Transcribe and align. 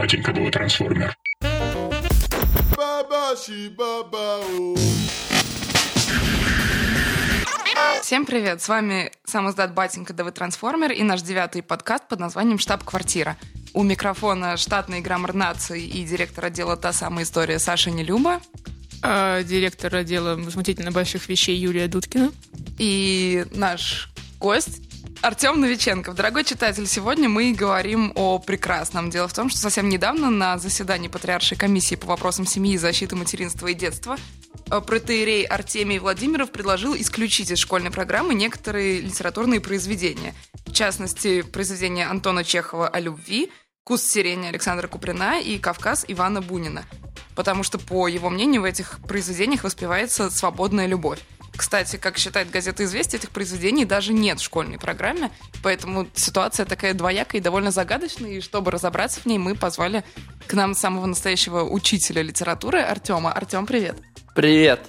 Батенька 0.00 0.32
был 0.32 0.50
трансформер. 0.50 1.14
Всем 8.00 8.24
привет! 8.24 8.62
С 8.62 8.68
вами 8.70 9.12
сам 9.26 9.50
издат 9.50 9.74
Батенька 9.74 10.14
ДВ 10.14 10.32
Трансформер 10.32 10.92
и 10.92 11.02
наш 11.02 11.20
девятый 11.20 11.62
подкаст 11.62 12.08
под 12.08 12.18
названием 12.18 12.58
«Штаб-квартира». 12.58 13.36
У 13.74 13.82
микрофона 13.82 14.56
штатный 14.56 15.02
граммар 15.02 15.34
нации 15.34 15.84
и 15.84 16.02
директор 16.04 16.46
отдела 16.46 16.78
«Та 16.78 16.94
самая 16.94 17.26
история» 17.26 17.58
Саша 17.58 17.90
Нелюба. 17.90 18.40
А, 19.02 19.42
директор 19.42 19.94
отдела 19.94 20.34
возмутительно 20.34 20.92
больших 20.92 21.28
вещей 21.28 21.58
Юлия 21.58 21.88
Дудкина. 21.88 22.32
И 22.78 23.44
наш 23.52 24.10
гость 24.38 24.89
Артем 25.22 25.60
Новиченков. 25.60 26.14
Дорогой 26.14 26.44
читатель, 26.44 26.86
сегодня 26.86 27.28
мы 27.28 27.52
говорим 27.52 28.10
о 28.14 28.38
прекрасном. 28.38 29.10
Дело 29.10 29.28
в 29.28 29.34
том, 29.34 29.50
что 29.50 29.58
совсем 29.58 29.90
недавно 29.90 30.30
на 30.30 30.56
заседании 30.56 31.08
Патриаршей 31.08 31.58
комиссии 31.58 31.94
по 31.94 32.06
вопросам 32.06 32.46
семьи, 32.46 32.78
защиты 32.78 33.16
материнства 33.16 33.66
и 33.66 33.74
детства 33.74 34.16
э, 34.70 34.80
протеерей 34.80 35.44
Артемий 35.44 35.98
Владимиров 35.98 36.50
предложил 36.50 36.94
исключить 36.94 37.50
из 37.50 37.58
школьной 37.58 37.90
программы 37.90 38.32
некоторые 38.32 39.02
литературные 39.02 39.60
произведения. 39.60 40.34
В 40.64 40.72
частности, 40.72 41.42
произведения 41.42 42.06
Антона 42.06 42.42
Чехова 42.42 42.88
о 42.88 42.98
любви, 42.98 43.52
«Куст 43.84 44.06
сирени» 44.06 44.46
Александра 44.46 44.88
Куприна 44.88 45.38
и 45.38 45.58
«Кавказ» 45.58 46.06
Ивана 46.08 46.40
Бунина. 46.40 46.86
Потому 47.34 47.62
что, 47.62 47.78
по 47.78 48.08
его 48.08 48.30
мнению, 48.30 48.62
в 48.62 48.64
этих 48.64 48.98
произведениях 49.06 49.64
воспевается 49.64 50.30
свободная 50.30 50.86
любовь. 50.86 51.20
Кстати, 51.56 51.96
как 51.96 52.16
считает 52.16 52.50
газета 52.50 52.84
«Известия», 52.84 53.18
этих 53.18 53.30
произведений 53.30 53.84
даже 53.84 54.12
нет 54.12 54.40
в 54.40 54.44
школьной 54.44 54.78
программе, 54.78 55.30
поэтому 55.62 56.06
ситуация 56.14 56.64
такая 56.64 56.94
двоякая 56.94 57.40
и 57.40 57.44
довольно 57.44 57.70
загадочная, 57.70 58.30
и 58.30 58.40
чтобы 58.40 58.70
разобраться 58.70 59.20
в 59.20 59.26
ней, 59.26 59.38
мы 59.38 59.54
позвали 59.54 60.04
к 60.46 60.54
нам 60.54 60.74
самого 60.74 61.06
настоящего 61.06 61.62
учителя 61.64 62.22
литературы 62.22 62.80
Артема. 62.80 63.32
Артем, 63.32 63.66
привет. 63.66 63.96
Привет. 64.34 64.80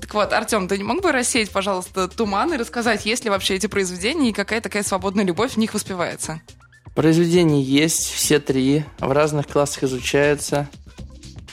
Так 0.00 0.14
вот, 0.14 0.32
Артем, 0.32 0.66
ты 0.66 0.78
не 0.78 0.84
мог 0.84 1.00
бы 1.00 1.12
рассеять, 1.12 1.50
пожалуйста, 1.50 2.08
туман 2.08 2.52
и 2.52 2.56
рассказать, 2.56 3.06
есть 3.06 3.24
ли 3.24 3.30
вообще 3.30 3.54
эти 3.54 3.66
произведения 3.66 4.30
и 4.30 4.32
какая 4.32 4.60
такая 4.60 4.82
свободная 4.82 5.24
любовь 5.24 5.52
в 5.52 5.56
них 5.56 5.74
воспевается? 5.74 6.40
Произведения 6.94 7.62
есть, 7.62 8.10
все 8.10 8.38
три, 8.38 8.84
в 8.98 9.10
разных 9.12 9.46
классах 9.46 9.84
изучаются 9.84 10.68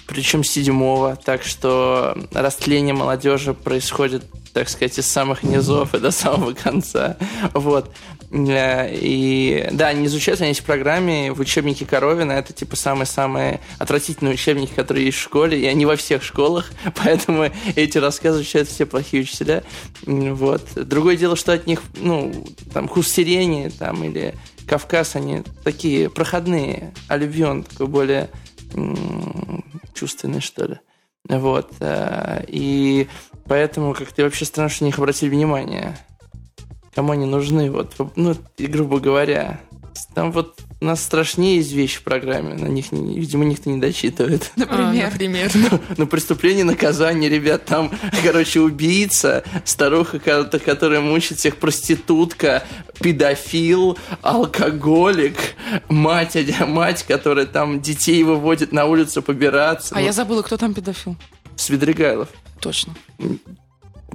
причем 0.10 0.44
седьмого, 0.44 1.16
так 1.16 1.44
что 1.44 2.18
растление 2.32 2.96
молодежи 2.96 3.54
происходит, 3.54 4.26
так 4.54 4.68
сказать, 4.68 4.98
из 4.98 5.06
самых 5.06 5.44
низов 5.44 5.94
и 5.94 6.00
до 6.00 6.10
самого 6.10 6.54
конца. 6.54 7.16
Вот. 7.54 7.94
Э, 8.32 8.90
и 8.92 9.70
да, 9.72 9.88
они 9.90 10.08
изучаются, 10.08 10.46
они 10.46 10.52
есть 10.52 10.62
в 10.62 10.66
программе, 10.66 11.32
в 11.32 11.40
учебнике 11.40 11.86
Коровина, 11.86 12.32
это 12.34 12.54
типа 12.54 12.76
самые-самые 12.76 13.60
отвратительные 13.78 14.34
учебники, 14.34 14.72
которые 14.74 15.06
есть 15.06 15.20
в 15.20 15.22
школе, 15.22 15.60
и 15.60 15.66
они 15.66 15.86
во 15.86 15.96
всех 15.96 16.24
школах, 16.24 16.72
поэтому 16.96 17.52
эти 17.76 18.00
рассказы 18.00 18.42
изучают 18.42 18.68
все 18.68 18.88
плохие 18.88 19.24
учителя. 19.24 19.64
Вот. 20.06 20.64
Другое 20.76 21.18
дело, 21.18 21.36
что 21.36 21.54
от 21.54 21.68
них, 21.68 21.82
ну, 21.96 22.34
там, 22.74 22.88
курс 22.88 23.16
там, 23.78 24.04
или 24.04 24.34
Кавказ, 24.68 25.16
они 25.16 25.44
такие 25.64 26.10
проходные, 26.10 26.94
а 27.08 27.18
любви 27.18 27.44
он 27.44 27.64
такой 27.64 27.88
более 27.88 28.30
чувственный, 29.94 30.42
что 30.42 30.66
ли. 30.66 30.80
Вот. 31.28 31.72
Э, 31.80 32.44
и 32.48 33.08
поэтому 33.46 33.94
как-то 33.94 34.24
вообще 34.24 34.46
странно, 34.46 34.70
что 34.70 34.84
на 34.84 34.88
них 34.88 34.98
обратили 34.98 35.30
внимание. 35.30 35.98
Кому 36.94 37.12
они 37.14 37.26
нужны, 37.26 37.72
вот, 37.72 37.96
ну, 38.16 38.36
грубо 38.58 39.00
говоря. 39.00 39.62
Там 40.16 40.32
вот 40.32 40.60
у 40.82 40.86
нас 40.86 41.04
страшнее 41.04 41.58
есть 41.58 41.74
вещи 41.74 41.98
в 41.98 42.04
программе, 42.04 42.54
на 42.54 42.68
них, 42.68 42.92
видимо, 42.92 43.44
никто 43.44 43.70
не 43.70 43.82
дочитывает. 43.82 44.52
Например? 44.56 45.08
А, 45.08 45.12
например. 45.12 45.52
Ну, 45.54 45.80
ну, 45.98 46.08
преступление, 46.08 46.64
наказание, 46.64 47.30
ребят, 47.30 47.66
там, 47.66 47.92
короче, 48.24 48.62
убийца, 48.62 49.44
старуха, 49.66 50.20
которая 50.20 51.02
мучит 51.02 51.40
всех, 51.40 51.58
проститутка, 51.58 52.64
педофил, 53.02 53.98
алкоголик, 54.22 55.38
мать, 55.90 56.38
мать, 56.68 57.04
которая 57.04 57.46
там 57.46 57.82
детей 57.82 58.24
выводит 58.24 58.72
на 58.72 58.86
улицу 58.86 59.22
побираться. 59.22 59.96
А 59.96 60.00
ну, 60.00 60.06
я 60.06 60.14
забыла, 60.14 60.44
кто 60.44 60.56
там 60.56 60.74
педофил. 60.74 61.18
Свидригайлов. 61.58 62.30
Точно. 62.62 62.96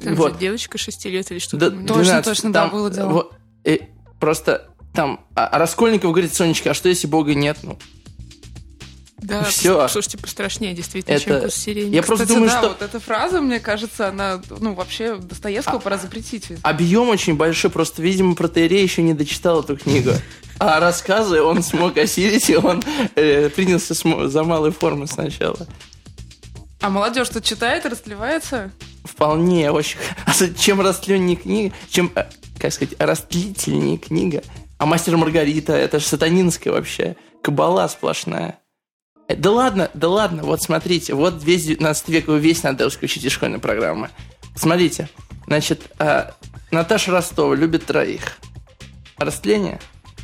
Там 0.02 0.14
вот. 0.14 0.38
девочка 0.38 0.78
6 0.78 1.04
лет 1.06 1.30
или 1.30 1.38
что-то. 1.38 1.70
Да, 1.70 1.86
точно, 1.86 2.22
точно, 2.22 2.52
да, 2.52 2.68
было 2.68 2.90
дело. 2.90 3.08
Вот, 3.08 3.34
и 3.64 3.82
просто 4.18 4.73
там, 4.94 5.20
а, 5.34 5.48
а 5.48 5.58
Раскольников 5.58 6.12
говорит, 6.12 6.32
Сонечка, 6.34 6.70
а 6.70 6.74
что 6.74 6.88
если 6.88 7.06
Бога 7.06 7.34
нет? 7.34 7.58
Ну, 7.62 7.76
да, 9.18 9.42
все. 9.44 9.88
слушайте, 9.88 10.18
пострашнее 10.18 10.74
действительно, 10.74 11.14
это... 11.14 11.24
чем 11.24 11.40
кус 11.40 11.54
сирени. 11.54 11.94
Я 11.94 12.02
Кстати, 12.02 12.18
просто 12.18 12.34
думаю, 12.34 12.50
да, 12.50 12.58
что... 12.58 12.68
вот 12.68 12.82
эта 12.82 13.00
фраза, 13.00 13.40
мне 13.40 13.58
кажется, 13.58 14.08
она, 14.08 14.40
ну, 14.60 14.74
вообще 14.74 15.16
Достоевского 15.16 15.78
а... 15.78 15.80
пора 15.80 15.98
запретить. 15.98 16.52
Объем 16.62 17.08
очень 17.08 17.34
большой, 17.34 17.70
просто, 17.70 18.02
видимо, 18.02 18.34
протеерей 18.34 18.82
еще 18.82 19.02
не 19.02 19.14
дочитал 19.14 19.62
эту 19.62 19.76
книгу. 19.76 20.10
А 20.58 20.78
рассказы 20.78 21.42
он 21.42 21.62
смог 21.62 21.96
осилить, 21.96 22.48
и 22.48 22.56
он 22.56 22.82
э, 23.16 23.48
принялся 23.48 23.94
за 23.94 24.44
малые 24.44 24.72
формы 24.72 25.08
сначала. 25.08 25.66
А 26.80 26.90
молодежь 26.90 27.30
тут 27.30 27.44
читает, 27.44 27.86
растлевается? 27.86 28.70
Вполне, 29.04 29.72
очень. 29.72 29.98
А 30.26 30.32
чем 30.56 30.80
растленнее 30.80 31.36
книга, 31.36 31.74
чем, 31.88 32.12
как 32.58 32.72
сказать, 32.72 32.94
растлительнее 32.98 33.96
книга, 33.96 34.42
а 34.84 34.86
мастер 34.86 35.16
Маргарита, 35.16 35.72
это 35.72 35.98
же 35.98 36.04
сатанинская 36.04 36.70
вообще. 36.70 37.16
Кабала 37.42 37.88
сплошная. 37.88 38.58
Э, 39.28 39.34
да 39.34 39.50
ладно, 39.50 39.90
да 39.94 40.10
ладно, 40.10 40.42
вот 40.42 40.60
смотрите, 40.60 41.14
вот 41.14 41.42
весь 41.42 41.64
19 41.64 42.08
век, 42.10 42.28
весь 42.28 42.62
надо 42.62 42.86
исключить 42.86 43.24
из 43.24 43.32
школьной 43.32 43.60
программы. 43.60 44.10
Смотрите, 44.54 45.08
значит, 45.46 45.90
э, 45.98 46.32
Наташа 46.70 47.12
Ростова 47.12 47.54
любит 47.54 47.86
троих. 47.86 48.36
Растление? 49.16 49.80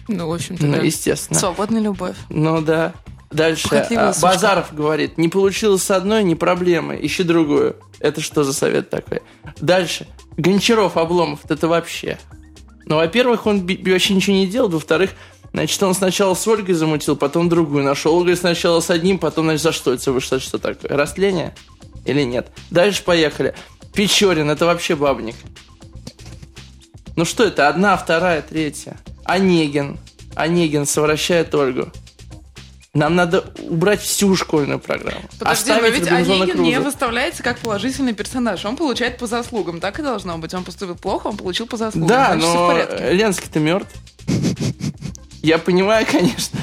Ну, 0.09 0.29
в 0.29 0.35
общем-то, 0.35 0.67
Ну, 0.67 0.77
да. 0.77 0.83
естественно. 0.83 1.41
Свободная 1.41 1.81
любовь. 1.81 2.17
Ну, 2.29 2.61
да. 2.61 2.93
Дальше. 3.31 3.75
А, 3.97 4.13
Базаров 4.21 4.75
говорит, 4.75 5.17
не 5.17 5.31
получилось 5.31 5.85
с 5.85 5.91
одной, 5.91 6.23
не 6.23 6.35
проблемы, 6.35 6.99
ищи 7.01 7.23
другую. 7.23 7.77
Это 7.99 8.21
что 8.21 8.45
за 8.45 8.53
совет 8.53 8.91
такой? 8.91 9.23
Дальше. 9.59 10.07
Гончаров, 10.37 10.99
Обломов, 10.99 11.41
это 11.49 11.67
вообще. 11.67 12.19
Ну, 12.91 12.97
во-первых, 12.97 13.47
он 13.47 13.67
вообще 13.67 14.15
ничего 14.15 14.35
не 14.37 14.47
делал, 14.47 14.69
во-вторых, 14.69 15.11
Значит, 15.53 15.83
он 15.83 15.95
сначала 15.95 16.35
с 16.35 16.47
Ольгой 16.47 16.75
замутил, 16.75 17.17
потом 17.17 17.49
другую 17.49 17.83
нашел. 17.83 18.17
Ольга 18.17 18.37
сначала 18.37 18.79
с 18.79 18.89
одним, 18.89 19.19
потом, 19.19 19.47
значит, 19.47 19.63
за 19.63 19.73
что 19.73 19.93
это 19.93 20.13
вышло? 20.13 20.39
Что 20.39 20.59
такое? 20.59 20.97
Растление? 20.97 21.57
Или 22.05 22.23
нет? 22.23 22.53
Дальше 22.71 23.03
поехали. 23.03 23.55
Печорин, 23.93 24.49
это 24.49 24.67
вообще 24.67 24.95
бабник. 24.95 25.35
Ну 27.17 27.25
что 27.25 27.45
это? 27.45 27.67
Одна, 27.67 27.97
вторая, 27.97 28.43
третья. 28.43 28.97
Онегин. 29.25 29.99
Онегин 30.37 30.87
совращает 30.87 31.53
Ольгу. 31.53 31.91
Нам 32.93 33.15
надо 33.15 33.45
убрать 33.69 34.01
всю 34.01 34.35
школьную 34.35 34.81
программу. 34.81 35.23
Подожди, 35.39 35.71
но 35.71 35.87
ведь 35.87 36.09
Онегин 36.09 36.63
не 36.63 36.81
выставляется 36.81 37.43
как 37.43 37.59
положительный 37.59 38.15
персонаж. 38.15 38.65
Он 38.65 38.77
получает 38.77 39.17
по 39.17 39.27
заслугам. 39.27 39.81
Так 39.81 40.01
и 40.01 40.03
должно 40.03 40.37
быть. 40.39 40.53
Он 40.55 40.65
поступил 40.65 40.97
плохо, 40.97 41.29
он 41.29 41.37
получил 41.37 41.67
по 41.67 41.77
заслугам. 41.77 42.09
Да, 42.09 42.33
Значит, 42.35 42.91
но 43.01 43.13
Ленский-то 43.13 43.61
мертв. 43.61 43.95
Я 45.43 45.59
понимаю, 45.59 46.05
конечно. 46.11 46.59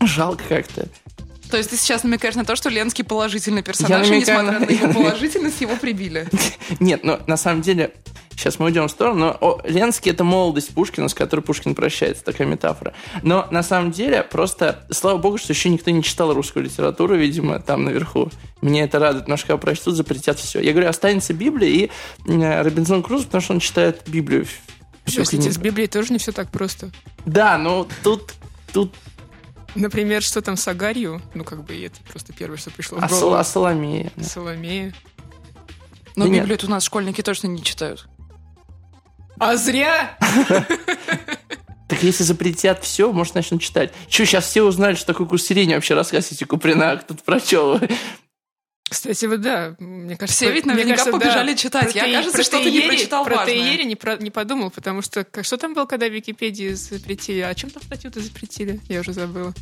Жалко 0.00 0.44
как-то. 0.48 0.88
То 1.50 1.58
есть 1.58 1.68
ты 1.68 1.76
сейчас 1.76 2.02
намекаешь 2.02 2.34
на 2.34 2.46
то, 2.46 2.56
что 2.56 2.70
Ленский 2.70 3.04
положительный 3.04 3.62
персонаж, 3.62 4.08
и 4.08 4.20
несмотря 4.20 4.58
на... 4.58 4.60
на 4.60 4.70
его 4.70 4.92
положительность, 4.94 5.60
его 5.60 5.76
прибили. 5.76 6.26
Нет, 6.80 7.04
но 7.04 7.20
на 7.26 7.36
самом 7.36 7.60
деле 7.60 7.92
Сейчас 8.42 8.58
мы 8.58 8.66
уйдем 8.66 8.88
в 8.88 8.90
сторону, 8.90 9.20
но 9.20 9.38
о, 9.40 9.60
Ленский 9.64 10.10
это 10.10 10.24
молодость 10.24 10.74
Пушкина, 10.74 11.08
с 11.08 11.14
которой 11.14 11.42
Пушкин 11.42 11.76
прощается, 11.76 12.24
такая 12.24 12.48
метафора. 12.48 12.92
Но 13.22 13.46
на 13.52 13.62
самом 13.62 13.92
деле 13.92 14.24
просто, 14.24 14.84
слава 14.90 15.18
богу, 15.18 15.38
что 15.38 15.52
еще 15.52 15.68
никто 15.68 15.92
не 15.92 16.02
читал 16.02 16.34
русскую 16.34 16.64
литературу, 16.64 17.14
видимо, 17.14 17.60
там 17.60 17.84
наверху. 17.84 18.32
Меня 18.60 18.82
это 18.82 18.98
радует, 18.98 19.26
потому 19.26 19.38
что 19.38 19.46
когда 19.46 19.58
прочтут, 19.58 19.94
запретят 19.94 20.40
все. 20.40 20.58
Я 20.60 20.72
говорю, 20.72 20.88
останется 20.88 21.32
Библия 21.34 21.68
и 21.68 21.90
э, 22.26 22.62
Робинзон 22.62 23.04
Круз, 23.04 23.26
потому 23.26 23.42
что 23.42 23.52
он 23.52 23.60
читает 23.60 24.02
Библию. 24.08 24.44
Простите, 25.04 25.52
с 25.52 25.58
Библией 25.58 25.86
тоже 25.86 26.12
не 26.12 26.18
все 26.18 26.32
так 26.32 26.50
просто. 26.50 26.90
Да, 27.24 27.56
но 27.58 27.86
тут, 28.02 28.34
тут 28.72 28.92
Например, 29.76 30.20
что 30.20 30.42
там 30.42 30.56
с 30.56 30.66
Агарью? 30.66 31.22
Ну, 31.34 31.44
как 31.44 31.62
бы, 31.62 31.80
это 31.80 31.96
просто 32.10 32.32
первое, 32.32 32.58
что 32.58 32.72
пришло 32.72 32.98
в 32.98 33.04
а 33.04 33.06
голову. 33.06 33.34
А 33.34 33.44
Соломея. 33.44 34.10
Соломея. 34.20 34.92
Но 36.16 36.26
да 36.26 36.32
Библию 36.32 36.58
у 36.64 36.68
нас 36.68 36.82
школьники 36.82 37.22
точно 37.22 37.46
не 37.46 37.62
читают. 37.62 38.08
А 39.38 39.56
зря! 39.56 40.16
Так 41.88 42.02
если 42.02 42.24
запретят 42.24 42.82
все, 42.84 43.12
может, 43.12 43.34
начнут 43.34 43.60
читать. 43.60 43.92
Че, 44.08 44.24
сейчас 44.24 44.46
все 44.46 44.62
узнали, 44.62 44.94
что 44.94 45.06
такое 45.08 45.26
курс 45.26 45.44
сирени 45.44 45.74
вообще 45.74 45.92
рассказываете 45.92 46.46
Куприна, 46.46 46.96
кто-то 46.96 47.22
прочел. 47.22 47.78
Кстати, 48.88 49.24
вот 49.24 49.40
да, 49.40 49.74
мне 49.78 50.16
кажется... 50.16 50.44
Все 50.44 50.52
ведь 50.52 50.66
наверняка 50.66 51.04
кажется, 51.04 51.12
побежали 51.12 51.52
да, 51.52 51.56
читать. 51.56 51.94
Я, 51.94 52.12
кажется, 52.12 52.42
что 52.42 52.62
ты 52.62 52.70
не 52.70 52.82
прочитал 52.82 53.24
Про 53.24 53.36
важное. 53.36 53.54
Тейери 53.54 53.84
не, 53.84 53.96
про, 53.96 54.16
не 54.16 54.30
подумал, 54.30 54.70
потому 54.70 55.00
что... 55.00 55.24
Как, 55.24 55.44
что 55.44 55.56
там 55.56 55.72
было, 55.72 55.86
когда 55.86 56.08
Википедии 56.08 56.74
запретили? 56.74 57.40
А 57.40 57.54
чем 57.54 57.70
там 57.70 57.82
статью-то 57.82 58.20
запретили? 58.20 58.80
Я 58.88 59.00
уже 59.00 59.14
забыла. 59.14 59.54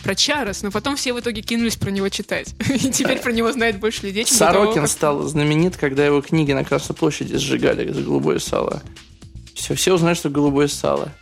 Про 0.00 0.14
Чарос, 0.14 0.62
но 0.62 0.70
потом 0.70 0.96
все 0.96 1.12
в 1.12 1.20
итоге 1.20 1.42
кинулись 1.42 1.76
про 1.76 1.90
него 1.90 2.08
читать. 2.08 2.54
И 2.68 2.90
теперь 2.90 3.20
про 3.20 3.32
него 3.32 3.52
знает 3.52 3.78
больше 3.78 4.06
людей, 4.06 4.24
чем 4.24 4.36
Сорокин 4.36 4.74
того, 4.74 4.86
как... 4.86 4.90
стал 4.90 5.22
знаменит, 5.22 5.76
когда 5.76 6.04
его 6.04 6.20
книги 6.20 6.52
на 6.52 6.64
Красной 6.64 6.96
площади 6.96 7.36
сжигали 7.36 7.90
за 7.92 8.02
голубое 8.02 8.38
сало. 8.38 8.82
Все, 9.54 9.74
все 9.74 9.94
узнают, 9.94 10.18
что 10.18 10.30
голубое 10.30 10.68
сало. 10.68 11.12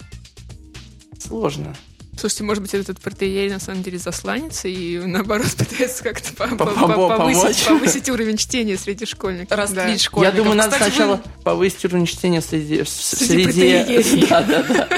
Сложно. 1.19 1.75
Слушайте, 2.19 2.45
может 2.45 2.63
быть, 2.63 2.75
этот 2.75 3.01
протеерей 3.01 3.49
на 3.49 3.61
самом 3.61 3.83
деле 3.85 3.99
засланится 3.99 4.67
и, 4.67 4.99
наоборот, 4.99 5.47
пытается 5.57 6.03
как-то 6.03 6.35
повысить, 6.35 7.65
повысить 7.65 8.09
уровень 8.09 8.37
чтения 8.37 8.77
среди 8.77 9.07
школьников. 9.07 9.57
Растлить 9.57 9.77
да. 9.77 9.99
школьников. 9.99 10.35
Я 10.35 10.43
думаю, 10.43 10.57
надо 10.57 10.73
Кстати, 10.73 10.91
сначала 10.91 11.17
вы... 11.17 11.43
повысить 11.45 11.85
уровень 11.85 12.07
чтения 12.07 12.41
среди... 12.41 12.83
Среди, 12.85 13.53
среди... 13.53 14.27
Да, 14.29 14.43
да, 14.43 14.63
да. 14.65 14.89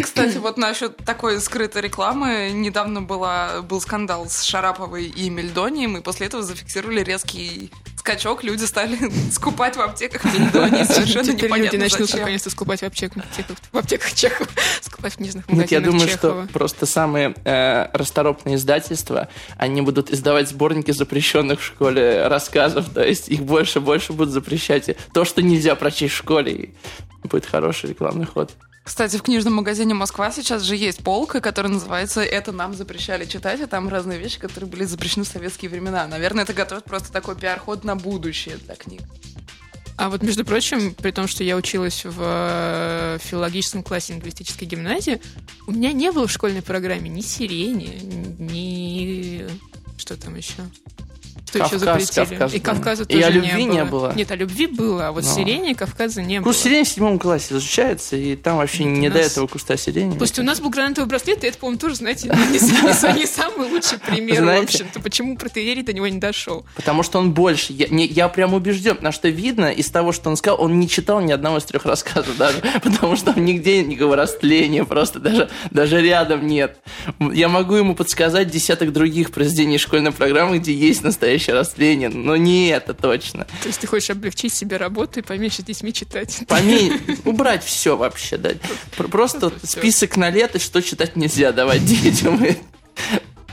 Кстати, 0.00 0.38
вот 0.38 0.56
насчет 0.56 0.96
такой 0.96 1.38
скрытой 1.38 1.82
рекламы. 1.82 2.50
Недавно 2.54 3.02
была, 3.02 3.60
был 3.60 3.78
скандал 3.78 4.26
с 4.26 4.42
Шараповой 4.42 5.04
и 5.04 5.28
Мельдонием, 5.28 5.98
и 5.98 6.00
после 6.00 6.28
этого 6.28 6.42
зафиксировали 6.42 7.02
резкий 7.02 7.70
скачок. 7.98 8.42
Люди 8.42 8.64
стали 8.64 8.98
скупать 9.30 9.76
в 9.76 9.80
аптеках 9.82 10.24
Мельдонии. 10.24 10.84
Совершенно 10.90 11.24
Теперь 11.26 11.44
непонятно 11.44 11.76
люди 11.76 11.76
начнут 11.76 12.14
наконец-то 12.14 12.48
скупать 12.48 12.80
в 12.80 12.84
аптеках, 12.84 13.22
в 13.70 13.76
аптеках 13.76 14.14
Чехова, 14.14 14.48
скупать 14.80 15.12
в 15.12 15.16
книжных 15.18 15.46
магазинах 15.46 15.70
Нет, 15.70 15.72
я 15.72 15.86
думаю, 15.86 16.08
Чехова. 16.08 16.44
что 16.44 16.52
просто 16.54 16.86
самые 16.86 17.34
э, 17.44 17.88
расторопные 17.92 18.56
издательства, 18.56 19.28
они 19.58 19.82
будут 19.82 20.10
издавать 20.10 20.48
сборники 20.48 20.90
запрещенных 20.90 21.60
в 21.60 21.64
школе 21.64 22.28
рассказов, 22.28 22.86
то 22.94 23.04
есть 23.04 23.28
их 23.28 23.42
больше 23.42 23.78
и 23.78 23.82
больше 23.82 24.14
будут 24.14 24.32
запрещать. 24.32 24.88
И 24.88 24.96
то, 25.12 25.26
что 25.26 25.42
нельзя 25.42 25.74
прочесть 25.74 26.14
в 26.14 26.16
школе, 26.16 26.70
будет 27.24 27.44
хороший 27.44 27.90
рекламный 27.90 28.24
ход. 28.24 28.52
Кстати, 28.84 29.16
в 29.16 29.22
книжном 29.22 29.54
магазине 29.54 29.94
Москва 29.94 30.32
сейчас 30.32 30.62
же 30.62 30.74
есть 30.74 31.04
полка, 31.04 31.40
которая 31.40 31.72
называется 31.72 32.20
«Это 32.20 32.50
нам 32.50 32.74
запрещали 32.74 33.24
читать», 33.26 33.60
и 33.60 33.66
там 33.66 33.88
разные 33.88 34.18
вещи, 34.18 34.40
которые 34.40 34.68
были 34.68 34.84
запрещены 34.84 35.24
в 35.24 35.28
советские 35.28 35.70
времена. 35.70 36.06
Наверное, 36.08 36.42
это 36.42 36.52
готовит 36.52 36.84
просто 36.84 37.12
такой 37.12 37.36
пиар-ход 37.36 37.84
на 37.84 37.94
будущее 37.94 38.56
для 38.56 38.74
книг. 38.74 39.02
А 39.96 40.08
вот, 40.08 40.22
между 40.22 40.44
прочим, 40.44 40.94
при 40.94 41.12
том, 41.12 41.28
что 41.28 41.44
я 41.44 41.56
училась 41.56 42.04
в 42.04 42.16
э, 42.18 43.18
филологическом 43.22 43.84
классе 43.84 44.14
лингвистической 44.14 44.66
гимназии, 44.66 45.20
у 45.68 45.72
меня 45.72 45.92
не 45.92 46.10
было 46.10 46.26
в 46.26 46.32
школьной 46.32 46.62
программе 46.62 47.08
ни 47.08 47.20
сирени, 47.20 48.00
ни... 48.38 49.46
Что 49.96 50.16
там 50.16 50.34
еще? 50.34 50.62
Что 51.52 51.58
Кавказ, 51.58 51.72
еще 51.72 51.84
запретили? 51.84 52.38
Кавказ, 52.38 52.54
и 52.54 52.60
Кавказа 52.60 53.04
тоже 53.04 53.20
и 53.20 53.22
о 53.22 53.30
любви 53.30 53.64
не 53.64 53.66
было. 53.66 53.72
не 53.72 53.84
было. 53.84 54.12
Нет, 54.14 54.30
о 54.30 54.36
любви 54.36 54.66
было, 54.66 55.08
а 55.08 55.12
вот 55.12 55.24
Но. 55.24 55.30
сирени 55.30 55.74
Кавказа 55.74 56.22
не 56.22 56.40
Куст 56.40 56.44
было. 56.44 56.54
сирени 56.54 56.84
в 56.84 56.88
седьмом 56.88 57.18
классе 57.18 57.54
изучается, 57.54 58.16
и 58.16 58.36
там 58.36 58.56
вообще 58.56 58.84
вот 58.84 58.90
не 58.90 59.08
нас... 59.08 59.18
до 59.18 59.24
этого 59.24 59.46
куста 59.46 59.76
сирени. 59.76 60.16
Пусть 60.16 60.38
у 60.38 60.42
нас 60.42 60.60
был 60.60 60.70
гранатовый 60.70 61.08
браслет, 61.08 61.44
и 61.44 61.48
это, 61.48 61.58
по-моему, 61.58 61.78
тоже, 61.78 61.96
знаете, 61.96 62.28
не, 62.28 63.26
самый 63.26 63.68
лучший 63.70 63.98
пример, 64.06 64.44
в 64.44 64.62
общем-то. 64.62 65.00
Почему 65.00 65.36
протеерий 65.36 65.82
до 65.82 65.92
него 65.92 66.08
не 66.08 66.18
дошел? 66.18 66.64
Потому 66.76 67.02
что 67.02 67.18
он 67.18 67.32
больше. 67.32 67.74
Я, 67.74 68.28
прям 68.28 68.54
убежден, 68.54 68.96
на 69.02 69.12
что 69.12 69.28
видно 69.28 69.70
из 69.70 69.90
того, 69.90 70.12
что 70.12 70.30
он 70.30 70.36
сказал, 70.36 70.60
он 70.60 70.80
не 70.80 70.88
читал 70.88 71.20
ни 71.20 71.32
одного 71.32 71.58
из 71.58 71.64
трех 71.64 71.84
рассказов 71.84 72.36
даже, 72.38 72.62
потому 72.82 73.16
что 73.16 73.34
там 73.34 73.44
нигде 73.44 73.82
никакого 73.84 74.16
растления, 74.16 74.84
просто 74.84 75.18
даже, 75.18 75.50
даже 75.70 76.00
рядом 76.00 76.46
нет. 76.46 76.78
Я 77.20 77.48
могу 77.48 77.74
ему 77.74 77.94
подсказать 77.94 78.50
десяток 78.50 78.92
других 78.92 79.32
произведений 79.32 79.78
школьной 79.78 80.12
программы, 80.12 80.58
где 80.58 80.72
есть 80.72 81.02
настоящее 81.42 81.54
растление, 81.54 82.08
но 82.08 82.36
не 82.36 82.68
это 82.68 82.94
точно. 82.94 83.44
То 83.62 83.68
есть 83.68 83.80
ты 83.80 83.86
хочешь 83.86 84.10
облегчить 84.10 84.52
себе 84.52 84.76
работу 84.76 85.20
и 85.20 85.22
поменьше 85.22 85.62
детьми 85.62 85.92
читать? 85.92 86.42
Поменьше, 86.48 87.18
убрать 87.24 87.64
все 87.64 87.96
вообще, 87.96 88.36
да. 88.36 88.50
Просто 88.96 89.52
список 89.62 90.16
на 90.16 90.30
лето, 90.30 90.58
что 90.58 90.82
читать 90.82 91.16
нельзя 91.16 91.52
давать 91.52 91.84
детям. 91.84 92.40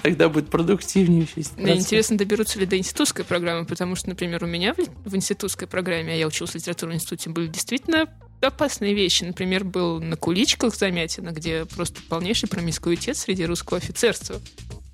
Тогда 0.01 0.29
будет 0.29 0.49
продуктивнее 0.49 1.27
Мне 1.57 1.75
интересно, 1.75 2.17
доберутся 2.17 2.57
ли 2.57 2.65
до 2.65 2.77
институтской 2.77 3.25
программы, 3.25 3.65
потому 3.65 3.95
что, 3.95 4.07
например, 4.07 4.41
у 4.45 4.47
меня 4.47 4.73
в, 4.73 5.09
в 5.09 5.15
институтской 5.15 5.67
программе, 5.67 6.13
а 6.13 6.15
я 6.15 6.25
училась 6.25 6.51
в 6.51 6.55
литературном 6.55 6.95
институте, 6.95 7.29
были 7.29 7.47
действительно 7.47 8.07
опасные 8.39 8.93
вещи. 8.93 9.25
Например, 9.25 9.65
был 9.65 9.99
на 9.99 10.15
куличках 10.15 10.73
замятина, 10.73 11.31
где 11.31 11.65
просто 11.65 12.01
полнейший 12.07 12.47
промискуитет 12.47 13.17
среди 13.17 13.45
русского 13.45 13.77
офицерства. 13.77 14.39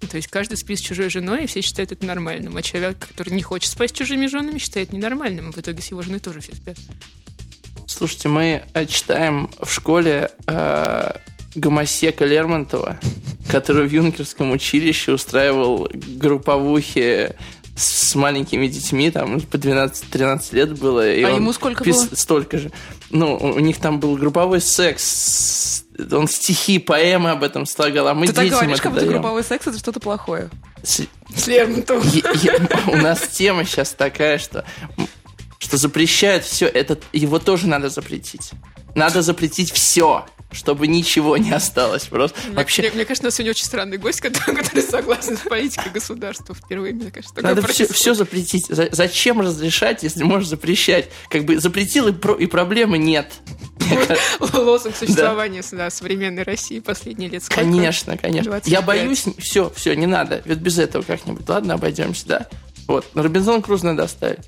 То 0.09 0.17
есть 0.17 0.27
каждый 0.27 0.57
спит 0.57 0.79
с 0.79 0.81
чужой 0.81 1.09
женой, 1.09 1.43
и 1.43 1.47
все 1.47 1.61
считают 1.61 1.91
это 1.91 2.05
нормальным. 2.05 2.55
А 2.57 2.61
человек, 2.61 2.99
который 2.99 3.33
не 3.33 3.41
хочет 3.41 3.71
спать 3.71 3.91
с 3.91 3.93
чужими 3.93 4.27
женами, 4.27 4.57
считает 4.57 4.93
ненормальным. 4.93 5.51
В 5.51 5.57
итоге 5.57 5.81
с 5.81 5.87
его 5.87 6.01
женой 6.01 6.19
тоже 6.19 6.41
все 6.41 6.53
спят. 6.55 6.77
Слушайте, 7.87 8.29
мы 8.29 8.63
э, 8.73 8.85
читаем 8.87 9.49
в 9.61 9.71
школе 9.71 10.31
э, 10.47 11.11
Гомосека 11.55 12.25
Лермонтова, 12.25 12.99
который 13.49 13.87
в 13.87 13.91
юнкерском 13.91 14.51
училище 14.51 15.13
устраивал 15.13 15.87
групповухи 15.93 17.35
с 17.75 18.15
маленькими 18.15 18.67
детьми, 18.67 19.11
там 19.11 19.41
по 19.41 19.55
12-13 19.55 20.55
лет 20.55 20.77
было. 20.77 21.09
И 21.09 21.23
а 21.23 21.29
ему 21.29 21.53
сколько 21.53 21.83
пис... 21.83 22.05
было? 22.05 22.15
Столько 22.15 22.57
же. 22.57 22.71
Ну, 23.09 23.35
у 23.35 23.59
них 23.59 23.77
там 23.77 23.99
был 23.99 24.15
групповой 24.15 24.61
секс. 24.61 25.84
Он 26.11 26.27
стихи, 26.27 26.79
поэмы 26.79 27.31
об 27.31 27.43
этом 27.43 27.65
слагал, 27.65 28.07
а 28.09 28.13
мы 28.13 28.27
Ты 28.27 28.33
детям 28.33 28.49
так 28.49 28.59
говоришь, 28.59 28.73
это 28.75 28.83
как 28.83 28.93
будто 28.93 29.05
групповой 29.05 29.43
секс 29.43 29.67
это 29.67 29.77
что-то 29.77 29.99
плохое. 29.99 30.49
С, 30.83 31.01
с 31.35 31.47
Лермонтовым. 31.47 32.07
У 32.87 32.97
нас 32.97 33.21
тема 33.29 33.65
сейчас 33.65 33.91
такая, 33.91 34.37
что 34.37 34.65
что 35.57 35.77
запрещают 35.77 36.43
все, 36.43 36.67
это 36.67 36.99
его 37.11 37.39
тоже 37.39 37.67
надо 37.67 37.89
запретить. 37.89 38.51
Надо 38.95 39.21
запретить 39.21 39.71
все 39.71 40.25
чтобы 40.55 40.87
ничего 40.87 41.37
не 41.37 41.51
осталось. 41.51 42.05
Просто 42.05 42.39
мне, 42.45 42.55
вообще... 42.55 42.83
мне, 42.83 42.91
мне 42.91 43.05
кажется, 43.05 43.25
у 43.25 43.27
нас 43.27 43.35
сегодня 43.35 43.51
очень 43.51 43.65
странный 43.65 43.97
гость, 43.97 44.21
который, 44.21 44.55
который 44.63 44.81
согласен 44.81 45.37
с 45.37 45.41
политикой 45.41 45.91
государства 45.91 46.55
впервые. 46.55 46.93
Мне 46.93 47.11
кажется, 47.11 47.35
Надо 47.41 47.61
все, 47.67 47.85
все 47.87 48.13
запретить. 48.13 48.67
За, 48.67 48.87
зачем 48.91 49.41
разрешать, 49.41 50.03
если 50.03 50.23
можешь 50.23 50.47
запрещать? 50.47 51.09
Как 51.29 51.43
бы 51.43 51.59
запретил, 51.59 52.07
и, 52.07 52.13
про, 52.13 52.35
и 52.35 52.45
проблемы 52.45 52.97
нет. 52.97 53.33
Лозунг 54.53 54.95
существования 54.95 55.61
да. 55.73 55.89
современной 55.89 56.43
России 56.43 56.79
последние 56.79 57.29
лет 57.29 57.43
сколько? 57.43 57.61
Конечно, 57.61 58.17
конечно. 58.17 58.51
25. 58.51 58.71
Я 58.71 58.81
боюсь, 58.81 59.25
все, 59.37 59.71
все, 59.75 59.93
не 59.93 60.07
надо. 60.07 60.41
Ведь 60.45 60.59
без 60.59 60.79
этого 60.79 61.03
как-нибудь. 61.03 61.47
Ладно, 61.49 61.73
обойдемся, 61.73 62.27
да. 62.27 62.47
Вот, 62.87 63.05
Робинзон 63.13 63.61
Круз 63.61 63.83
надо 63.83 64.03
оставить. 64.03 64.47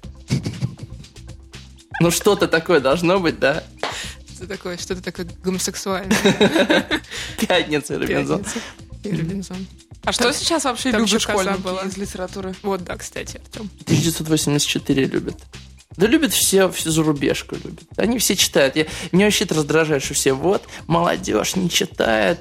Ну, 2.00 2.12
что-то 2.12 2.48
такое 2.48 2.80
должно 2.80 3.20
быть, 3.20 3.40
да? 3.40 3.64
Что 4.38 4.46
такое, 4.46 4.78
что-то 4.78 5.02
такое 5.02 5.28
гомосексуальное. 5.44 6.16
Пятница, 7.42 7.98
Робинзон. 7.98 8.46
Робинзон. 9.04 9.66
А 10.04 10.12
что 10.12 10.32
сейчас 10.32 10.66
вообще 10.66 10.92
любят 10.92 11.20
школьники 11.20 11.88
из 11.88 11.98
литературы? 11.98 12.54
Вот, 12.62 12.84
да, 12.84 12.98
кстати, 12.98 13.38
Артем. 13.38 13.72
1984 13.86 15.06
любят. 15.06 15.36
Да 15.96 16.06
любят 16.06 16.34
все, 16.34 16.70
всю 16.70 16.92
зарубежку 16.92 17.56
любят. 17.56 17.86
Они 17.96 18.20
все 18.20 18.36
читают. 18.36 18.76
Я, 18.76 18.86
меня 19.12 19.26
вообще 19.26 19.46
это 19.46 19.56
раздражает, 19.56 20.04
что 20.04 20.14
все 20.14 20.34
вот, 20.34 20.68
молодежь 20.86 21.56
не 21.56 21.72
читает. 21.72 22.40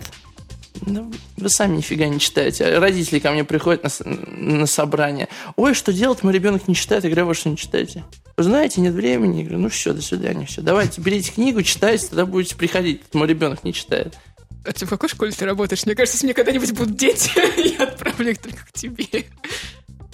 Ну, 0.83 1.11
вы 1.39 1.49
сами 1.49 1.79
нифига 1.79 2.09
не 2.09 2.21
читаете. 2.21 2.79
Родители 2.79 3.21
ко 3.21 3.31
мне 3.31 3.45
приходят 3.45 3.83
на, 3.83 3.91
на 4.05 4.67
собрание. 4.67 5.31
Ой, 5.57 5.73
что 5.73 5.95
делать? 5.95 6.23
Мой 6.23 6.35
ребенок 6.35 6.69
не 6.69 6.75
читает. 6.75 7.05
Я 7.05 7.11
говорю, 7.11 7.29
вы 7.29 7.35
что 7.35 7.49
не 7.49 7.57
читаете? 7.57 8.05
Вы 8.37 8.43
знаете, 8.43 8.83
нет 8.83 8.93
времени. 8.93 9.39
Я 9.39 9.45
говорю, 9.45 9.59
ну 9.61 9.69
все, 9.71 9.95
до 9.95 10.03
свидания, 10.03 10.45
все. 10.45 10.61
Давайте, 10.61 11.01
берите 11.01 11.33
книгу, 11.33 11.63
читайте, 11.63 12.09
тогда 12.09 12.27
будете 12.27 12.55
приходить. 12.55 13.03
Мой 13.15 13.27
ребенок 13.27 13.65
не 13.65 13.73
читает. 13.73 14.19
А 14.65 14.73
ты 14.73 14.85
в 14.85 14.91
какой 14.91 15.09
школе 15.09 15.33
ты 15.33 15.47
работаешь? 15.47 15.87
Мне 15.87 15.95
кажется, 15.95 16.17
если 16.17 16.27
мне 16.27 16.35
когда-нибудь 16.35 16.73
будут 16.73 16.97
дети, 16.97 17.31
я 17.79 17.85
отправлю 17.85 18.33
их 18.33 18.39
только 18.39 18.67
к 18.67 18.73
тебе. 18.73 19.27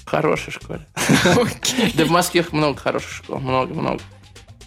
В 0.04 0.08
хорошей 0.08 0.52
школе. 0.52 0.86
Okay. 0.94 1.96
Да 1.96 2.04
в 2.04 2.10
Москве 2.10 2.44
много 2.52 2.78
хороших 2.78 3.10
школ. 3.10 3.38
Много-много. 3.38 4.00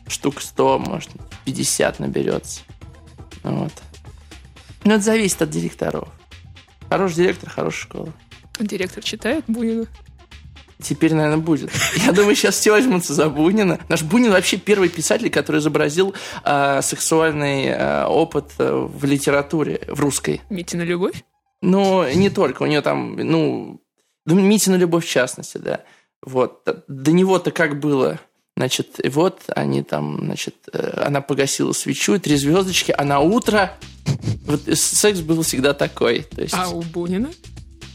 Штук 0.07 0.41
100, 0.41 0.79
может, 0.79 1.09
50 1.45 1.99
наберется. 1.99 2.61
Вот. 3.43 3.73
Но 4.83 4.95
это 4.95 5.03
зависит 5.03 5.41
от 5.41 5.49
директоров. 5.49 6.09
Хороший 6.89 7.15
директор, 7.15 7.49
хорошая 7.49 7.81
школа. 7.81 8.13
Директор 8.59 9.03
читает 9.03 9.45
Бунина? 9.47 9.87
Теперь, 10.81 11.13
наверное, 11.13 11.37
будет. 11.37 11.71
Я 12.05 12.11
думаю, 12.11 12.35
сейчас 12.35 12.55
все 12.55 12.71
возьмутся 12.71 13.13
за 13.13 13.29
Бунина. 13.29 13.79
Наш 13.87 14.03
Бунин 14.03 14.31
вообще 14.31 14.57
первый 14.57 14.89
писатель, 14.89 15.29
который 15.29 15.59
изобразил 15.59 16.13
э, 16.43 16.81
сексуальный 16.81 17.67
э, 17.67 18.05
опыт 18.05 18.51
э, 18.57 18.71
в 18.71 19.05
литературе, 19.05 19.81
в 19.87 19.99
русской. 19.99 20.41
Митина 20.49 20.81
любовь? 20.81 21.23
Ну, 21.61 22.07
не 22.13 22.29
только. 22.29 22.63
У 22.63 22.65
нее 22.65 22.81
там, 22.81 23.15
ну, 23.15 23.81
Митина 24.25 24.75
любовь 24.75 25.05
в 25.05 25.09
частности, 25.09 25.57
да. 25.57 25.81
Вот. 26.21 26.67
До 26.87 27.11
него-то 27.11 27.51
как 27.51 27.79
было? 27.79 28.19
Значит, 28.57 29.03
и 29.03 29.09
вот 29.09 29.41
они 29.47 29.83
там, 29.83 30.19
значит, 30.23 30.55
э, 30.71 31.03
она 31.05 31.21
погасила 31.21 31.73
свечу, 31.73 32.19
три 32.19 32.37
звездочки, 32.37 32.93
а 32.97 33.03
на 33.03 33.19
утро 33.19 33.73
вот 34.45 34.61
секс 34.77 35.19
был 35.19 35.41
всегда 35.41 35.73
такой. 35.73 36.21
То 36.21 36.41
есть... 36.41 36.53
А 36.55 36.69
у 36.69 36.81
Бунина? 36.81 37.31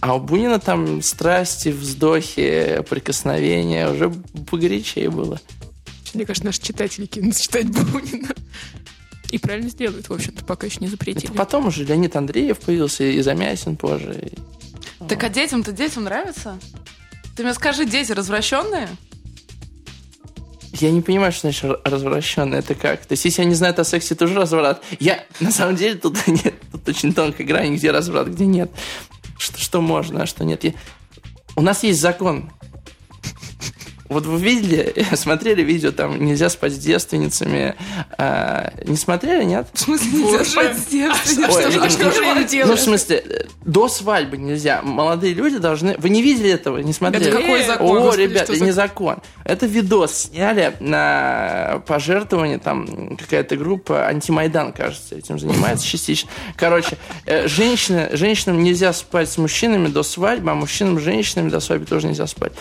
А 0.01 0.15
у 0.15 0.21
Бунина 0.21 0.59
там 0.59 1.03
страсти, 1.03 1.69
вздохи, 1.69 2.83
прикосновения 2.89 3.89
уже 3.91 4.11
погорячее 4.51 5.11
было. 5.11 5.41
Мне 6.15 6.25
кажется, 6.25 6.47
наши 6.47 6.61
читатели 6.63 7.07
кинутся 7.07 7.43
читать 7.43 7.67
Бунина. 7.69 8.29
И 9.31 9.39
правильно 9.39 9.69
сделают, 9.69 10.09
в 10.09 10.13
общем-то, 10.13 10.45
пока 10.45 10.67
еще 10.67 10.79
не 10.81 10.89
запретили. 10.89 11.27
Это 11.27 11.35
потом 11.35 11.67
уже 11.69 11.85
Леонид 11.85 12.17
Андреев 12.17 12.59
появился, 12.59 13.05
и 13.05 13.21
Замясин 13.21 13.77
позже. 13.77 14.33
и- 14.33 15.07
Так 15.09 15.23
а 15.23 15.29
детям-то 15.29 15.71
детям 15.73 16.05
нравится? 16.05 16.59
Ты 17.37 17.45
мне 17.45 17.55
скажи, 17.55 17.85
дети 17.85 18.11
развращенные? 18.13 18.89
Я 20.73 20.91
не 20.91 21.01
понимаю, 21.03 21.31
что 21.31 21.43
значит 21.43 21.65
р- 21.65 21.81
развращенно. 21.85 22.55
Это 22.57 22.75
как? 22.75 23.05
То 23.05 23.13
есть, 23.13 23.25
если 23.25 23.43
они 23.43 23.55
знают 23.55 23.79
о 23.79 23.85
сексе, 23.85 24.15
тоже 24.15 24.35
разврат. 24.35 24.83
Я, 24.99 25.25
на 25.41 25.51
самом 25.53 25.77
деле, 25.77 25.95
тут 25.97 26.17
нет, 26.27 26.55
тут 26.73 26.89
очень 26.89 27.13
тонкая 27.13 27.47
грань, 27.47 27.77
где 27.77 27.91
разврат, 27.91 28.29
где 28.29 28.47
нет. 28.47 28.71
Что, 29.41 29.59
что 29.59 29.81
можно, 29.81 30.25
а 30.25 30.27
что 30.27 30.45
нет. 30.45 30.65
Я- 30.65 30.75
У 31.57 31.63
нас 31.63 31.83
есть 31.83 31.99
закон. 31.99 32.53
Вот 34.11 34.27
вы 34.27 34.39
видели, 34.41 34.93
смотрели 35.15 35.63
видео, 35.63 35.93
там 35.93 36.23
нельзя 36.23 36.49
спать 36.51 36.75
с 36.75 36.79
девственницами. 36.79 37.77
А, 38.19 38.73
не 38.85 38.97
смотрели, 38.97 39.45
нет? 39.45 39.69
В 39.73 39.81
смысле, 39.81 40.11
нельзя 40.11 40.39
Боже. 40.39 40.51
спать 40.51 40.77
с 40.79 40.87
девственницей? 40.87 41.45
Ой, 41.55 41.63
что 41.63 41.71
же- 41.71 41.79
ну, 41.79 41.85
а 41.85 41.91
что 41.91 42.05
ну, 42.05 42.13
же 42.13 42.25
они 42.27 42.41
Ну, 42.41 42.47
делают? 42.49 42.81
в 42.81 42.83
смысле, 42.83 43.47
до 43.65 43.89
свадьбы 43.89 44.37
нельзя. 44.37 44.83
Молодые 44.83 45.33
люди 45.33 45.59
должны... 45.59 45.95
Вы 45.99 46.11
не 46.11 46.23
видели 46.23 46.51
этого? 46.51 46.79
Не 46.79 46.93
смотрели? 46.93 47.29
Это 47.29 47.37
какой 47.39 47.65
закон? 47.65 47.97
О, 47.97 48.01
Господи, 48.01 48.23
ребят, 48.23 48.43
это 48.51 48.57
за- 48.57 48.65
не 48.65 48.73
закон. 48.73 49.19
Это 49.45 49.67
видос 49.67 50.15
сняли 50.31 50.75
на 50.81 51.83
пожертвование, 51.87 52.59
там 52.59 53.17
какая-то 53.17 53.57
группа, 53.57 54.07
антимайдан, 54.09 54.73
кажется, 54.73 55.15
этим 55.15 55.39
занимается 55.39 55.87
частично. 55.91 56.29
Короче, 56.57 56.99
э, 57.27 57.47
женщины, 57.47 58.09
женщинам 58.13 58.63
нельзя 58.63 58.93
спать 58.93 59.31
с 59.31 59.39
мужчинами 59.39 59.87
до 59.87 60.03
свадьбы, 60.03 60.51
а 60.51 60.55
мужчинам 60.55 60.99
с 60.99 61.03
женщинами 61.03 61.49
до 61.49 61.61
свадьбы 61.61 61.87
тоже 61.87 62.09
нельзя 62.09 62.27
спать. 62.27 62.53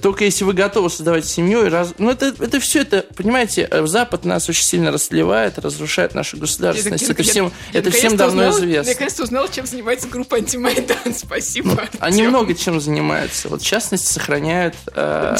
Только 0.00 0.24
если 0.24 0.44
вы 0.44 0.54
готовы 0.54 0.85
создавать 0.88 1.26
семью 1.26 1.66
и 1.66 1.68
раз... 1.68 1.94
Ну, 1.98 2.10
это, 2.10 2.34
это 2.38 2.60
все, 2.60 2.82
это, 2.82 3.04
понимаете, 3.16 3.68
э, 3.70 3.86
Запад 3.86 4.24
нас 4.24 4.48
очень 4.48 4.64
сильно 4.64 4.90
расливает, 4.90 5.58
разрушает 5.58 6.14
нашу 6.14 6.36
государственность. 6.36 7.02
Я- 7.04 7.10
Это 7.12 7.22
я- 7.22 7.30
всем, 7.30 7.52
я 7.72 7.80
это 7.80 7.90
всем 7.90 8.16
давно 8.16 8.42
узнала- 8.44 8.58
известно. 8.58 8.92
Наконец-то 8.92 9.22
узнала, 9.24 9.48
чем 9.48 9.66
занимается 9.66 10.08
группа 10.08 10.36
«Антимайдан». 10.36 10.96
Спасибо, 11.16 11.88
Они 12.00 12.20
Артём. 12.22 12.28
много 12.28 12.54
чем 12.54 12.80
занимаются. 12.80 13.48
Вот, 13.48 13.62
в 13.62 13.66
частности, 13.66 14.12
сохраняют 14.12 14.74
э, 14.94 15.36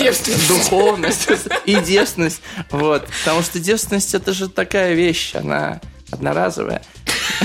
духовность 0.48 1.28
и 1.64 1.76
девственность. 1.80 2.40
Вот. 2.70 3.06
Потому 3.24 3.42
что 3.42 3.58
девственность 3.58 4.14
это 4.14 4.32
же 4.32 4.48
такая 4.48 4.94
вещь, 4.94 5.34
она 5.34 5.80
одноразовая. 6.10 6.82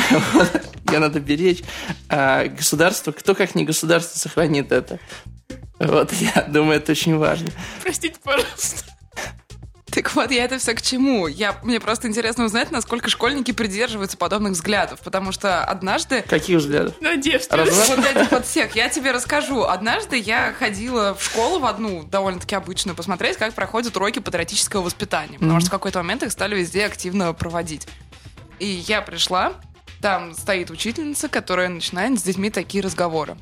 Ее 0.89 0.99
надо 0.99 1.19
беречь. 1.19 1.59
А 2.09 2.47
государство, 2.47 3.11
кто 3.11 3.33
как 3.35 3.55
не 3.55 3.63
государство 3.65 4.19
сохранит 4.19 4.71
это? 4.71 4.99
Вот, 5.87 6.11
я 6.35 6.43
думаю, 6.47 6.77
это 6.77 6.91
очень 6.91 7.17
важно. 7.17 7.49
Простите, 7.81 8.17
пожалуйста. 8.23 8.85
Так 9.91 10.15
вот, 10.15 10.31
я 10.31 10.45
это 10.45 10.57
все 10.57 10.73
к 10.73 10.81
чему? 10.81 11.27
Я, 11.27 11.59
мне 11.63 11.81
просто 11.81 12.07
интересно 12.07 12.45
узнать, 12.45 12.71
насколько 12.71 13.09
школьники 13.09 13.51
придерживаются 13.51 14.15
подобных 14.15 14.53
взглядов, 14.53 15.01
потому 15.01 15.33
что 15.33 15.65
однажды 15.65 16.21
Каких 16.21 16.59
взглядов? 16.59 16.95
На 17.01 17.17
девственность. 17.17 17.71
Разврат? 17.71 17.97
Вот 17.97 18.05
этих 18.05 18.31
вот 18.31 18.45
всех. 18.47 18.73
Я 18.75 18.87
тебе 18.87 19.11
расскажу. 19.11 19.63
Однажды 19.63 20.17
я 20.17 20.53
ходила 20.53 21.13
в 21.13 21.21
школу 21.21 21.59
в 21.59 21.65
одну, 21.65 22.03
довольно-таки 22.03 22.55
обычную, 22.55 22.95
посмотреть, 22.95 23.35
как 23.35 23.53
проходят 23.53 23.97
уроки 23.97 24.19
патриотического 24.19 24.81
воспитания. 24.81 25.37
Потому 25.39 25.59
что 25.59 25.67
в 25.67 25.71
какой-то 25.71 25.99
момент 25.99 26.23
их 26.23 26.31
стали 26.31 26.55
везде 26.55 26.85
активно 26.85 27.33
проводить. 27.33 27.85
И 28.59 28.65
я 28.65 29.01
пришла, 29.01 29.55
там 30.01 30.33
стоит 30.35 30.71
учительница, 30.71 31.27
которая 31.27 31.67
начинает 31.67 32.17
с 32.17 32.23
детьми 32.23 32.49
такие 32.49 32.81
разговоры. 32.81 33.35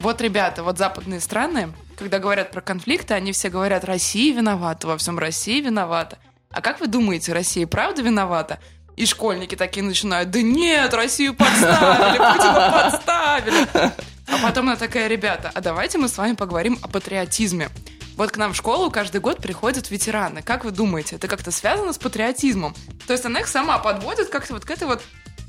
Вот, 0.00 0.20
ребята, 0.20 0.62
вот 0.62 0.76
западные 0.76 1.20
страны, 1.20 1.72
когда 1.96 2.18
говорят 2.18 2.50
про 2.50 2.60
конфликты, 2.60 3.14
они 3.14 3.32
все 3.32 3.48
говорят, 3.48 3.84
Россия 3.84 4.34
виновата, 4.34 4.86
во 4.86 4.96
всем 4.96 5.18
Россия 5.18 5.62
виновата. 5.62 6.18
А 6.50 6.60
как 6.60 6.80
вы 6.80 6.86
думаете, 6.86 7.32
Россия 7.32 7.66
правда 7.66 8.02
виновата? 8.02 8.58
И 8.96 9.06
школьники 9.06 9.56
такие 9.56 9.84
начинают, 9.84 10.30
да 10.30 10.40
нет, 10.40 10.94
Россию 10.94 11.34
подставили, 11.34 12.16
Путина 12.16 12.90
подставили. 12.90 13.92
А 14.26 14.38
потом 14.42 14.68
она 14.68 14.76
такая, 14.76 15.08
ребята, 15.08 15.50
а 15.52 15.60
давайте 15.60 15.98
мы 15.98 16.08
с 16.08 16.16
вами 16.16 16.34
поговорим 16.34 16.78
о 16.82 16.88
патриотизме. 16.88 17.70
Вот 18.16 18.30
к 18.30 18.36
нам 18.36 18.52
в 18.52 18.56
школу 18.56 18.90
каждый 18.92 19.20
год 19.20 19.38
приходят 19.38 19.90
ветераны. 19.90 20.42
Как 20.42 20.64
вы 20.64 20.70
думаете, 20.70 21.16
это 21.16 21.26
как-то 21.26 21.50
связано 21.50 21.92
с 21.92 21.98
патриотизмом? 21.98 22.74
То 23.08 23.12
есть 23.12 23.24
она 23.24 23.40
их 23.40 23.48
сама 23.48 23.78
подводит 23.78 24.28
как-то 24.28 24.54
вот 24.54 24.64
к 24.64 24.70
этой 24.70 24.86
вот 24.86 25.02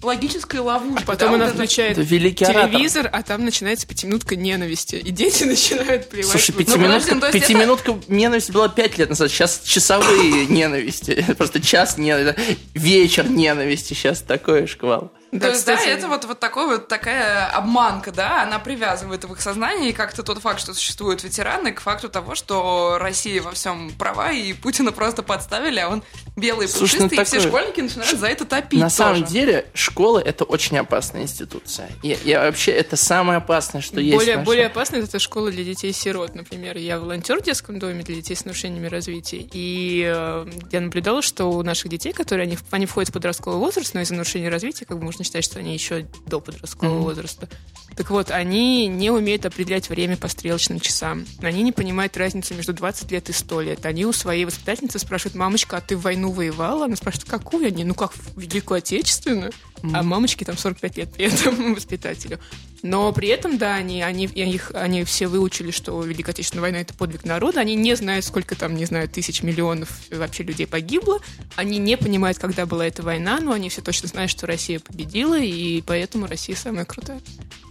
логической 0.03 0.59
ловушке. 0.59 1.03
А 1.03 1.07
потом 1.07 1.29
да, 1.29 1.35
она 1.35 1.45
вот 1.45 1.53
это- 1.55 1.63
включает 1.63 1.97
Это 1.97 2.07
телевизор, 2.07 3.09
а 3.11 3.23
там 3.23 3.45
начинается 3.45 3.87
пятиминутка 3.87 4.35
ненависти. 4.35 4.95
И 4.95 5.11
дети 5.11 5.43
начинают 5.45 6.09
плевать. 6.09 6.29
Слушай, 6.31 6.51
в- 6.51 6.57
пятиминутка, 6.57 7.15
ну, 7.15 7.21
то 7.21 7.27
есть 7.27 7.39
пятиминутка 7.39 7.99
ненависти 8.07 8.51
была 8.51 8.69
пять 8.69 8.97
лет 8.97 9.09
назад. 9.09 9.31
Сейчас 9.31 9.61
часовые 9.63 10.45
ненависти. 10.47 11.25
Просто 11.37 11.61
час 11.61 11.97
ненависти. 11.97 12.57
Вечер 12.73 13.29
ненависти. 13.29 13.93
Сейчас 13.93 14.21
такой 14.21 14.67
шквал. 14.67 15.11
То 15.31 15.49
есть, 15.49 15.65
да, 15.65 15.73
это 15.73 16.07
вот, 16.07 16.25
вот 16.25 16.39
такой 16.39 16.67
вот 16.67 16.87
такая 16.87 17.47
обманка, 17.47 18.11
да, 18.11 18.43
она 18.43 18.59
привязывает 18.59 19.25
в 19.25 19.33
их 19.33 19.41
сознании 19.41 19.91
как-то 19.91 20.23
тот 20.23 20.39
факт, 20.39 20.59
что 20.59 20.73
существуют 20.73 21.23
ветераны, 21.23 21.71
к 21.73 21.81
факту 21.81 22.09
того, 22.09 22.35
что 22.35 22.97
Россия 22.99 23.41
во 23.41 23.51
всем 23.51 23.91
права, 23.91 24.31
и 24.31 24.53
Путина 24.53 24.91
просто 24.91 25.23
подставили, 25.23 25.79
а 25.79 25.89
он 25.89 26.03
белый, 26.35 26.67
Слушай, 26.67 27.01
ну 27.01 27.09
пушистый, 27.09 27.37
и 27.37 27.41
все 27.41 27.47
школьники 27.49 27.81
начинают 27.81 28.19
за 28.19 28.27
это 28.27 28.45
топить 28.45 28.79
На 28.79 28.85
тоже. 28.85 28.95
самом 28.95 29.23
деле, 29.23 29.65
школа 29.73 30.19
это 30.19 30.43
очень 30.43 30.77
опасная 30.77 31.23
институция. 31.23 31.89
И, 32.01 32.17
я 32.23 32.41
вообще, 32.41 32.71
это 32.71 32.95
самое 32.95 33.37
опасное, 33.37 33.81
что 33.81 33.99
есть. 33.99 34.15
в 34.15 34.19
более, 34.19 34.37
более 34.37 34.65
опасно 34.67 34.97
это 34.97 35.19
школа 35.19 35.51
для 35.51 35.63
детей-сирот. 35.63 36.35
Например, 36.35 36.77
я 36.77 36.99
волонтер 36.99 37.39
в 37.39 37.43
детском 37.43 37.79
доме 37.79 38.03
для 38.03 38.15
детей 38.15 38.35
с 38.35 38.45
нарушениями 38.45 38.87
развития. 38.87 39.47
И 39.51 40.03
э, 40.05 40.47
я 40.71 40.81
наблюдала, 40.81 41.21
что 41.21 41.45
у 41.45 41.63
наших 41.63 41.89
детей, 41.89 42.13
которые 42.13 42.45
они, 42.45 42.57
они 42.71 42.85
входят 42.85 43.09
в 43.09 43.13
подростковый 43.13 43.59
возраст, 43.59 43.93
но 43.93 44.01
из-за 44.01 44.13
нарушения 44.13 44.49
развития, 44.49 44.85
как 44.85 44.99
бы 44.99 45.05
можно 45.15 45.23
считать, 45.23 45.45
что 45.45 45.59
они 45.59 45.73
еще 45.73 46.07
до 46.27 46.39
подросткового 46.41 46.95
Мгм. 46.97 47.03
возраста. 47.03 47.47
Так 47.95 48.09
вот, 48.09 48.29
они 48.29 48.87
не 48.87 49.09
умеют 49.09 49.45
определять 49.45 49.87
время 49.89 50.17
по 50.17 50.27
стрелочным 50.27 50.81
часам. 50.81 51.25
Они 51.41 51.63
не 51.63 51.71
понимают 51.71 52.17
разницу 52.17 52.53
между 52.53 52.73
20 52.73 53.09
лет 53.11 53.29
и 53.29 53.33
100 53.33 53.61
лет. 53.61 53.85
Они 53.85 54.05
у 54.05 54.11
своей 54.11 54.43
воспитательницы 54.43 54.99
спрашивают, 54.99 55.35
мамочка, 55.35 55.77
а 55.77 55.81
ты 55.81 55.95
в 55.95 56.01
войну 56.01 56.31
воевала? 56.31 56.85
Она 56.85 56.97
спрашивает, 56.97 57.29
какую? 57.29 57.67
Они, 57.67 57.85
ну 57.85 57.93
как, 57.93 58.11
в 58.13 58.37
Великую 58.37 58.79
Отечественную? 58.79 59.53
А 59.93 60.03
мамочке 60.03 60.45
там 60.45 60.57
45 60.57 60.97
лет 60.97 61.13
при 61.13 61.25
этом 61.25 61.73
воспитателю. 61.75 62.39
Но 62.81 63.11
при 63.13 63.29
этом, 63.29 63.57
да, 63.57 63.75
они, 63.75 64.03
они, 64.03 64.25
их, 64.25 64.71
они 64.75 65.03
все 65.05 65.27
выучили, 65.27 65.71
что 65.71 66.01
Великая 66.03 66.31
Отечественная 66.31 66.61
война— 66.61 66.77
это 66.81 66.93
подвиг 66.93 67.25
народа. 67.25 67.59
Они 67.59 67.75
не 67.75 67.95
знают, 67.95 68.25
сколько 68.25 68.55
там, 68.55 68.75
не 68.75 68.85
знаю, 68.85 69.09
тысяч, 69.09 69.41
миллионов 69.41 69.89
вообще 70.11 70.43
людей 70.43 70.67
погибло. 70.67 71.19
Они 71.55 71.79
не 71.79 71.97
понимают, 71.97 72.37
когда 72.37 72.65
была 72.65 72.85
эта 72.85 73.01
война, 73.01 73.39
но 73.39 73.53
они 73.53 73.69
все 73.69 73.81
точно 73.81 74.07
знают, 74.07 74.29
что 74.29 74.45
Россия 74.45 74.79
победила, 74.79 75.39
и 75.39 75.81
поэтому 75.81 76.27
Россия 76.27 76.55
самая 76.55 76.85
крутая. 76.85 77.21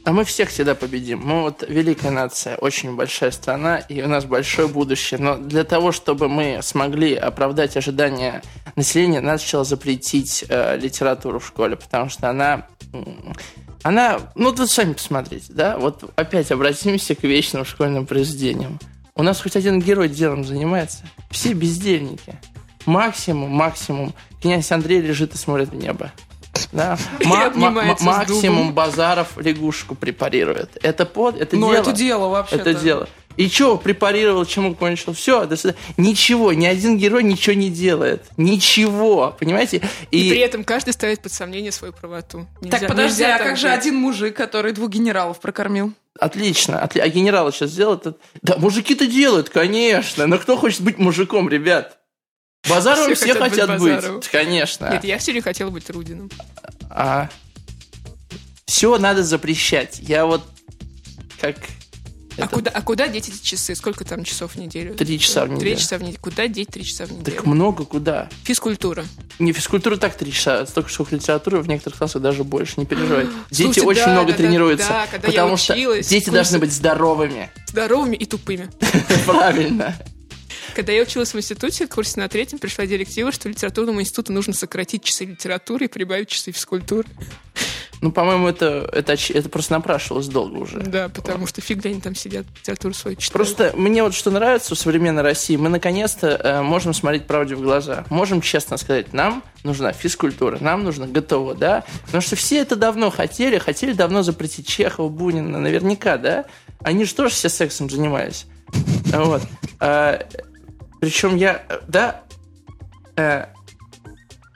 А 0.04 0.12
мы 0.12 0.24
всех 0.24 0.50
всегда 0.50 0.74
победим. 0.74 1.20
Мы 1.24 1.42
вот 1.42 1.64
великая 1.66 2.10
нация, 2.10 2.56
очень 2.56 2.94
большая 2.94 3.30
страна, 3.30 3.78
и 3.78 4.02
у 4.02 4.08
нас 4.08 4.26
большое 4.26 4.68
будущее. 4.68 5.18
Но 5.18 5.36
для 5.38 5.64
того, 5.64 5.92
чтобы 5.92 6.28
мы 6.28 6.60
смогли 6.62 7.14
оправдать 7.14 7.78
ожидания 7.78 8.42
населения, 8.76 9.22
надо 9.22 9.38
сначала 9.38 9.64
запретить 9.64 10.44
э, 10.46 10.76
литературу 10.76 11.38
в 11.38 11.46
школе, 11.46 11.76
потому 11.76 12.10
что 12.10 12.28
она... 12.28 12.66
Она, 13.82 14.20
ну, 14.34 14.52
тут 14.52 14.70
сами 14.70 14.92
посмотрите, 14.92 15.46
да? 15.50 15.78
Вот 15.78 16.10
опять 16.16 16.50
обратимся 16.50 17.14
к 17.14 17.22
вечным 17.22 17.64
школьным 17.64 18.06
произведениям. 18.06 18.78
У 19.14 19.22
нас 19.22 19.40
хоть 19.40 19.56
один 19.56 19.80
герой 19.80 20.08
делом 20.08 20.44
занимается. 20.44 21.04
Все 21.30 21.52
бездельники. 21.52 22.38
Максимум, 22.86 23.50
максимум. 23.50 24.14
Князь 24.40 24.70
Андрей 24.72 25.00
лежит 25.00 25.34
и 25.34 25.38
смотрит 25.38 25.70
в 25.70 25.74
небо. 25.74 26.12
Да. 26.72 26.98
И 27.20 27.26
максимум. 27.26 28.72
Базаров 28.72 29.36
лягушку 29.36 29.94
препарирует. 29.94 30.78
Это 30.82 31.06
под, 31.06 31.40
это 31.40 31.56
Но 31.56 31.70
дело. 31.72 31.82
это 31.82 31.92
дело 31.92 32.28
вообще 32.28 32.56
Это 32.56 32.74
дело. 32.74 33.08
И 33.36 33.48
что, 33.48 33.76
препарировал, 33.76 34.44
чему 34.44 34.74
кончил? 34.76 35.12
Все, 35.12 35.44
до 35.46 35.56
свидания. 35.56 35.78
Ничего, 35.96 36.52
ни 36.52 36.66
один 36.66 36.96
герой 36.96 37.24
ничего 37.24 37.56
не 37.56 37.68
делает. 37.68 38.22
Ничего, 38.36 39.34
понимаете? 39.38 39.82
И, 40.12 40.30
при 40.30 40.38
этом 40.38 40.62
каждый 40.62 40.92
ставит 40.92 41.20
под 41.20 41.32
сомнение 41.32 41.72
свою 41.72 41.92
правоту. 41.92 42.46
Нельзя- 42.60 42.78
Так, 42.78 42.88
подожди, 42.88 43.22
нельзя 43.22 43.36
а 43.36 43.38
как 43.38 43.56
же 43.56 43.68
один 43.68 43.96
мужик, 43.96 44.36
который 44.36 44.72
двух 44.72 44.90
генералов 44.90 45.40
прокормил? 45.40 45.92
Отлично. 46.18 46.76
отли- 46.76 47.00
А 47.00 47.08
генералы 47.08 47.50
сейчас 47.50 47.70
сделают? 47.70 48.16
Да, 48.42 48.56
мужики-то 48.56 49.06
делают, 49.06 49.48
конечно. 49.50 50.28
Но 50.28 50.38
кто 50.38 50.56
хочет 50.56 50.82
быть 50.82 50.98
мужиком, 50.98 51.48
ребят? 51.48 51.98
Базаровым 52.68 53.14
Все 53.14 53.24
все, 53.26 53.34
хотят 53.34 53.50
быть 53.50 53.60
хотят 53.60 53.80
быть. 53.80 53.94
Базаровым. 53.94 54.22
Конечно. 54.32 54.90
Нет, 54.92 55.04
я 55.04 55.18
все 55.18 55.32
время 55.32 55.42
хотела 55.42 55.70
быть 55.70 55.88
Рудиным. 55.90 56.30
А 56.90 57.28
все 58.66 58.98
надо 58.98 59.22
запрещать. 59.22 59.98
Я 60.00 60.26
вот 60.26 60.42
как 61.40 61.56
А 62.36 62.42
Это- 62.46 62.48
куда, 62.48 62.70
а 62.72 62.82
куда 62.82 63.06
деть 63.06 63.28
эти 63.28 63.40
часы? 63.44 63.74
Сколько 63.76 64.04
там 64.04 64.24
часов 64.24 64.52
в 64.54 64.56
неделю? 64.56 64.94
Три 64.94 65.20
часа 65.20 65.44
в 65.44 65.48
Три 65.50 65.56
неделю. 65.56 65.76
часа 65.76 65.98
в 65.98 66.02
неделю. 66.02 66.18
Куда 66.20 66.48
деть 66.48 66.68
три 66.68 66.84
часа 66.84 67.06
в 67.06 67.12
неделю? 67.12 67.36
так 67.36 67.46
много 67.46 67.84
куда. 67.84 68.28
Физкультура. 68.42 69.04
Не 69.38 69.52
физкультура 69.52 69.96
так 69.96 70.16
три 70.16 70.32
часа, 70.32 70.66
столько 70.66 70.90
сколько 70.90 71.14
литературы 71.14 71.60
в 71.62 71.68
некоторых 71.68 71.98
классах 71.98 72.22
даже 72.22 72.42
больше. 72.42 72.74
Не 72.78 72.86
переживай. 72.86 73.26
Дети 73.50 73.62
Слушайте, 73.74 73.82
очень 73.86 74.04
да, 74.06 74.12
много 74.12 74.26
да, 74.32 74.32
да, 74.32 74.38
тренируются, 74.38 74.88
да, 74.88 75.06
когда 75.08 75.28
я 75.28 75.32
потому 75.32 75.56
что 75.56 75.74
училась, 75.74 76.08
дети 76.08 76.24
курсы- 76.24 76.32
должны 76.34 76.58
быть 76.58 76.72
здоровыми. 76.72 77.50
Здоровыми 77.68 78.16
и 78.16 78.24
тупыми. 78.24 78.68
Правильно. 79.26 79.94
Когда 80.74 80.92
я 80.92 81.02
училась 81.02 81.32
в 81.32 81.38
институте, 81.38 81.86
в 81.86 81.90
курсе 81.90 82.18
на 82.18 82.28
третьем 82.28 82.58
пришла 82.58 82.84
директива, 82.84 83.30
что 83.30 83.48
литературному 83.48 84.00
институту 84.00 84.32
нужно 84.32 84.54
сократить 84.54 85.04
часы 85.04 85.24
литературы 85.24 85.84
и 85.84 85.88
прибавить 85.88 86.28
часы 86.28 86.50
физкультуры. 86.50 87.06
Ну, 88.00 88.10
по-моему, 88.10 88.48
это, 88.48 88.90
это, 88.92 89.14
это 89.14 89.48
просто 89.48 89.72
напрашивалось 89.72 90.26
долго 90.26 90.58
уже. 90.58 90.80
Да, 90.80 91.08
потому 91.08 91.46
что 91.46 91.60
фиг 91.60 91.84
ли 91.84 91.92
они 91.92 92.00
там 92.00 92.14
сидят, 92.14 92.44
литературу 92.56 92.92
свою 92.92 93.16
читают. 93.16 93.32
Просто 93.32 93.72
мне 93.76 94.02
вот 94.02 94.14
что 94.14 94.30
нравится 94.30 94.74
в 94.74 94.78
современной 94.78 95.22
России, 95.22 95.56
мы 95.56 95.68
наконец-то 95.68 96.28
э, 96.28 96.60
можем 96.60 96.92
смотреть 96.92 97.26
правде 97.26 97.54
в 97.54 97.62
глаза. 97.62 98.04
Можем 98.10 98.40
честно 98.42 98.76
сказать, 98.76 99.12
нам 99.14 99.42
нужна 99.62 99.92
физкультура, 99.92 100.58
нам 100.60 100.84
нужно 100.84 101.06
ГТО, 101.06 101.54
да? 101.54 101.84
Потому 102.04 102.20
что 102.20 102.36
все 102.36 102.58
это 102.58 102.76
давно 102.76 103.10
хотели, 103.10 103.58
хотели 103.58 103.92
давно 103.92 104.22
запретить 104.22 104.66
Чехова, 104.66 105.08
Бунина, 105.08 105.58
наверняка, 105.58 106.18
да? 106.18 106.46
Они 106.82 107.04
же 107.04 107.14
тоже 107.14 107.32
все 107.34 107.48
сексом 107.48 107.88
занимались. 107.88 108.46
Вот. 109.12 109.40
Причем 111.04 111.36
я, 111.36 111.62
да, 111.86 112.22
а, 113.14 113.50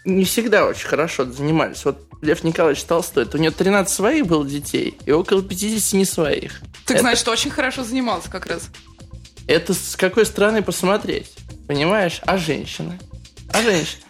не 0.06 0.24
всегда 0.24 0.64
очень 0.64 0.88
хорошо 0.88 1.26
занимались. 1.26 1.84
Вот 1.84 2.06
Лев 2.22 2.42
Николаевич 2.42 2.82
Толстой, 2.84 3.26
то 3.26 3.36
у 3.36 3.40
него 3.40 3.52
13 3.52 3.94
своих 3.94 4.26
было 4.26 4.46
детей 4.46 4.96
и 5.04 5.12
около 5.12 5.42
50 5.42 5.92
не 5.92 6.06
своих. 6.06 6.62
Так 6.86 6.96
это, 6.96 7.00
значит, 7.00 7.28
очень 7.28 7.50
хорошо 7.50 7.84
занимался 7.84 8.30
как 8.30 8.46
раз. 8.46 8.70
Это 9.46 9.74
с 9.74 9.94
какой 9.94 10.24
стороны 10.24 10.62
посмотреть, 10.62 11.34
понимаешь? 11.66 12.22
А 12.24 12.38
женщины? 12.38 12.98
А 13.52 13.60
женщины? 13.60 14.04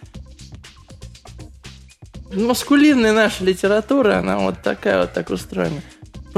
Маскулинная 2.30 3.12
наша 3.12 3.42
литература, 3.42 4.18
она 4.18 4.38
вот 4.38 4.62
такая 4.62 5.00
вот 5.00 5.12
так 5.12 5.30
устроена. 5.30 5.83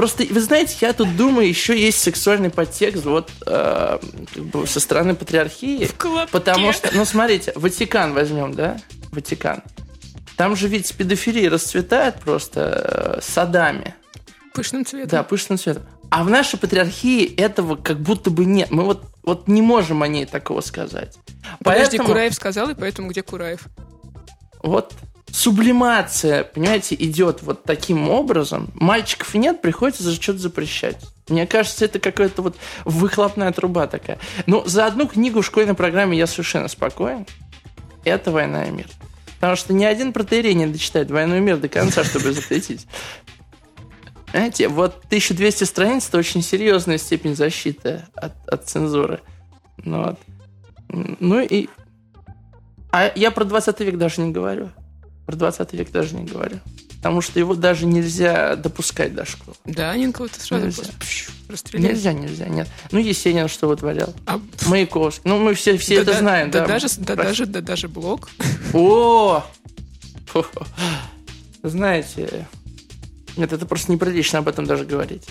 Просто, 0.01 0.23
вы 0.31 0.41
знаете, 0.41 0.75
я 0.81 0.93
тут 0.93 1.15
думаю, 1.15 1.47
еще 1.47 1.79
есть 1.79 1.99
сексуальный 1.99 2.49
подтекст 2.49 3.05
вот 3.05 3.29
э, 3.45 3.99
как 4.33 4.43
бы 4.45 4.65
со 4.65 4.79
стороны 4.79 5.13
патриархии. 5.13 5.87
Потому 6.31 6.73
что, 6.73 6.89
ну 6.91 7.05
смотрите, 7.05 7.53
Ватикан 7.53 8.15
возьмем, 8.15 8.51
да? 8.51 8.81
Ватикан. 9.11 9.61
Там 10.37 10.55
же 10.55 10.67
ведь 10.69 10.91
педофилия 10.95 11.51
расцветает 11.51 12.15
просто 12.15 13.19
э, 13.19 13.21
садами. 13.21 13.93
Пышным 14.55 14.87
цветом. 14.87 15.09
Да, 15.09 15.21
пышным 15.21 15.59
цветом. 15.59 15.83
А 16.09 16.23
в 16.23 16.31
нашей 16.31 16.57
патриархии 16.57 17.35
этого 17.35 17.75
как 17.75 17.99
будто 17.99 18.31
бы 18.31 18.45
нет. 18.45 18.71
Мы 18.71 18.85
вот, 18.85 19.03
вот 19.21 19.47
не 19.47 19.61
можем 19.61 20.01
о 20.01 20.07
ней 20.07 20.25
такого 20.25 20.61
сказать. 20.61 21.15
Подожди, 21.63 21.97
поэтому... 21.97 22.07
Кураев 22.07 22.33
сказал, 22.33 22.71
и 22.71 22.73
поэтому 22.73 23.09
где 23.09 23.21
Кураев? 23.21 23.67
Вот 24.63 24.95
сублимация, 25.31 26.43
понимаете, 26.43 26.95
идет 26.95 27.41
вот 27.41 27.63
таким 27.63 28.09
образом. 28.09 28.69
Мальчиков 28.75 29.33
нет, 29.33 29.61
приходится 29.61 30.03
за 30.03 30.13
что-то 30.13 30.39
запрещать. 30.39 30.97
Мне 31.29 31.47
кажется, 31.47 31.85
это 31.85 31.99
какая-то 31.99 32.41
вот 32.41 32.57
выхлопная 32.85 33.51
труба 33.51 33.87
такая. 33.87 34.19
Но 34.45 34.65
за 34.65 34.85
одну 34.85 35.07
книгу 35.07 35.41
в 35.41 35.45
школьной 35.45 35.73
программе 35.73 36.17
я 36.17 36.27
совершенно 36.27 36.67
спокоен. 36.67 37.25
Это 38.03 38.31
«Война 38.31 38.65
и 38.65 38.71
мир». 38.71 38.87
Потому 39.35 39.55
что 39.55 39.73
ни 39.73 39.85
один 39.85 40.13
протеерей 40.13 40.53
не 40.53 40.67
дочитает 40.67 41.09
«Войну 41.09 41.37
и 41.37 41.39
мир» 41.39 41.57
до 41.57 41.69
конца, 41.69 42.03
чтобы 42.03 42.31
запретить. 42.33 42.85
Знаете, 44.31 44.67
вот 44.67 44.97
1200 45.05 45.63
страниц– 45.65 46.07
это 46.09 46.17
очень 46.17 46.41
серьезная 46.41 46.97
степень 46.97 47.35
защиты 47.35 48.03
от, 48.15 48.33
от 48.47 48.67
цензуры. 48.67 49.21
Ну, 49.77 50.03
вот. 50.03 50.19
ну 51.19 51.41
и... 51.41 51.67
А 52.91 53.11
я 53.15 53.31
про 53.31 53.45
20 53.45 53.79
век 53.81 53.97
даже 53.97 54.21
не 54.21 54.31
говорю. 54.31 54.69
Про 55.25 55.35
20 55.35 55.73
век 55.73 55.91
даже 55.91 56.15
не 56.15 56.25
говорю. 56.25 56.59
Потому 56.97 57.21
что 57.21 57.39
его 57.39 57.55
даже 57.55 57.87
нельзя 57.87 58.55
допускать 58.55 59.15
до 59.15 59.25
школы. 59.25 59.55
Да, 59.65 59.95
Нинкова-то 59.95 60.39
сразу 60.39 60.65
нельзя. 60.65 60.83
Расстреляли. 61.49 61.93
Нельзя, 61.93 62.13
нельзя, 62.13 62.45
нет. 62.47 62.67
Ну, 62.91 62.99
Есенин 62.99 63.47
что 63.47 63.67
вытворял. 63.67 64.13
А... 64.27 64.39
Маяковский. 64.67 65.23
Ну, 65.25 65.39
мы 65.39 65.55
все, 65.55 65.77
все 65.77 65.95
да, 65.95 66.01
это 66.01 66.11
да, 66.11 66.19
знаем. 66.19 66.51
Да, 66.51 66.59
да, 66.61 66.67
даже, 66.67 66.87
да, 66.99 67.15
даже, 67.15 67.45
да 67.47 67.61
даже 67.61 67.87
блок. 67.87 68.29
О! 68.73 69.43
Знаете, 71.63 72.47
нет, 73.37 73.53
это 73.53 73.65
просто 73.65 73.91
неприлично 73.91 74.39
об 74.39 74.47
этом 74.47 74.65
даже 74.65 74.85
говорить. 74.85 75.23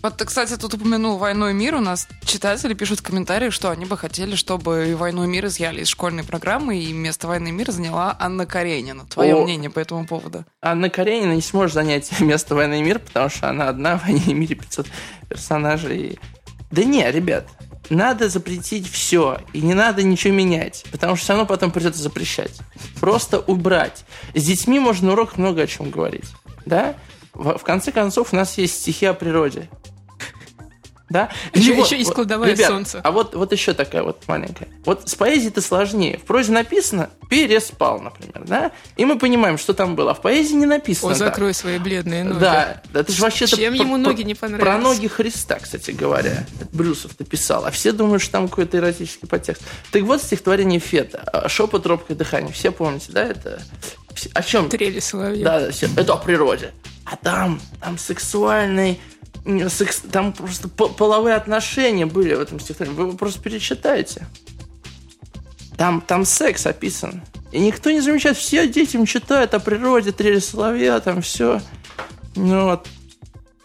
Вот 0.00 0.16
ты, 0.16 0.24
кстати, 0.24 0.56
тут 0.56 0.74
упомянул 0.74 1.18
«Войну 1.18 1.48
и 1.48 1.52
мир». 1.52 1.74
У 1.74 1.80
нас 1.80 2.06
читатели 2.24 2.72
пишут 2.74 3.00
в 3.00 3.02
комментариях, 3.02 3.52
что 3.52 3.70
они 3.70 3.84
бы 3.84 3.96
хотели, 3.96 4.36
чтобы 4.36 4.94
«Войну 4.96 5.24
и 5.24 5.26
мир» 5.26 5.46
изъяли 5.46 5.80
из 5.80 5.88
школьной 5.88 6.22
программы, 6.22 6.78
и 6.78 6.92
место 6.92 7.26
«Войны 7.26 7.48
и 7.48 7.50
мира» 7.52 7.72
заняла 7.72 8.16
Анна 8.20 8.46
Каренина. 8.46 9.06
Твое 9.06 9.34
О, 9.34 9.42
мнение 9.42 9.70
по 9.70 9.80
этому 9.80 10.06
поводу? 10.06 10.44
Анна 10.62 10.88
Каренина 10.88 11.32
не 11.32 11.42
сможет 11.42 11.74
занять 11.74 12.08
место 12.20 12.54
«Войны 12.54 12.78
и 12.78 12.82
мир», 12.82 13.00
потому 13.00 13.28
что 13.28 13.48
она 13.48 13.68
одна 13.68 13.98
в 13.98 14.04
«Войне 14.04 14.22
и 14.26 14.34
мире» 14.34 14.54
500 14.54 14.86
персонажей. 15.28 16.20
Да 16.70 16.84
не, 16.84 17.10
ребят, 17.10 17.48
надо 17.90 18.28
запретить 18.28 18.88
все, 18.88 19.38
и 19.52 19.60
не 19.60 19.74
надо 19.74 20.04
ничего 20.04 20.32
менять, 20.32 20.84
потому 20.92 21.16
что 21.16 21.24
все 21.24 21.32
равно 21.32 21.46
потом 21.46 21.72
придется 21.72 22.02
запрещать. 22.02 22.52
Просто 23.00 23.40
убрать. 23.40 24.04
С 24.32 24.44
детьми 24.44 24.78
можно 24.78 25.12
урок 25.12 25.38
много 25.38 25.62
о 25.62 25.66
чем 25.66 25.90
говорить. 25.90 26.26
Да? 26.66 26.94
В 27.34 27.58
конце 27.58 27.92
концов, 27.92 28.32
у 28.32 28.36
нас 28.36 28.58
есть 28.58 28.80
стихи 28.80 29.06
о 29.06 29.14
природе. 29.14 29.68
Да? 31.10 31.30
Еще, 31.54 31.74
вот, 31.74 31.86
еще 31.86 31.98
есть 31.98 32.12
кладовое 32.12 32.52
ребят, 32.52 32.68
солнце. 32.68 33.00
А 33.02 33.10
вот, 33.10 33.34
вот 33.34 33.52
еще 33.52 33.72
такая 33.72 34.02
вот 34.02 34.22
маленькая. 34.26 34.68
Вот 34.84 35.08
с 35.08 35.14
поэзией 35.14 35.48
это 35.48 35.62
сложнее. 35.62 36.18
В 36.18 36.22
прозе 36.22 36.52
написано 36.52 37.10
«переспал», 37.30 38.00
например, 38.00 38.44
да? 38.46 38.72
И 38.96 39.04
мы 39.04 39.18
понимаем, 39.18 39.58
что 39.58 39.72
там 39.72 39.96
было. 39.96 40.10
А 40.10 40.14
в 40.14 40.20
поэзии 40.20 40.54
не 40.54 40.66
написано. 40.66 41.12
О, 41.12 41.14
закрой 41.14 41.52
так. 41.52 41.60
свои 41.60 41.78
бледные 41.78 42.24
ноги. 42.24 42.40
Да, 42.40 42.82
да 42.92 43.02
ты 43.02 43.12
же 43.12 43.22
вообще 43.22 43.46
Чем 43.46 43.72
ему 43.74 43.94
про, 43.94 44.10
ноги 44.10 44.22
не 44.22 44.34
понравились? 44.34 44.64
Про 44.64 44.78
ноги 44.78 45.06
Христа, 45.08 45.58
кстати 45.58 45.92
говоря. 45.92 46.46
Брюсов-то 46.72 47.24
писал. 47.24 47.64
А 47.64 47.70
все 47.70 47.92
думают, 47.92 48.22
что 48.22 48.32
там 48.32 48.48
какой-то 48.48 48.76
эротический 48.76 49.26
подтекст. 49.26 49.62
Так 49.90 50.02
вот 50.02 50.22
стихотворение 50.22 50.80
Фета. 50.80 51.22
«А, 51.32 51.48
«Шепот, 51.48 51.86
робкое 51.86 52.16
дыхание». 52.16 52.52
Все 52.52 52.70
помните, 52.70 53.12
да? 53.12 53.24
Это 53.24 53.62
о 54.34 54.42
чем? 54.42 54.68
Трели 54.68 55.00
соловьев. 55.00 55.44
Да, 55.44 55.60
это 55.96 56.12
о 56.12 56.16
природе. 56.16 56.72
А 57.04 57.16
там, 57.16 57.60
там 57.80 57.96
сексуальный 57.96 59.00
секс, 59.68 60.02
там 60.10 60.32
просто 60.32 60.68
половые 60.68 61.34
отношения 61.34 62.06
были 62.06 62.34
в 62.34 62.40
этом 62.40 62.60
стихотворении. 62.60 62.96
Вы 62.96 63.08
его 63.08 63.16
просто 63.16 63.40
перечитайте. 63.42 64.26
Там, 65.76 66.00
там 66.00 66.24
секс 66.24 66.66
описан. 66.66 67.22
И 67.52 67.60
никто 67.60 67.90
не 67.90 68.00
замечает, 68.00 68.36
все 68.36 68.68
детям 68.68 69.06
читают 69.06 69.54
о 69.54 69.60
природе, 69.60 70.12
трели 70.12 70.38
соловья, 70.38 71.00
там 71.00 71.22
все. 71.22 71.62
Ну 72.36 72.64
вот. 72.64 72.88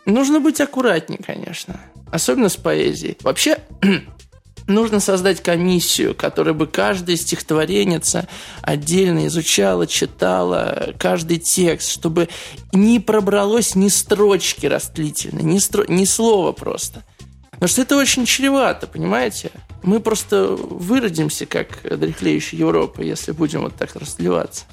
Нужно 0.05 0.39
быть 0.39 0.61
аккуратнее, 0.61 1.19
конечно. 1.25 1.79
Особенно 2.11 2.49
с 2.49 2.55
поэзией. 2.55 3.17
Вообще, 3.21 3.57
нужно 4.67 4.99
создать 4.99 5.41
комиссию, 5.41 6.15
которая 6.15 6.53
бы 6.53 6.67
каждая 6.67 7.15
стихотворенница 7.15 8.27
отдельно 8.61 9.27
изучала, 9.27 9.87
читала 9.87 10.93
каждый 10.97 11.37
текст, 11.37 11.91
чтобы 11.91 12.29
не 12.71 12.99
пробралось 12.99 13.75
ни 13.75 13.87
строчки 13.89 14.65
растлительной, 14.65 15.43
ни, 15.43 15.59
стро... 15.59 15.85
ни 15.87 16.05
слова 16.05 16.51
просто. 16.51 17.03
Потому 17.51 17.67
что 17.67 17.81
это 17.81 17.97
очень 17.97 18.25
чревато, 18.25 18.87
понимаете? 18.87 19.51
Мы 19.83 19.99
просто 19.99 20.47
выродимся, 20.47 21.45
как 21.45 21.79
дряхлеющая 21.83 22.59
Европа, 22.59 23.01
если 23.01 23.31
будем 23.31 23.61
вот 23.61 23.75
так 23.75 23.95
расливаться. 23.95 24.65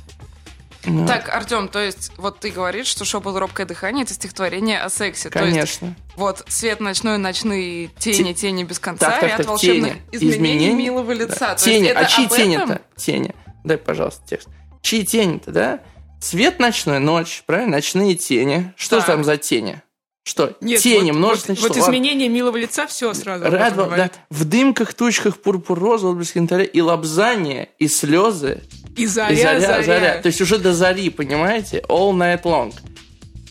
Ну. 0.84 1.06
Так, 1.06 1.28
Артем, 1.28 1.68
то 1.68 1.78
есть 1.78 2.12
вот 2.16 2.40
ты 2.40 2.50
говоришь, 2.50 2.86
что 2.86 3.04
«Шепот 3.04 3.36
робкое 3.36 3.66
дыхание»— 3.66 4.02
это 4.04 4.14
стихотворение 4.14 4.80
о 4.80 4.88
сексе. 4.88 5.28
Конечно. 5.28 5.86
есть, 5.86 5.96
вот 6.16 6.44
«Свет 6.48 6.80
ночной, 6.80 7.18
ночные 7.18 7.88
тени, 7.98 8.32
Т... 8.32 8.40
тени 8.40 8.64
без 8.64 8.78
конца» 8.78 9.10
так, 9.10 9.20
так, 9.20 9.28
ряд 9.30 9.46
волшебных 9.46 9.92
тени. 9.92 10.02
изменений, 10.12 10.36
изменений 10.36 10.74
милого 10.74 11.12
лица. 11.12 11.38
Да. 11.40 11.54
То 11.54 11.64
тени. 11.64 11.88
а 11.88 12.04
чьи 12.06 12.26
тени-то? 12.28 12.80
Тени. 12.96 13.34
Дай, 13.64 13.76
пожалуйста, 13.76 14.22
текст. 14.26 14.48
Чьи 14.80 15.04
тени-то, 15.04 15.50
да? 15.50 15.80
Свет 16.20 16.58
ночной, 16.58 16.98
ночь, 16.98 17.42
правильно? 17.46 17.76
Ночные 17.76 18.14
тени. 18.14 18.72
Что 18.76 18.98
так. 18.98 19.06
там 19.06 19.24
за 19.24 19.36
тени? 19.36 19.82
Что? 20.22 20.56
Нет, 20.60 20.80
тени, 20.80 21.10
вот, 21.10 21.18
множественное 21.18 21.60
вот, 21.60 21.68
число. 21.68 21.82
Вот 21.82 21.88
изменение 21.88 22.28
милого 22.28 22.56
лица, 22.56 22.86
все 22.86 23.12
сразу. 23.14 23.44
Рад, 23.44 23.74
да, 23.74 24.10
в 24.28 24.44
дымках, 24.44 24.94
тучках, 24.94 25.38
пурпур 25.38 25.78
роза, 25.78 26.08
отблеск 26.08 26.36
янтаря, 26.36 26.64
и 26.64 26.80
лобзание, 26.80 27.70
и 27.78 27.88
слезы, 27.88 28.62
и 28.96 29.06
заря, 29.06 29.32
и 29.32 29.36
заря, 29.36 29.60
заря, 29.60 29.82
заря. 29.82 30.22
То 30.22 30.26
есть 30.26 30.40
уже 30.40 30.58
до 30.58 30.74
зари, 30.74 31.10
понимаете? 31.10 31.82
All 31.88 32.12
night 32.12 32.42
long. 32.42 32.74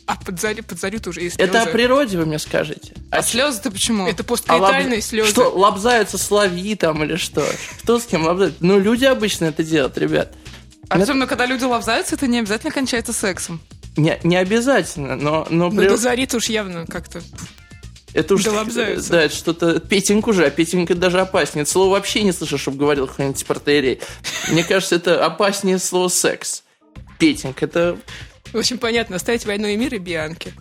А 0.09 0.15
под, 0.15 0.39
зарю, 0.41 0.63
под 0.63 0.79
зарю 0.79 0.99
тоже 0.99 1.21
есть 1.21 1.35
слезы. 1.35 1.51
Это 1.51 1.61
о 1.61 1.65
природе 1.67 2.17
вы 2.17 2.25
мне 2.25 2.39
скажете. 2.39 2.93
А, 3.11 3.17
а 3.17 3.21
слезы-то 3.21 3.69
почему? 3.69 4.07
Это 4.07 4.23
посткаитальные 4.23 4.93
а 4.93 4.95
лоб... 4.95 5.03
слезы. 5.03 5.29
Что, 5.29 5.49
лобзаются 5.49 6.17
слови 6.17 6.73
там 6.73 7.03
или 7.03 7.15
что? 7.15 7.45
Кто 7.83 7.99
с 7.99 8.05
кем 8.05 8.25
лобзает? 8.25 8.55
Ну, 8.59 8.79
люди 8.79 9.05
обычно 9.05 9.45
это 9.45 9.63
делают, 9.63 9.99
ребят. 9.99 10.33
Особенно, 10.89 11.25
это... 11.25 11.29
когда 11.29 11.45
люди 11.45 11.63
лобзаются, 11.63 12.15
это 12.15 12.25
не 12.25 12.39
обязательно 12.39 12.71
кончается 12.71 13.13
сексом. 13.13 13.61
Не, 13.97 14.19
не 14.23 14.37
обязательно, 14.37 15.15
но... 15.15 15.45
но 15.51 15.69
ну, 15.69 15.77
при... 15.77 15.87
до 15.87 15.97
зари 15.97 16.27
уж 16.33 16.49
явно 16.49 16.87
как-то... 16.87 17.21
Это 18.13 18.33
уж, 18.33 18.43
да, 18.43 19.23
это 19.23 19.35
что-то 19.35 19.79
Петеньку 19.79 20.33
же, 20.33 20.45
а 20.45 20.49
Петенька 20.49 20.95
даже 20.95 21.19
опаснее. 21.19 21.63
Это 21.63 21.71
слово 21.71 21.91
вообще 21.91 22.23
не 22.23 22.31
слышу, 22.31 22.57
чтобы 22.57 22.77
говорил 22.77 23.07
какой-нибудь 23.07 23.45
протеерей. 23.45 23.99
Мне 24.49 24.63
кажется, 24.63 24.95
это 24.95 25.25
опаснее 25.25 25.79
слово 25.79 26.09
секс. 26.09 26.63
Петенька, 27.19 27.65
это... 27.65 27.97
Общем, 28.53 28.77
понятно, 28.79 29.17
оставить 29.17 29.45
войну 29.45 29.67
и 29.67 29.77
мир 29.77 29.93
и 29.93 29.99
Бианки. 29.99 30.53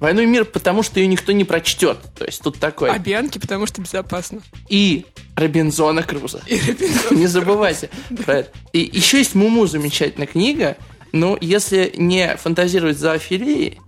«Войну 0.00 0.22
и 0.22 0.26
мир», 0.26 0.46
потому 0.46 0.82
что 0.82 0.98
ее 0.98 1.06
никто 1.06 1.32
не 1.32 1.44
прочтет. 1.44 1.98
То 2.16 2.24
есть 2.24 2.42
тут 2.42 2.58
такой... 2.58 2.90
А 2.90 2.98
Бианки, 2.98 3.38
потому 3.38 3.66
что 3.66 3.82
безопасно. 3.82 4.40
И 4.70 5.04
Робинзона 5.36 6.02
Круза. 6.02 6.42
И 6.46 6.58
Робинзона 6.58 7.18
Не 7.18 7.26
забывайте 7.26 7.90
про 8.24 8.38
это. 8.38 8.50
И 8.72 8.78
еще 8.80 9.18
есть 9.18 9.34
«Муму» 9.34 9.66
замечательная 9.66 10.26
книга. 10.26 10.78
Но 11.12 11.36
если 11.38 11.92
не 11.98 12.34
фантазировать 12.38 12.96
за 12.96 13.12
афилией, 13.12 13.78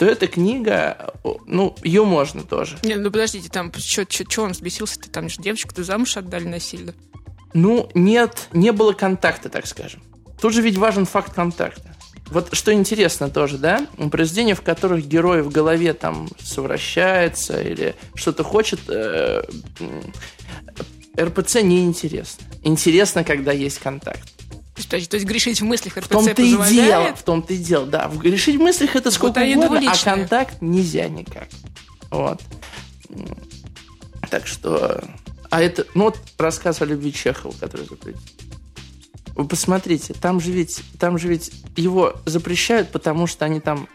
то 0.00 0.06
эта 0.06 0.28
книга, 0.28 1.12
ну, 1.46 1.76
ее 1.84 2.06
можно 2.06 2.42
тоже. 2.42 2.78
Не, 2.84 2.94
ну 2.94 3.10
подождите, 3.10 3.50
там, 3.50 3.70
что 3.76 4.42
он 4.42 4.52
взбесился-то? 4.52 5.10
Там 5.10 5.28
же 5.28 5.42
девочку-то 5.42 5.84
замуж 5.84 6.16
отдали 6.16 6.44
насильно. 6.44 6.94
Ну, 7.52 7.90
нет, 7.92 8.48
не 8.54 8.72
было 8.72 8.94
контакта, 8.94 9.50
так 9.50 9.66
скажем. 9.66 10.02
Тут 10.40 10.54
же 10.54 10.62
ведь 10.62 10.78
важен 10.78 11.04
факт 11.04 11.34
контакта. 11.34 11.94
Вот 12.30 12.48
что 12.52 12.72
интересно 12.72 13.28
тоже, 13.28 13.58
да, 13.58 13.86
произведения, 14.10 14.54
в 14.54 14.62
которых 14.62 15.06
герой 15.06 15.42
в 15.42 15.50
голове 15.50 15.92
там 15.92 16.30
совращается 16.42 17.60
или 17.60 17.94
что-то 18.14 18.42
хочет, 18.42 18.80
э, 18.88 19.42
РПЦ 21.20 21.56
не 21.56 21.84
интересно. 21.84 22.46
Интересно, 22.62 23.22
когда 23.22 23.52
есть 23.52 23.80
контакт. 23.80 24.29
То 24.88 24.96
есть, 24.96 25.10
то 25.10 25.16
есть 25.16 25.26
грешить 25.26 25.60
в 25.60 25.64
мыслях 25.64 25.96
РПЦ 25.96 26.06
В 26.06 26.08
том-то 26.08 26.42
и 26.42 26.56
дело, 26.72 27.14
в 27.14 27.22
том-то 27.22 27.54
и 27.54 27.56
дело, 27.58 27.86
да. 27.86 28.08
Грешить 28.08 28.56
в 28.56 28.60
мыслях 28.60 28.96
это 28.96 29.10
сколько 29.10 29.40
вот 29.40 29.56
угодно, 29.56 29.92
а 29.92 30.04
контакт 30.04 30.56
нельзя 30.60 31.08
никак. 31.08 31.48
Вот. 32.10 32.40
Так 34.30 34.46
что... 34.46 35.02
А 35.50 35.60
это... 35.60 35.86
Ну 35.94 36.04
вот 36.04 36.18
рассказ 36.38 36.80
о 36.82 36.84
любви 36.84 37.12
Чехова, 37.12 37.52
который 37.58 37.86
запретил. 37.86 38.20
Вы 39.34 39.46
посмотрите, 39.46 40.14
там 40.14 40.40
же 40.40 40.52
ведь, 40.52 40.82
там 40.98 41.18
же 41.18 41.28
ведь 41.28 41.50
его 41.76 42.14
запрещают, 42.26 42.90
потому 42.90 43.26
что 43.26 43.44
они 43.44 43.60
там 43.60 43.88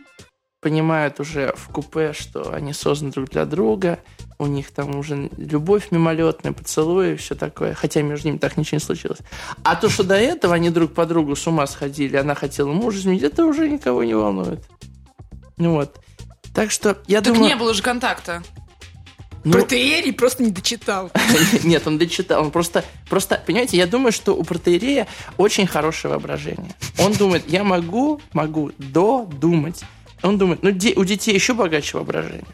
понимают 0.65 1.19
уже 1.19 1.53
в 1.55 1.67
купе, 1.67 2.11
что 2.13 2.51
они 2.51 2.73
созданы 2.73 3.11
друг 3.11 3.29
для 3.29 3.45
друга, 3.45 3.99
у 4.39 4.47
них 4.47 4.71
там 4.71 4.97
уже 4.97 5.29
любовь 5.37 5.89
мимолетная, 5.91 6.53
поцелуи 6.53 7.13
и 7.13 7.15
все 7.17 7.35
такое, 7.35 7.75
хотя 7.75 8.01
между 8.01 8.29
ними 8.29 8.39
так 8.39 8.57
ничего 8.57 8.77
не 8.77 8.83
случилось. 8.83 9.19
А 9.63 9.75
то, 9.75 9.89
что 9.89 10.03
до 10.03 10.15
этого 10.15 10.55
они 10.55 10.71
друг 10.71 10.95
по 10.95 11.05
другу 11.05 11.35
с 11.35 11.45
ума 11.45 11.67
сходили, 11.67 12.17
она 12.17 12.33
хотела 12.33 12.71
мужа 12.71 12.97
изменить, 12.97 13.21
это 13.21 13.45
уже 13.45 13.69
никого 13.69 14.03
не 14.03 14.15
волнует. 14.15 14.67
Ну 15.57 15.73
вот. 15.73 15.99
Так 16.55 16.71
что 16.71 16.97
я 17.05 17.21
так 17.21 17.35
думаю... 17.35 17.49
не 17.49 17.55
было 17.55 17.71
же 17.75 17.83
контакта. 17.83 18.41
Ну, 19.43 19.51
Протеерий 19.51 20.13
просто 20.13 20.41
не 20.41 20.49
дочитал. 20.49 21.11
Нет, 21.63 21.85
он 21.85 21.99
дочитал. 21.99 22.41
Он 22.41 22.49
просто, 22.49 22.83
просто, 23.07 23.39
понимаете, 23.45 23.77
я 23.77 23.85
думаю, 23.85 24.11
что 24.11 24.35
у 24.35 24.43
протеерея 24.43 25.05
очень 25.37 25.67
хорошее 25.67 26.15
воображение. 26.15 26.73
Он 26.97 27.13
думает, 27.13 27.43
я 27.47 27.63
могу, 27.63 28.19
могу 28.33 28.71
додумать. 28.79 29.83
Он 30.23 30.37
думает, 30.37 30.63
ну, 30.63 30.71
де, 30.71 30.93
у 30.95 31.03
детей 31.03 31.33
еще 31.33 31.53
богаче 31.53 31.97
воображение. 31.97 32.45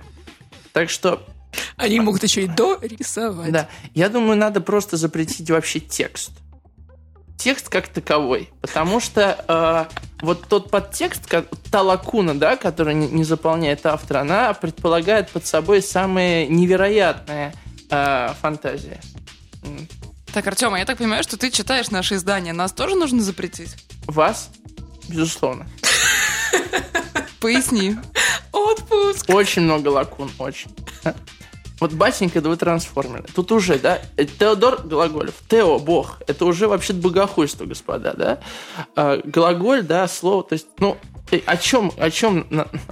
Так 0.73 0.89
что... 0.89 1.21
Они 1.75 1.99
могут 1.99 2.23
еще 2.23 2.43
и 2.43 2.47
дорисовать. 2.47 3.51
Да. 3.51 3.67
Я 3.93 4.09
думаю, 4.09 4.37
надо 4.37 4.61
просто 4.61 4.97
запретить 4.97 5.49
вообще 5.49 5.79
текст 5.79 6.31
текст 7.41 7.69
как 7.69 7.87
таковой, 7.87 8.49
потому 8.61 8.99
что 8.99 9.43
э, 9.47 10.21
вот 10.21 10.47
тот 10.47 10.69
подтекст, 10.69 11.25
как, 11.25 11.47
та 11.71 11.81
лакуна, 11.81 12.35
да, 12.35 12.55
которая 12.55 12.93
не, 12.93 13.07
не 13.07 13.23
заполняет 13.23 13.85
автор, 13.85 14.17
она 14.17 14.53
предполагает 14.53 15.31
под 15.31 15.47
собой 15.47 15.81
самые 15.81 16.47
невероятные 16.47 17.53
э, 17.89 18.33
фантазии. 18.39 18.99
Так, 20.31 20.45
Артем, 20.47 20.75
я 20.75 20.85
так 20.85 20.99
понимаю, 20.99 21.23
что 21.23 21.35
ты 21.35 21.49
читаешь 21.49 21.89
наши 21.89 22.15
издания. 22.15 22.53
Нас 22.53 22.73
тоже 22.73 22.95
нужно 22.95 23.21
запретить? 23.21 23.75
Вас? 24.05 24.49
Безусловно. 25.09 25.67
Поясни. 27.41 27.97
Отпуск. 28.51 29.25
Очень 29.27 29.63
много 29.63 29.89
лакун, 29.89 30.29
очень. 30.37 30.69
Вот 31.81 31.93
батенька, 31.93 32.41
да 32.41 32.49
вы 32.49 32.57
трансформеры. 32.57 33.25
Тут 33.33 33.51
уже, 33.51 33.79
да, 33.79 33.99
Теодор 34.15 34.83
Глаголев. 34.83 35.33
Тео, 35.49 35.79
бог. 35.79 36.21
Это 36.27 36.45
уже 36.45 36.67
вообще 36.67 36.93
богохульство, 36.93 37.65
господа, 37.65 38.13
да. 38.13 38.39
А, 38.95 39.19
глаголь, 39.25 39.81
да, 39.81 40.07
слово, 40.07 40.43
то 40.43 40.53
есть, 40.53 40.67
ну, 40.77 40.95
э, 41.31 41.39
о 41.47 41.57
чем, 41.57 41.91
о 41.97 42.11
чем 42.11 42.45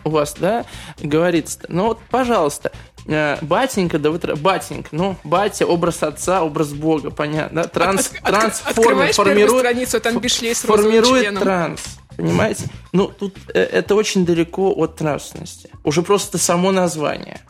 у 0.03 0.09
вас, 0.09 0.33
да, 0.39 0.65
говорится-то? 0.97 1.67
Ну 1.69 1.89
вот, 1.89 1.99
пожалуйста, 2.09 2.71
э, 3.05 3.37
батенька, 3.43 3.99
да 3.99 4.09
вы 4.09 4.17
батенька, 4.17 4.89
ну, 4.91 5.15
батя, 5.23 5.67
образ 5.67 6.01
отца, 6.01 6.41
образ 6.41 6.73
бога, 6.73 7.11
понятно, 7.11 7.61
да? 7.61 7.67
Транс, 7.69 8.11
от, 8.23 8.23
трансформер 8.23 9.13
формирует, 9.13 9.59
страницу, 9.59 10.01
там 10.01 10.19
формирует 10.19 11.39
транс, 11.39 11.98
понимаете? 12.19 12.65
Ну, 12.91 13.07
тут 13.07 13.35
э, 13.53 13.59
это 13.59 13.95
очень 13.95 14.25
далеко 14.25 14.71
от 14.71 14.99
нравственности. 15.01 15.69
Уже 15.83 16.01
просто 16.01 16.37
само 16.37 16.71
название. 16.71 17.41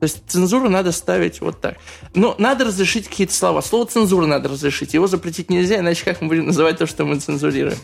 То 0.00 0.04
есть 0.04 0.22
цензуру 0.28 0.68
надо 0.68 0.92
ставить 0.92 1.40
вот 1.40 1.60
так. 1.60 1.76
Но 2.14 2.36
надо 2.38 2.64
разрешить 2.64 3.08
какие-то 3.08 3.34
слова. 3.34 3.60
Слово 3.62 3.86
цензура 3.86 4.26
надо 4.26 4.48
разрешить. 4.48 4.94
Его 4.94 5.08
запретить 5.08 5.50
нельзя, 5.50 5.78
иначе 5.78 6.04
как 6.04 6.20
мы 6.20 6.28
будем 6.28 6.46
называть 6.46 6.78
то, 6.78 6.86
что 6.86 7.04
мы 7.04 7.18
цензурируем? 7.18 7.78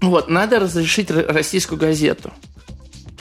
Вот, 0.00 0.28
надо 0.28 0.60
разрешить 0.60 1.10
российскую 1.10 1.78
газету. 1.78 2.32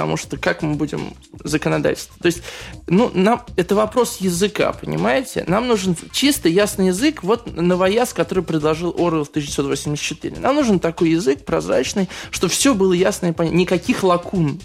Потому 0.02 0.18
что 0.18 0.36
как 0.36 0.64
мы 0.64 0.74
будем 0.74 1.14
законодательство? 1.44 2.16
То 2.20 2.26
есть, 2.26 2.42
ну, 2.88 3.12
нам 3.14 3.46
это 3.56 3.76
вопрос 3.76 4.18
языка, 4.18 4.74
понимаете? 4.74 5.44
Нам 5.46 5.68
нужен 5.68 5.96
чисто 6.12 6.50
ясный 6.50 6.88
язык, 6.88 7.22
вот 7.22 7.56
новояз, 7.56 8.12
который 8.12 8.44
предложил 8.44 8.96
Орвелл 8.98 9.26
в 9.26 9.30
1984. 9.30 10.40
Нам 10.40 10.56
нужен 10.56 10.80
такой 10.80 11.12
язык 11.12 11.46
прозрачный, 11.46 12.10
чтобы 12.32 12.52
все 12.52 12.74
было 12.74 12.94
ясно 12.94 13.28
и 13.28 13.32
понятно. 13.32 13.58
Никаких 13.58 14.02
лакун. 14.02 14.60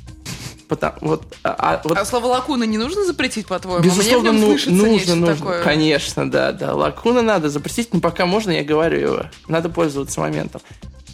Потому, 0.68 0.96
вот, 1.02 1.36
а, 1.44 1.54
а, 1.58 1.80
вот... 1.84 1.98
а 1.98 2.04
слово 2.06 2.28
лакуна 2.28 2.64
не 2.64 2.78
нужно 2.78 3.04
запретить, 3.04 3.46
по-твоему? 3.46 3.84
Безусловно, 3.84 4.32
Мне 4.32 4.40
в 4.40 4.66
нем 4.66 4.76
ну, 4.78 4.86
нужно, 4.86 5.14
нужно. 5.16 5.36
Такое. 5.36 5.62
Конечно, 5.62 6.30
да, 6.30 6.52
да. 6.52 6.74
Лакуна 6.74 7.20
надо 7.20 7.50
запретить, 7.50 7.92
но 7.92 8.00
пока 8.00 8.24
можно, 8.24 8.52
я 8.52 8.64
говорю 8.64 8.98
его. 8.98 9.22
Надо 9.48 9.68
пользоваться 9.68 10.18
моментом. 10.18 10.62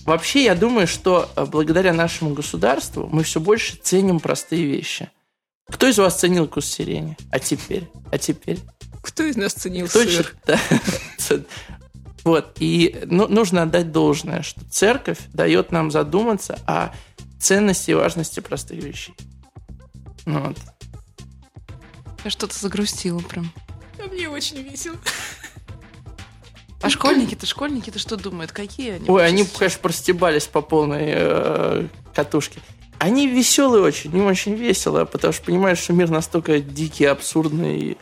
Вообще, 0.04 0.44
я 0.44 0.54
думаю, 0.54 0.86
что 0.86 1.30
э, 1.36 1.44
благодаря 1.44 1.92
нашему 1.92 2.34
государству 2.34 3.08
мы 3.10 3.22
все 3.22 3.40
больше 3.40 3.76
ценим 3.76 4.20
простые 4.20 4.66
вещи. 4.66 5.10
Кто 5.68 5.86
из 5.86 5.98
вас 5.98 6.18
ценил 6.18 6.48
кус 6.48 6.66
сирени? 6.66 7.16
А 7.30 7.38
теперь? 7.38 7.88
А 8.10 8.18
теперь? 8.18 8.58
Кто 9.00 9.24
из 9.24 9.36
нас 9.36 9.52
ценил 9.52 9.86
Кто 9.86 10.02
сыр? 10.04 10.34
Вот, 12.24 12.56
и 12.60 13.00
ну, 13.06 13.26
нужно 13.26 13.62
отдать 13.62 13.90
должное, 13.90 14.42
что 14.42 14.64
церковь 14.70 15.18
дает 15.32 15.72
нам 15.72 15.90
задуматься 15.90 16.58
о 16.66 16.94
ценности 17.40 17.90
и 17.90 17.94
важности 17.94 18.38
простых 18.38 18.82
вещей. 18.82 19.14
Ну 20.24 20.40
вот. 20.46 20.56
Я 22.24 22.30
что-то 22.30 22.56
загрустила 22.56 23.18
прям. 23.18 23.52
А 23.98 24.06
мне 24.06 24.28
очень 24.28 24.58
весело. 24.62 24.96
А 26.82 26.90
школьники-то, 26.90 27.46
школьники-то 27.46 27.98
что 27.98 28.16
думают? 28.16 28.52
Какие 28.52 28.92
они? 28.92 29.08
Ой, 29.08 29.24
они, 29.24 29.44
конечно, 29.44 29.80
простебались 29.80 30.46
по 30.46 30.60
полной 30.60 31.12
э, 31.14 31.86
катушке. 32.14 32.60
Они 32.98 33.26
веселые 33.26 33.82
очень, 33.82 34.14
им 34.16 34.26
очень 34.26 34.54
весело, 34.54 35.04
потому 35.04 35.32
что 35.32 35.44
понимаешь, 35.44 35.78
что 35.78 35.92
мир 35.92 36.10
настолько 36.10 36.60
дикий, 36.60 37.04
абсурдный. 37.04 37.96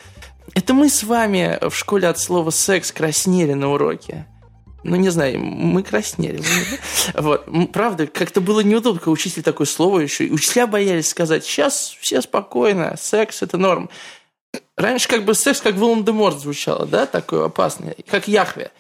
Это 0.54 0.74
мы 0.74 0.90
с 0.90 1.04
вами 1.04 1.58
в 1.68 1.74
школе 1.74 2.08
от 2.08 2.18
слова 2.18 2.50
секс 2.50 2.90
краснели 2.92 3.52
на 3.52 3.70
уроке 3.70 4.26
ну, 4.82 4.96
не 4.96 5.10
знаю, 5.10 5.40
мы 5.40 5.82
краснели. 5.82 6.42
Вот. 7.14 7.46
Правда, 7.72 8.06
как-то 8.06 8.40
было 8.40 8.60
неудобно, 8.60 8.98
когда 8.98 9.10
учитель 9.10 9.42
такое 9.42 9.66
слово 9.66 10.00
еще. 10.00 10.26
И 10.26 10.30
учителя 10.30 10.66
боялись 10.66 11.08
сказать, 11.08 11.44
сейчас 11.44 11.96
все 12.00 12.22
спокойно, 12.22 12.96
секс– 12.98 13.42
это 13.42 13.58
норм. 13.58 13.90
Раньше 14.76 15.08
как 15.08 15.24
бы 15.24 15.34
секс 15.34 15.60
как 15.60 15.74
Волан-де-Морт 15.74 16.40
звучало, 16.40 16.86
да, 16.86 17.06
такое 17.06 17.46
опасное, 17.46 17.94
как 18.10 18.28
Яхве. 18.28 18.70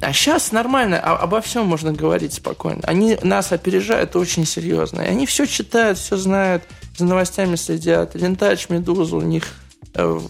А 0.00 0.12
сейчас 0.12 0.52
нормально, 0.52 1.00
а, 1.00 1.16
обо 1.16 1.40
всем 1.40 1.66
можно 1.66 1.92
говорить 1.92 2.34
спокойно. 2.34 2.80
Они 2.84 3.16
нас 3.22 3.52
опережают 3.52 4.16
очень 4.16 4.44
серьезно. 4.44 5.02
И 5.02 5.06
они 5.06 5.26
все 5.26 5.46
читают, 5.46 5.98
все 5.98 6.16
знают, 6.16 6.64
за 6.96 7.04
новостями 7.04 7.56
следят. 7.56 8.14
Лентач, 8.14 8.68
Медуза 8.68 9.16
у 9.16 9.20
них 9.20 9.44
э, 9.94 10.20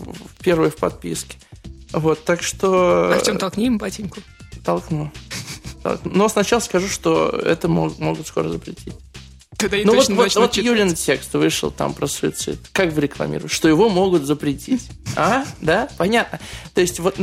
первые 0.43 0.71
в 0.71 0.77
подписке. 0.77 1.39
Вот, 1.93 2.25
так 2.25 2.43
что... 2.43 3.13
А 3.15 3.19
в 3.19 3.23
чем 3.23 3.39
толкни 3.39 3.67
им 3.67 3.79
батеньку? 3.79 4.21
толкну. 4.69 5.11
Но 6.05 6.29
сначала 6.29 6.61
скажу, 6.61 6.89
что 6.89 7.31
это 7.31 7.69
могут 7.69 8.27
скоро 8.27 8.51
запретить. 8.51 8.93
Тогда 9.59 9.77
ну 9.85 9.97
вот, 9.97 10.09
вот, 10.11 10.35
вот 10.37 10.57
Юлин 10.57 10.95
текст 10.95 11.35
вышел 11.35 11.73
там 11.73 11.93
про 11.93 12.07
суицид. 12.07 12.61
Как 12.73 12.93
вы 12.93 13.01
рекламируете? 13.01 13.53
Что 13.53 13.69
его 13.69 13.89
могут 13.89 14.23
запретить. 14.23 14.89
А? 15.17 15.45
Да? 15.61 15.89
Понятно. 15.99 16.39
То 16.75 16.81
есть 16.81 17.01
вот 17.01 17.17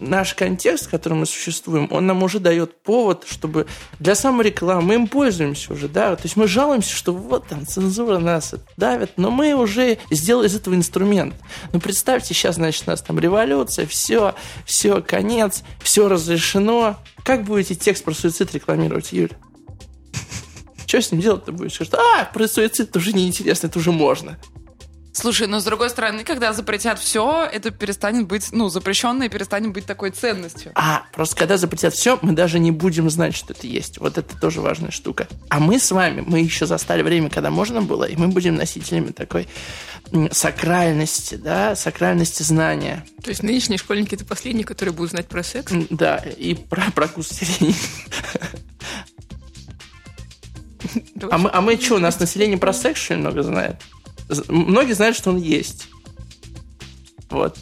наш 0.00 0.34
контекст, 0.34 0.86
в 0.86 0.90
котором 0.90 1.20
мы 1.20 1.26
существуем, 1.26 1.88
он 1.90 2.06
нам 2.06 2.22
уже 2.22 2.40
дает 2.40 2.82
повод, 2.82 3.24
чтобы 3.26 3.66
для 3.98 4.14
саморекламы 4.14 4.82
мы 4.82 4.94
им 4.96 5.08
пользуемся 5.08 5.72
уже, 5.72 5.88
да. 5.88 6.14
То 6.14 6.24
есть 6.24 6.36
мы 6.36 6.46
жалуемся, 6.46 6.94
что 6.94 7.14
вот 7.14 7.48
там 7.48 7.66
цензура 7.66 8.18
нас 8.18 8.54
давит, 8.76 9.12
но 9.16 9.30
мы 9.30 9.54
уже 9.54 9.96
сделали 10.10 10.46
из 10.46 10.54
этого 10.54 10.74
инструмент. 10.74 11.34
Ну 11.72 11.80
представьте, 11.80 12.34
сейчас, 12.34 12.56
значит, 12.56 12.84
у 12.86 12.90
нас 12.90 13.00
там 13.00 13.18
революция, 13.18 13.86
все, 13.86 14.34
все, 14.66 15.00
конец, 15.00 15.62
все 15.82 16.06
разрешено. 16.06 16.96
Как 17.24 17.44
будете 17.44 17.74
текст 17.74 18.04
про 18.04 18.12
суицид 18.12 18.52
рекламировать, 18.52 19.12
Юль? 19.12 19.30
Что 20.94 21.02
с 21.02 21.10
ним 21.10 21.22
делать-то 21.22 21.50
будешь? 21.50 21.74
Скажет, 21.74 21.94
а, 21.94 22.24
про 22.26 22.46
суицид 22.46 22.90
это 22.90 23.00
уже 23.00 23.12
неинтересно, 23.12 23.66
это 23.66 23.80
уже 23.80 23.90
можно. 23.90 24.38
Слушай, 25.12 25.48
но 25.48 25.58
с 25.58 25.64
другой 25.64 25.90
стороны, 25.90 26.22
когда 26.22 26.52
запретят 26.52 27.00
все, 27.00 27.48
это 27.52 27.72
перестанет 27.72 28.28
быть, 28.28 28.52
ну, 28.52 28.68
запрещенное 28.68 29.28
перестанет 29.28 29.72
быть 29.72 29.86
такой 29.86 30.12
ценностью. 30.12 30.70
А, 30.76 31.02
просто 31.12 31.34
когда 31.34 31.56
запретят 31.56 31.94
все, 31.94 32.16
мы 32.22 32.32
даже 32.32 32.60
не 32.60 32.70
будем 32.70 33.10
знать, 33.10 33.34
что 33.34 33.54
это 33.54 33.66
есть. 33.66 33.98
Вот 33.98 34.18
это 34.18 34.38
тоже 34.38 34.60
важная 34.60 34.92
штука. 34.92 35.26
А 35.48 35.58
мы 35.58 35.80
с 35.80 35.90
вами, 35.90 36.22
мы 36.24 36.38
еще 36.38 36.64
застали 36.64 37.02
время, 37.02 37.28
когда 37.28 37.50
можно 37.50 37.82
было, 37.82 38.04
и 38.04 38.14
мы 38.14 38.28
будем 38.28 38.54
носителями 38.54 39.10
такой 39.10 39.48
сакральности, 40.30 41.34
да, 41.34 41.74
сакральности 41.74 42.44
знания. 42.44 43.04
То 43.20 43.30
есть 43.30 43.42
нынешние 43.42 43.78
школьники 43.78 44.14
это 44.14 44.24
последние, 44.24 44.64
которые 44.64 44.94
будут 44.94 45.10
знать 45.10 45.26
про 45.26 45.42
секс? 45.42 45.72
Да, 45.90 46.18
и 46.18 46.54
про, 46.54 46.84
про 46.92 47.08
кус 47.08 47.30
сирени. 47.30 47.74
А 51.30 51.38
мы, 51.38 51.50
а 51.52 51.60
мы 51.60 51.76
что, 51.76 51.96
у 51.96 51.98
нас 51.98 52.18
население 52.20 52.58
про 52.58 52.72
секс 52.72 53.00
что 53.00 53.14
много 53.14 53.42
знает? 53.42 53.76
Многие 54.48 54.92
знают, 54.92 55.16
что 55.16 55.30
он 55.30 55.36
есть. 55.36 55.88
Вот. 57.30 57.56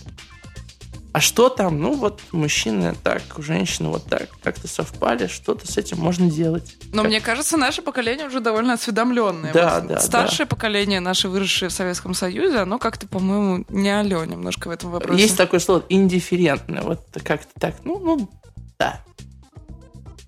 А 1.12 1.20
что 1.20 1.50
там? 1.50 1.78
Ну, 1.78 1.94
вот 1.94 2.22
мужчины 2.32 2.94
так, 3.02 3.22
женщины 3.36 3.90
вот 3.90 4.04
так, 4.06 4.30
как-то 4.42 4.66
совпали, 4.66 5.26
что-то 5.26 5.70
с 5.70 5.76
этим 5.76 5.98
можно 5.98 6.30
делать. 6.30 6.76
Но 6.92 7.02
как... 7.02 7.10
мне 7.10 7.20
кажется, 7.20 7.58
наше 7.58 7.82
поколение 7.82 8.26
уже 8.26 8.40
довольно 8.40 8.72
осведомленное. 8.74 9.52
Да, 9.52 9.80
вот 9.80 9.88
да. 9.88 10.00
Старшее 10.00 10.46
да. 10.46 10.56
поколение, 10.56 11.00
наше 11.00 11.28
выросшее 11.28 11.68
в 11.68 11.72
Советском 11.72 12.14
Союзе, 12.14 12.58
оно 12.58 12.78
как-то, 12.78 13.06
по-моему, 13.06 13.66
не 13.68 13.90
алё 13.90 14.24
немножко 14.24 14.68
в 14.68 14.70
этом 14.70 14.90
вопросе. 14.90 15.20
Есть 15.20 15.36
такое 15.36 15.60
слово 15.60 15.84
индифферентное. 15.90 16.80
Вот 16.80 17.00
как-то 17.22 17.60
так. 17.60 17.74
Ну, 17.84 17.98
ну, 17.98 18.30
да. 18.78 19.04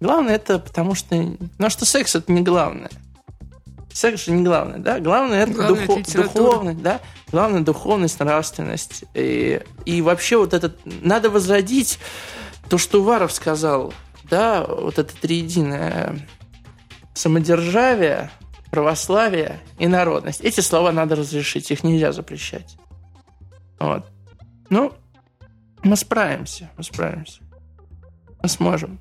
Главное 0.04 0.34
это 0.34 0.58
потому 0.58 0.94
что... 0.94 1.16
Ну, 1.16 1.70
что 1.70 1.86
секс 1.86 2.14
это 2.14 2.30
не 2.30 2.42
главное. 2.42 2.90
Секс 3.90 4.26
же 4.26 4.32
не 4.32 4.44
главное, 4.44 4.78
да? 4.78 5.00
Главное 5.00 5.44
это, 5.44 5.52
Главное, 5.54 5.86
духо- 5.86 6.00
это 6.00 6.22
духовность, 6.24 6.82
да? 6.82 7.00
Главное 7.32 7.60
духовность, 7.62 8.20
нравственность. 8.20 9.04
И, 9.14 9.62
и 9.86 10.02
вообще 10.02 10.36
вот 10.36 10.52
этот... 10.52 10.78
Надо 10.84 11.30
возродить 11.30 11.98
то, 12.68 12.76
что 12.76 13.00
Уваров 13.00 13.32
сказал, 13.32 13.94
да, 14.24 14.66
вот 14.66 14.98
это 14.98 15.16
триединое 15.16 16.28
самодержавие, 17.14 18.30
православие 18.70 19.58
и 19.78 19.86
народность. 19.86 20.42
Эти 20.42 20.60
слова 20.60 20.92
надо 20.92 21.16
разрешить, 21.16 21.70
их 21.70 21.82
нельзя 21.82 22.12
запрещать. 22.12 22.76
Вот. 23.78 24.04
Ну, 24.68 24.92
мы 25.82 25.96
справимся, 25.96 26.70
мы 26.76 26.84
справимся. 26.84 27.40
Мы 28.42 28.50
сможем. 28.50 29.00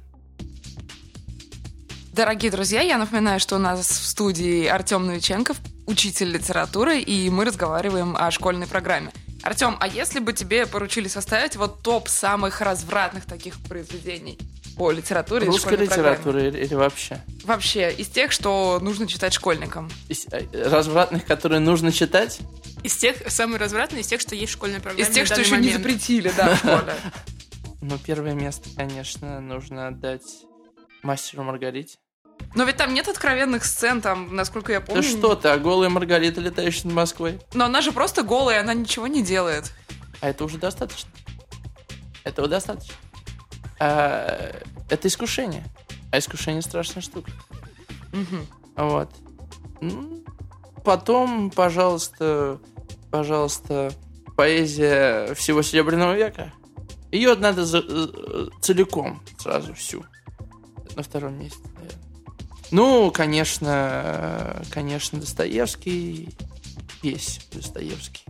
Дорогие 2.13 2.52
друзья, 2.52 2.82
я 2.82 2.99
напоминаю, 2.99 3.39
что 3.39 3.56
у 3.56 3.58
нас 3.58 3.88
в 3.88 4.06
студии 4.06 4.67
Артем 4.67 5.08
Новиченков, 5.08 5.58
учитель 5.88 6.30
литературы, 6.30 6.99
и 6.99 7.28
мы 7.32 7.43
разговариваем 7.43 8.15
о 8.15 8.30
школьной 8.30 8.67
программе. 8.67 9.12
Артем, 9.41 9.78
а 9.80 9.88
если 9.88 10.19
бы 10.19 10.32
тебе 10.32 10.67
поручили 10.67 11.08
составить 11.08 11.56
вот 11.56 11.82
топ 11.82 12.08
самых 12.08 12.62
развратных 12.62 13.26
таких 13.26 13.60
произведений 13.63 14.38
по 14.78 14.91
литературе? 14.91 15.47
Русской 15.47 15.76
литературы 15.76 16.49
или, 16.49 16.65
или 16.65 16.76
вообще? 16.76 17.19
Вообще, 17.45 17.91
из 17.91 18.10
тех, 18.10 18.32
что 18.32 18.78
нужно 18.80 19.08
читать 19.08 19.34
школьникам. 19.34 19.89
Из 20.08 20.28
э, 20.32 20.69
развратных, 20.69 21.26
которые 21.26 21.62
нужно 21.62 21.91
читать? 21.91 22.41
Из 22.84 22.95
тех, 22.95 23.23
самые 23.28 23.58
развратные, 23.58 24.02
из 24.02 24.08
тех, 24.08 24.21
что 24.21 24.36
есть 24.36 24.52
в 24.52 24.56
школьной 24.56 24.82
программе 24.82 25.10
Из 25.10 25.15
тех, 25.15 25.26
что 25.26 25.41
еще 25.41 25.56
не 25.56 25.69
момент. 25.69 25.78
запретили, 25.78 26.32
да, 26.38 26.54
в 26.54 26.58
школе. 26.60 26.93
Ну, 27.82 27.97
первое 27.97 28.34
место, 28.34 28.69
конечно, 28.78 29.41
нужно 29.41 29.88
отдать 29.88 30.21
мастеру 31.02 31.43
Маргарите. 31.43 31.97
Но 32.56 32.63
ведь 32.66 32.78
там 32.78 32.94
нет 32.94 33.08
откровенных 33.08 33.66
сцен, 33.66 34.02
там, 34.02 34.36
насколько 34.36 34.72
я 34.72 34.82
помню. 34.82 35.02
Да 35.02 35.08
что 35.08 35.36
ты, 35.36 35.48
а 35.50 35.58
голая 35.58 35.89
Маргарита, 35.89 36.39
летающая 36.39 36.86
над 36.86 36.94
Москвой? 36.94 37.39
Но 37.54 37.66
она 37.66 37.82
же 37.82 37.92
просто 37.92 38.22
голая, 38.24 38.62
она 38.62 38.74
ничего 38.74 39.08
не 39.08 39.24
делает. 39.24 39.74
А 40.22 40.30
это 40.30 40.44
уже 40.46 40.58
достаточно. 40.58 41.10
Этого 42.24 42.48
достаточно. 42.48 42.94
А, 43.80 44.56
это 44.89 45.08
искушение. 45.08 45.63
А 46.12 46.20
искушение 46.20 46.62
страшная 46.62 47.02
штука. 47.02 47.32
Мгм. 48.12 48.46
Вот. 48.78 49.10
Потом, 50.84 51.50
пожалуйста, 51.50 52.60
пожалуйста, 53.12 53.92
поэзия 54.36 55.34
всего 55.34 55.62
Серебряного 55.62 56.13
века. 56.16 56.54
Ее 57.12 57.36
надо 57.36 57.66
за- 57.66 57.84
э, 57.88 58.48
целиком 58.62 59.24
сразу 59.38 59.74
всю. 59.74 60.04
На 60.96 61.04
втором 61.04 61.39
месте, 61.39 61.60
наверное. 61.76 62.03
Ну, 62.73 63.12
конечно, 63.12 63.69
э, 63.71 64.63
конечно, 64.71 65.19
Достоевский. 65.19 66.29
Весь 67.03 67.39
Достоевский. 67.51 68.23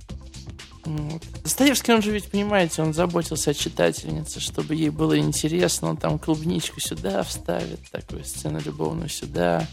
Вот. 0.84 1.24
Достоевский, 1.44 1.94
он 1.94 2.02
же 2.02 2.12
ведь, 2.12 2.30
понимаете, 2.30 2.82
он 2.82 2.94
заботился 2.94 3.52
о 3.52 3.54
читательнице, 3.54 4.42
чтобы 4.42 4.76
ей 4.76 4.90
было 4.90 5.18
интересно. 5.18 5.92
Он 5.92 5.96
там 5.96 6.20
клубничку 6.20 6.82
сюда 6.82 7.24
вставит, 7.24 7.90
такую 7.90 8.26
сцену 8.26 8.60
любовную 8.60 9.08
сюда. 9.08 9.66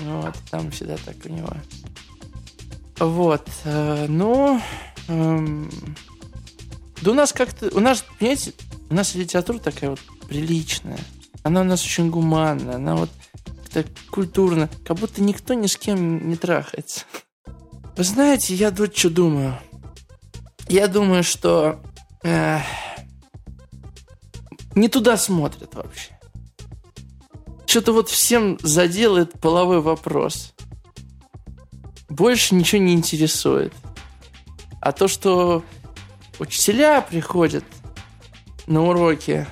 Вот, 0.00 0.34
там 0.50 0.70
всегда 0.72 0.98
так 0.98 1.16
у 1.24 1.30
него. 1.30 1.56
Вот, 2.98 3.48
э, 3.64 4.06
ну, 4.10 4.60
эм, 5.08 5.70
да 7.00 7.12
у 7.12 7.14
нас 7.14 7.32
как-то, 7.32 7.70
у 7.74 7.80
нас, 7.80 8.04
понимаете, 8.18 8.52
у 8.90 8.94
нас 8.94 9.14
литература 9.14 9.58
такая 9.58 9.88
вот 9.88 10.00
приличная. 10.28 11.00
Она 11.44 11.62
у 11.62 11.64
нас 11.64 11.82
очень 11.82 12.10
гуманная, 12.10 12.74
она 12.74 12.94
вот 12.94 13.08
так 13.72 13.86
культурно, 14.10 14.68
как 14.84 14.98
будто 14.98 15.22
никто 15.22 15.54
ни 15.54 15.66
с 15.66 15.76
кем 15.76 16.28
не 16.28 16.36
трахается. 16.36 17.04
Вы 17.96 18.04
знаете, 18.04 18.54
я 18.54 18.70
вот 18.70 18.96
что 18.96 19.10
думаю. 19.10 19.58
Я 20.68 20.88
думаю, 20.88 21.22
что 21.22 21.80
э, 22.22 22.58
не 24.74 24.88
туда 24.88 25.16
смотрят 25.16 25.74
вообще. 25.74 26.18
Что-то 27.66 27.92
вот 27.92 28.08
всем 28.08 28.58
заделает 28.62 29.38
половой 29.40 29.80
вопрос. 29.80 30.54
Больше 32.08 32.54
ничего 32.54 32.80
не 32.80 32.94
интересует. 32.94 33.72
А 34.80 34.92
то, 34.92 35.08
что 35.08 35.64
учителя 36.38 37.00
приходят 37.00 37.64
на 38.66 38.82
уроки... 38.82 39.46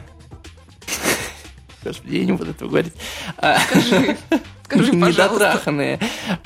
Господи, 1.82 2.16
я 2.16 2.24
не 2.24 2.32
буду 2.32 2.50
этого 2.50 2.68
говорить. 2.68 2.94
А, 3.36 3.58
Скажи, 3.60 4.16
недотраханные, 4.92 6.00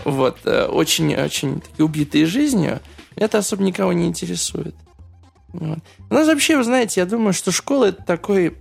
вот, 0.05 0.47
очень-очень 0.47 1.61
такие 1.61 1.85
убитые 1.85 2.27
жизнью, 2.27 2.81
это 3.17 3.39
особо 3.39 3.63
никого 3.63 3.93
не 3.93 4.07
интересует. 4.07 4.75
Вот. 5.53 5.79
У 6.11 6.15
нас 6.15 6.27
вообще, 6.27 6.57
вы 6.57 6.65
знаете, 6.65 7.01
я 7.01 7.07
думаю, 7.07 7.33
что 7.33 7.51
школа 7.51 7.87
это 7.87 8.03
такой, 8.03 8.57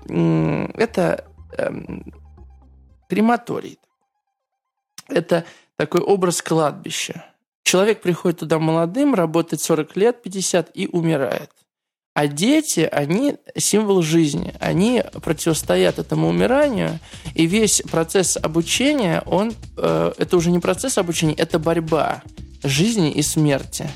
это 0.76 1.26
эм, 1.58 2.04
крематорий. 3.08 3.80
Это 5.08 5.46
такой 5.78 6.02
образ 6.02 6.42
кладбища. 6.42 7.26
Человек 7.64 8.02
приходит 8.02 8.40
туда 8.40 8.60
молодым, 8.60 9.14
работает 9.14 9.62
40 9.62 9.96
лет, 9.96 10.22
50 10.22 10.72
и 10.74 10.88
умирает. 10.88 11.52
А 12.14 12.28
дети, 12.28 12.82
они 12.92 13.36
символ 13.58 14.02
жизни. 14.02 14.54
Они 14.60 15.02
противостоят 15.24 15.98
этому 15.98 16.28
умиранию, 16.28 17.00
и 17.36 17.46
весь 17.46 17.82
процесс 17.90 18.36
обучения, 18.36 19.24
он, 19.26 19.54
э, 19.78 20.12
это 20.18 20.36
уже 20.36 20.52
не 20.52 20.60
процесс 20.60 20.98
обучения, 20.98 21.34
это 21.36 21.58
борьба 21.58 22.22
жизни 22.64 23.12
и 23.12 23.22
смерти. 23.22 23.90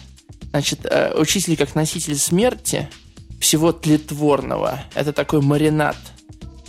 Значит, 0.51 0.79
э, 0.85 1.13
учитель 1.19 1.57
как 1.57 1.75
носитель 1.75 2.15
смерти, 2.17 2.87
всего 3.41 3.73
тлетворного, 3.73 4.79
это 4.93 5.11
такой 5.11 5.41
маринад, 5.41 5.97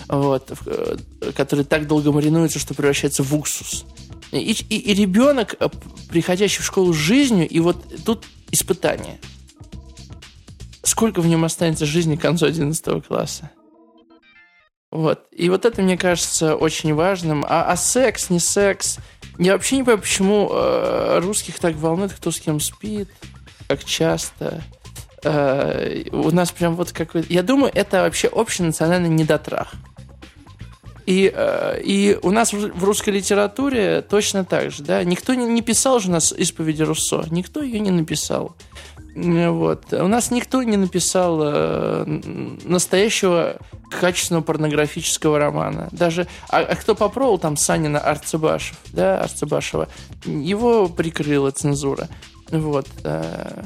вот, 0.08 0.52
э, 0.66 0.96
который 1.36 1.64
так 1.64 1.86
долго 1.86 2.10
маринуется, 2.10 2.58
что 2.58 2.74
превращается 2.74 3.22
в 3.22 3.32
уксус. 3.32 3.84
И, 4.32 4.38
и- 4.68 4.78
и 4.78 4.94
ребенок, 4.94 5.54
э, 5.60 5.68
приходящий 6.08 6.62
в 6.62 6.66
школу 6.66 6.92
с 6.92 6.96
жизнью, 6.96 7.48
и 7.48 7.60
вот 7.60 7.76
тут 8.04 8.24
испытание. 8.50 9.20
Сколько 10.86 11.20
в 11.20 11.26
нем 11.26 11.44
останется 11.44 11.84
жизни 11.84 12.14
к 12.14 12.20
концу 12.20 12.46
11 12.46 13.04
класса? 13.04 13.50
Вот. 14.92 15.26
И 15.32 15.50
вот 15.50 15.64
это, 15.64 15.82
мне 15.82 15.98
кажется, 15.98 16.54
очень 16.54 16.94
важным. 16.94 17.44
А, 17.44 17.64
а 17.64 17.76
секс, 17.76 18.30
не 18.30 18.38
секс. 18.38 18.98
Я 19.36 19.54
вообще 19.54 19.78
не 19.78 19.82
понимаю, 19.82 20.00
почему 20.00 20.48
э, 20.52 21.18
русских 21.18 21.58
так 21.58 21.74
волнует, 21.74 22.12
кто 22.12 22.30
с 22.30 22.38
кем 22.38 22.60
спит, 22.60 23.08
как 23.66 23.82
часто. 23.82 24.62
Э, 25.24 26.04
у 26.12 26.30
нас 26.30 26.52
прям 26.52 26.76
вот 26.76 26.92
какой 26.92 27.24
Я 27.28 27.42
думаю, 27.42 27.72
это 27.74 28.02
вообще 28.02 28.28
общенациональный 28.28 29.08
недотрах. 29.08 29.72
И, 31.04 31.32
э, 31.34 31.80
и 31.82 32.16
у 32.22 32.30
нас 32.30 32.52
в 32.52 32.84
русской 32.84 33.10
литературе 33.10 34.02
точно 34.02 34.44
так 34.44 34.70
же, 34.70 34.84
да. 34.84 35.02
Никто 35.02 35.34
не, 35.34 35.46
не 35.46 35.62
писал 35.62 35.98
же 35.98 36.10
у 36.10 36.12
нас 36.12 36.32
исповеди 36.32 36.84
Руссо. 36.84 37.24
Никто 37.32 37.60
ее 37.60 37.80
не 37.80 37.90
написал. 37.90 38.54
Вот. 39.16 39.94
У 39.94 40.08
нас 40.08 40.30
никто 40.30 40.62
не 40.62 40.76
написал 40.76 41.40
э, 41.42 42.04
настоящего 42.64 43.56
качественного 43.90 44.42
порнографического 44.42 45.38
романа. 45.38 45.88
Даже, 45.90 46.26
а, 46.50 46.58
а 46.58 46.76
кто 46.76 46.94
попробовал, 46.94 47.38
там 47.38 47.56
Санина 47.56 47.98
Арцебашев, 47.98 48.76
да, 48.92 49.22
Арцебашева, 49.22 49.88
его 50.26 50.88
прикрыла 50.88 51.50
цензура. 51.50 52.08
Вот. 52.50 52.86
Э, 53.04 53.62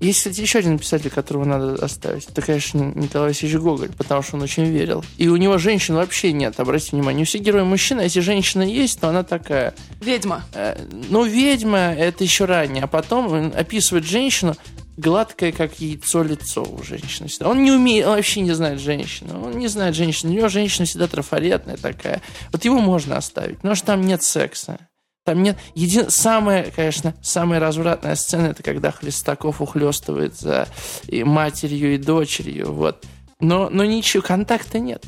есть, 0.00 0.18
кстати, 0.18 0.40
еще 0.40 0.60
один 0.60 0.78
писатель, 0.78 1.10
которого 1.10 1.44
надо 1.44 1.84
оставить. 1.84 2.26
Это, 2.28 2.40
конечно, 2.40 2.92
Николай 2.94 3.28
Васильевич 3.28 3.60
Гоголь, 3.60 3.90
потому 3.96 4.22
что 4.22 4.36
он 4.36 4.42
очень 4.42 4.64
верил. 4.64 5.04
И 5.18 5.28
у 5.28 5.36
него 5.36 5.58
женщин 5.58 5.94
вообще 5.94 6.32
нет, 6.32 6.58
обратите 6.58 6.96
внимание. 6.96 7.22
У 7.22 7.26
всех 7.26 7.42
героев 7.42 7.66
мужчина, 7.66 8.00
если 8.00 8.20
женщина 8.20 8.62
есть, 8.62 9.00
то 9.00 9.08
она 9.08 9.24
такая... 9.24 9.74
Ведьма. 10.00 10.44
Э, 10.54 10.78
ну, 11.10 11.24
ведьма, 11.24 11.94
это 11.94 12.24
еще 12.24 12.46
ранее. 12.46 12.84
А 12.84 12.86
потом 12.86 13.32
он 13.32 13.52
описывает 13.54 14.06
женщину, 14.06 14.54
гладкое, 14.96 15.52
как 15.52 15.80
яйцо 15.80 16.22
лицо 16.22 16.62
у 16.62 16.82
женщины. 16.82 17.28
Он 17.40 17.62
не 17.62 17.70
умеет, 17.70 18.06
он 18.06 18.16
вообще 18.16 18.40
не 18.40 18.52
знает 18.52 18.80
женщину. 18.80 19.44
Он 19.44 19.58
не 19.58 19.68
знает 19.68 19.94
женщину. 19.94 20.32
У 20.32 20.36
него 20.36 20.48
женщина 20.48 20.86
всегда 20.86 21.06
трафаретная 21.06 21.76
такая. 21.76 22.22
Вот 22.52 22.64
его 22.64 22.78
можно 22.78 23.16
оставить, 23.16 23.56
потому 23.56 23.74
что 23.74 23.86
там 23.86 24.02
нет 24.02 24.22
секса. 24.22 24.78
Там 25.24 25.42
нет... 25.42 25.58
Един... 25.74 26.08
Самая, 26.08 26.70
конечно, 26.70 27.14
самая 27.20 27.58
развратная 27.58 28.14
сцена, 28.14 28.46
это 28.46 28.62
когда 28.62 28.92
Хлестаков 28.92 29.60
ухлестывает 29.60 30.38
за 30.38 30.68
и 31.08 31.24
матерью 31.24 31.94
и 31.94 31.98
дочерью. 31.98 32.72
Вот. 32.72 33.04
Но, 33.40 33.68
но 33.68 33.84
ничего, 33.84 34.22
контакта 34.22 34.78
нет. 34.78 35.04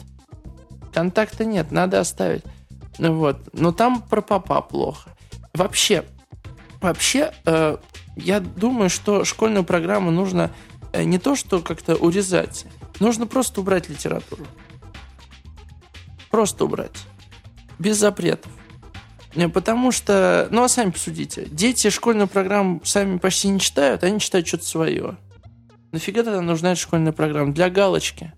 Контакта 0.92 1.44
нет, 1.44 1.70
надо 1.70 2.00
оставить. 2.00 2.42
Ну 2.98 3.14
вот. 3.14 3.38
Но 3.52 3.72
там 3.72 4.02
про 4.02 4.20
папа 4.20 4.60
плохо. 4.60 5.10
Вообще, 5.54 6.04
вообще, 6.80 7.32
э, 7.46 7.76
я 8.18 8.40
думаю, 8.40 8.90
что 8.90 9.24
школьную 9.24 9.64
программу 9.64 10.10
нужно 10.10 10.50
э, 10.92 11.04
не 11.04 11.18
то, 11.18 11.36
что 11.36 11.60
как-то 11.60 11.96
урезать, 11.96 12.66
нужно 13.00 13.26
просто 13.26 13.60
убрать 13.60 13.88
литературу. 13.88 14.46
Просто 16.30 16.64
убрать. 16.64 16.96
Без 17.78 17.96
запретов. 17.98 18.50
Э, 19.34 19.48
потому 19.48 19.92
что, 19.92 20.48
ну 20.50 20.62
а 20.62 20.68
сами 20.68 20.90
посудите, 20.90 21.46
дети 21.50 21.90
школьную 21.90 22.28
программу 22.28 22.80
сами 22.84 23.18
почти 23.18 23.48
не 23.48 23.60
читают, 23.60 24.04
они 24.04 24.20
читают 24.20 24.46
что-то 24.46 24.64
свое. 24.64 25.16
Нафига 25.92 26.22
тогда 26.22 26.40
нужна 26.40 26.72
эта 26.72 26.80
школьная 26.80 27.12
программа? 27.12 27.54
Для 27.54 27.70
галочки. 27.70 28.32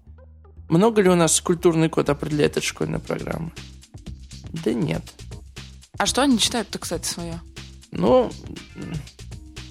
Много 0.68 1.02
ли 1.02 1.08
у 1.08 1.16
нас 1.16 1.40
культурный 1.40 1.88
код 1.88 2.10
определяет 2.10 2.52
эта 2.56 2.64
школьная 2.64 3.00
программа? 3.00 3.50
Да 4.64 4.72
нет. 4.72 5.02
А 5.98 6.06
что 6.06 6.22
они 6.22 6.38
читают-то, 6.38 6.78
кстати, 6.78 7.06
свое? 7.06 7.40
Ну, 7.90 8.30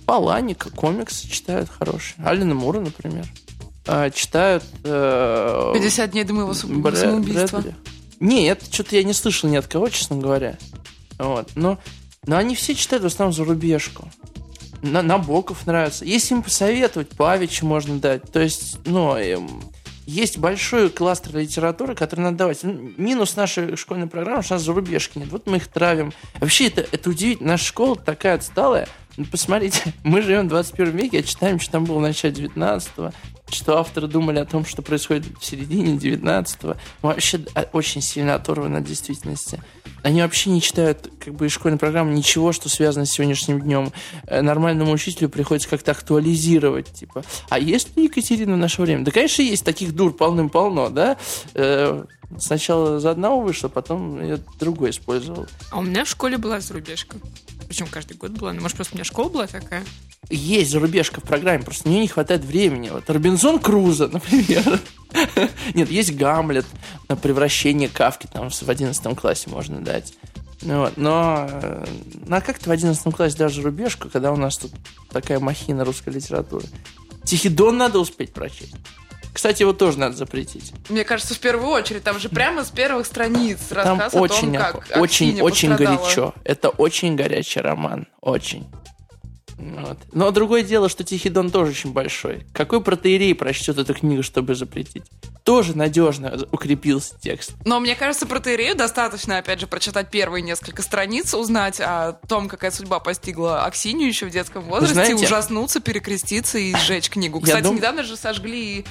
Паланика, 0.10 0.72
комиксы 0.72 1.30
читают 1.30 1.70
хорошие. 1.70 2.16
Алина 2.26 2.56
Мура, 2.56 2.80
например. 2.80 3.28
А, 3.86 4.10
читают... 4.10 4.64
Э, 4.84 5.70
50 5.76 6.10
дней 6.10 6.24
до 6.24 6.34
моего 6.34 6.56
самоубийства. 6.56 7.64
Нет, 8.20 8.64
что-то 8.72 8.96
я 8.96 9.04
не 9.04 9.14
слышал 9.14 9.48
ни 9.48 9.56
от 9.56 9.68
кого, 9.68 9.88
честно 9.90 10.16
говоря. 10.16 10.58
Вот. 11.20 11.52
Но, 11.54 11.78
но 12.26 12.38
они 12.38 12.56
все 12.56 12.74
читают 12.74 13.04
в 13.04 13.06
основном 13.06 13.36
зарубежку. 13.36 14.10
На, 14.82 15.04
Набоков 15.04 15.68
нравится. 15.68 16.06
Если 16.06 16.34
им 16.34 16.42
посоветовать, 16.42 17.10
Павича 17.10 17.64
можно 17.68 18.00
дать. 18.00 18.32
То 18.32 18.40
есть, 18.40 18.80
ну, 18.86 19.16
эм, 19.16 19.62
есть 20.08 20.40
большой 20.40 20.90
кластер 20.90 21.38
литературы, 21.38 21.94
который 21.94 22.22
надо 22.22 22.38
давать. 22.38 22.64
Минус 22.64 23.36
нашей 23.36 23.76
школьной 23.76 24.08
программы, 24.08 24.42
что 24.42 24.56
у 24.56 24.58
нас 24.58 24.64
зарубежки 24.64 25.20
нет. 25.20 25.28
Вот 25.30 25.46
мы 25.46 25.58
их 25.58 25.68
травим. 25.68 26.14
Вообще, 26.40 26.66
это, 26.66 26.84
это 26.92 27.12
удивительно. 27.12 27.50
Наша 27.50 27.66
школа 27.66 27.96
такая 27.96 28.34
отсталая. 28.34 28.90
Ну, 29.20 29.26
посмотрите, 29.26 29.94
мы 30.04 30.22
живем 30.22 30.46
в 30.46 30.50
21 30.50 30.96
веке, 30.96 31.20
а 31.20 31.24
читаем, 31.24 31.60
что 31.60 31.74
там 31.74 31.84
было 31.84 31.98
в 31.98 32.02
начале 32.02 32.34
19-го, 32.34 33.12
что 33.50 33.78
авторы 33.78 34.08
думали 34.08 34.40
о 34.40 34.46
том, 34.46 34.64
что 34.64 34.82
происходит 34.82 35.26
в 35.38 35.44
середине 35.44 35.98
19-го. 35.98 36.78
Вообще 37.02 37.42
а, 37.54 37.66
очень 37.74 38.02
сильно 38.02 38.36
оторваны 38.36 38.78
от 38.78 38.86
действительности. 38.86 39.62
Они 40.04 40.22
вообще 40.22 40.52
не 40.52 40.62
читают 40.62 41.12
как 41.20 41.36
бы 41.36 41.48
из 41.48 41.52
школьной 41.52 41.78
программы 41.78 42.14
ничего, 42.14 42.54
что 42.54 42.70
связано 42.70 43.06
с 43.06 43.12
сегодняшним 43.12 43.60
днем. 43.60 43.92
Э, 44.26 44.42
нормальному 44.42 44.94
учителю 44.94 45.28
приходится 45.28 45.68
как-то 45.68 45.92
актуализировать, 45.92 46.90
типа, 46.94 47.26
а 47.50 47.60
есть 47.60 47.98
ли 47.98 48.06
Екатерина 48.06 48.54
в 48.54 48.58
наше 48.58 48.82
время? 48.82 49.04
Да, 49.04 49.12
конечно, 49.12 49.42
есть 49.42 49.66
таких 49.66 49.94
дур 49.94 50.14
полным-полно, 50.14 50.88
да? 50.90 51.18
Э, 51.56 52.06
сначала 52.38 53.02
за 53.02 53.12
одного 53.12 53.42
вышло, 53.42 53.68
потом 53.68 54.26
я 54.26 54.40
другой 54.62 54.92
использовал. 54.92 55.46
А 55.72 55.80
у 55.80 55.82
меня 55.82 56.06
в 56.06 56.10
школе 56.10 56.38
была 56.38 56.62
зарубежка. 56.62 57.18
Причем 57.70 57.86
каждый 57.86 58.18
год 58.18 58.32
была. 58.32 58.52
Ну, 58.52 58.62
может, 58.62 58.76
просто 58.76 58.96
у 58.96 58.98
меня 58.98 59.06
школа 59.06 59.30
была 59.30 59.46
такая? 59.46 59.86
Есть 60.32 60.72
зарубежка 60.72 61.22
в 61.22 61.24
программе, 61.24 61.64
просто 61.64 61.88
мне 61.88 62.02
не 62.02 62.08
хватает 62.08 62.44
времени. 62.44 62.90
Вот 62.90 63.08
Робинзон 63.08 63.60
Крузо, 63.60 64.08
например. 64.12 64.80
Нет, 65.76 65.92
есть 65.92 66.16
Гамлет, 66.16 66.66
на 67.08 67.16
превращение 67.16 67.88
Кавки 67.88 68.28
там 68.32 68.50
в 68.50 68.68
11 68.70 69.16
классе 69.16 69.52
можно 69.52 69.80
дать. 69.82 70.16
Ну 70.64 70.80
вот. 70.80 70.98
Но, 70.98 71.48
э, 71.48 71.86
ну, 72.26 72.36
а 72.36 72.42
как-то 72.42 72.70
в 72.70 72.72
11 72.72 73.16
классе 73.16 73.38
даже 73.38 73.62
рубежку, 73.62 74.10
когда 74.10 74.32
у 74.32 74.36
нас 74.36 74.58
тут 74.58 74.72
такая 75.12 75.40
махина 75.40 75.86
русской 75.86 76.10
литературы. 76.10 76.66
Тихий 77.24 77.50
Дон 77.50 77.78
надо 77.78 78.00
успеть 78.00 78.34
прочесть. 78.34 78.74
Кстати, 79.34 79.62
его 79.62 79.74
тоже 79.74 80.00
надо 80.00 80.16
запретить. 80.16 80.74
Мне 80.90 81.04
кажется, 81.04 81.34
в 81.34 81.40
первую 81.40 81.70
очередь, 81.70 82.04
там 82.04 82.20
же 82.20 82.30
прямо 82.30 82.64
с 82.64 82.72
первых 82.72 83.06
страниц 83.06 83.60
там 83.70 84.00
рассказ 84.00 84.14
очень, 84.16 84.58
о 84.58 84.72
том, 84.72 84.82
как 84.82 84.98
очень, 84.98 85.42
очень 85.42 85.76
горячо. 85.76 86.34
Это 86.44 86.70
очень 86.70 87.16
горячий 87.16 87.60
роман, 87.62 88.08
очень. 88.22 88.68
Вот. 89.60 89.98
Но 90.14 90.32
другое 90.32 90.64
дело, 90.64 90.88
что 90.88 91.04
Тихий 91.04 91.30
Дон 91.30 91.52
тоже 91.52 91.72
очень 91.72 91.92
большой. 91.92 92.46
Какой 92.54 92.82
протеерей 92.82 93.36
прочтет 93.36 93.78
эту 93.78 93.94
книгу, 93.94 94.24
чтобы 94.24 94.56
запретить? 94.56 95.04
Тоже 95.44 95.76
надежно 95.76 96.38
укрепился 96.52 97.16
текст. 97.20 97.54
Но 97.66 97.80
мне 97.82 97.96
кажется, 97.96 98.26
протеерею 98.26 98.76
достаточно, 98.76 99.38
опять 99.38 99.60
же, 99.60 99.68
прочитать 99.68 100.10
первые 100.10 100.44
несколько 100.44 100.82
страниц, 100.82 101.34
узнать 101.34 101.82
о 101.82 102.14
том, 102.14 102.48
какая 102.48 102.72
судьба 102.72 103.00
постигла 103.00 103.66
Аксинию 103.66 104.08
еще 104.08 104.28
в 104.28 104.30
детском 104.30 104.64
возрасте, 104.64 104.94
Знаете, 104.94 105.26
ужаснуться, 105.26 105.82
перекреститься 105.82 106.58
и 106.58 106.74
сжечь 106.76 107.10
книгу. 107.10 107.42
Кстати, 107.42 107.64
дум... 107.64 107.76
недавно 107.76 108.04
же 108.04 108.16
сожгли 108.16 108.86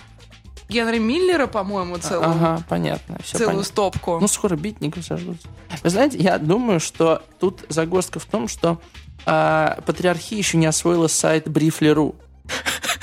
Генри 0.69 0.99
Миллера, 0.99 1.47
по-моему, 1.47 1.97
целую. 1.97 2.31
Ага, 2.31 2.63
понятно. 2.69 3.19
Все 3.23 3.39
целую 3.39 3.49
понятно. 3.49 3.69
стопку. 3.69 4.19
Ну, 4.21 4.29
скоро 4.29 4.57
битников 4.57 5.05
сожгут. 5.05 5.39
Вы 5.83 5.91
знаете, 5.91 6.19
я 6.19 6.39
думаю, 6.39 6.79
что 6.79 7.23
тут 7.41 7.65
загвоздка 7.69 8.19
в 8.19 8.27
том, 8.27 8.49
что 8.49 8.81
а, 9.25 9.81
патриархия 9.87 10.39
еще 10.39 10.59
не 10.59 10.67
освоила 10.67 11.07
сайт 11.07 11.47
Briefly.ru. 11.47 12.15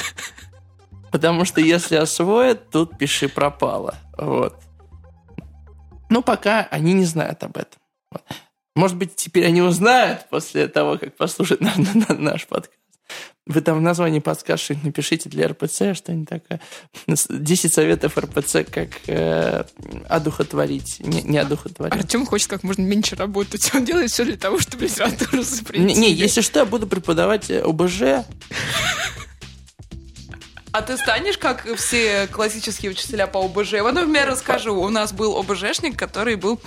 Потому 1.11 1.45
что 1.45 1.59
если 1.59 1.95
освоят, 1.95 2.69
тут 2.69 2.97
пиши 2.97 3.29
пропало. 3.29 3.95
Вот. 4.17 4.59
Ну, 6.09 6.21
пока 6.21 6.67
они 6.69 6.93
не 6.93 7.05
знают 7.05 7.43
об 7.43 7.57
этом. 7.57 7.79
Может 8.75 8.97
быть, 8.97 9.15
теперь 9.15 9.47
они 9.47 9.61
узнают 9.61 10.27
после 10.29 10.67
того, 10.67 10.97
как 10.97 11.15
послушают 11.15 11.61
наш, 11.61 11.75
наш 12.09 12.45
подкаст. 12.45 12.77
Вы 13.47 13.61
там 13.61 13.77
в 13.77 13.81
названии 13.81 14.19
подскажете, 14.19 14.79
напишите 14.83 15.29
для 15.29 15.47
РПЦ 15.47 15.93
что-нибудь 15.93 16.29
такое. 16.29 16.59
10 17.07 17.73
советов 17.73 18.17
РПЦ, 18.17 18.65
как 18.69 18.89
э, 19.05 19.63
одухотворить, 20.09 20.99
не, 20.99 21.21
не 21.21 21.37
одухотворить. 21.37 21.93
Артем 21.93 22.25
хочет 22.25 22.49
как 22.49 22.63
можно 22.63 22.81
меньше 22.81 23.15
работать. 23.15 23.69
Он 23.75 23.85
делает 23.85 24.09
все 24.09 24.25
для 24.25 24.37
того, 24.37 24.59
чтобы 24.59 24.85
литературу 24.85 25.43
запретить. 25.43 25.85
Не, 25.85 25.93
не, 25.93 26.11
если 26.11 26.41
что, 26.41 26.59
я 26.59 26.65
буду 26.65 26.87
преподавать 26.87 27.51
э, 27.51 27.61
ОБЖ. 27.61 28.25
А 30.71 30.81
ты 30.81 30.97
станешь, 30.97 31.37
как 31.37 31.67
все 31.77 32.27
классические 32.27 32.91
учителя 32.91 33.27
по 33.27 33.45
ОБЖ? 33.45 33.73
Вот, 33.81 33.93
например, 33.93 34.27
расскажу. 34.27 34.75
У 34.75 34.89
нас 34.89 35.13
был 35.13 35.37
ОБЖшник, 35.37 35.97
который 35.97 36.35
был 36.35 36.59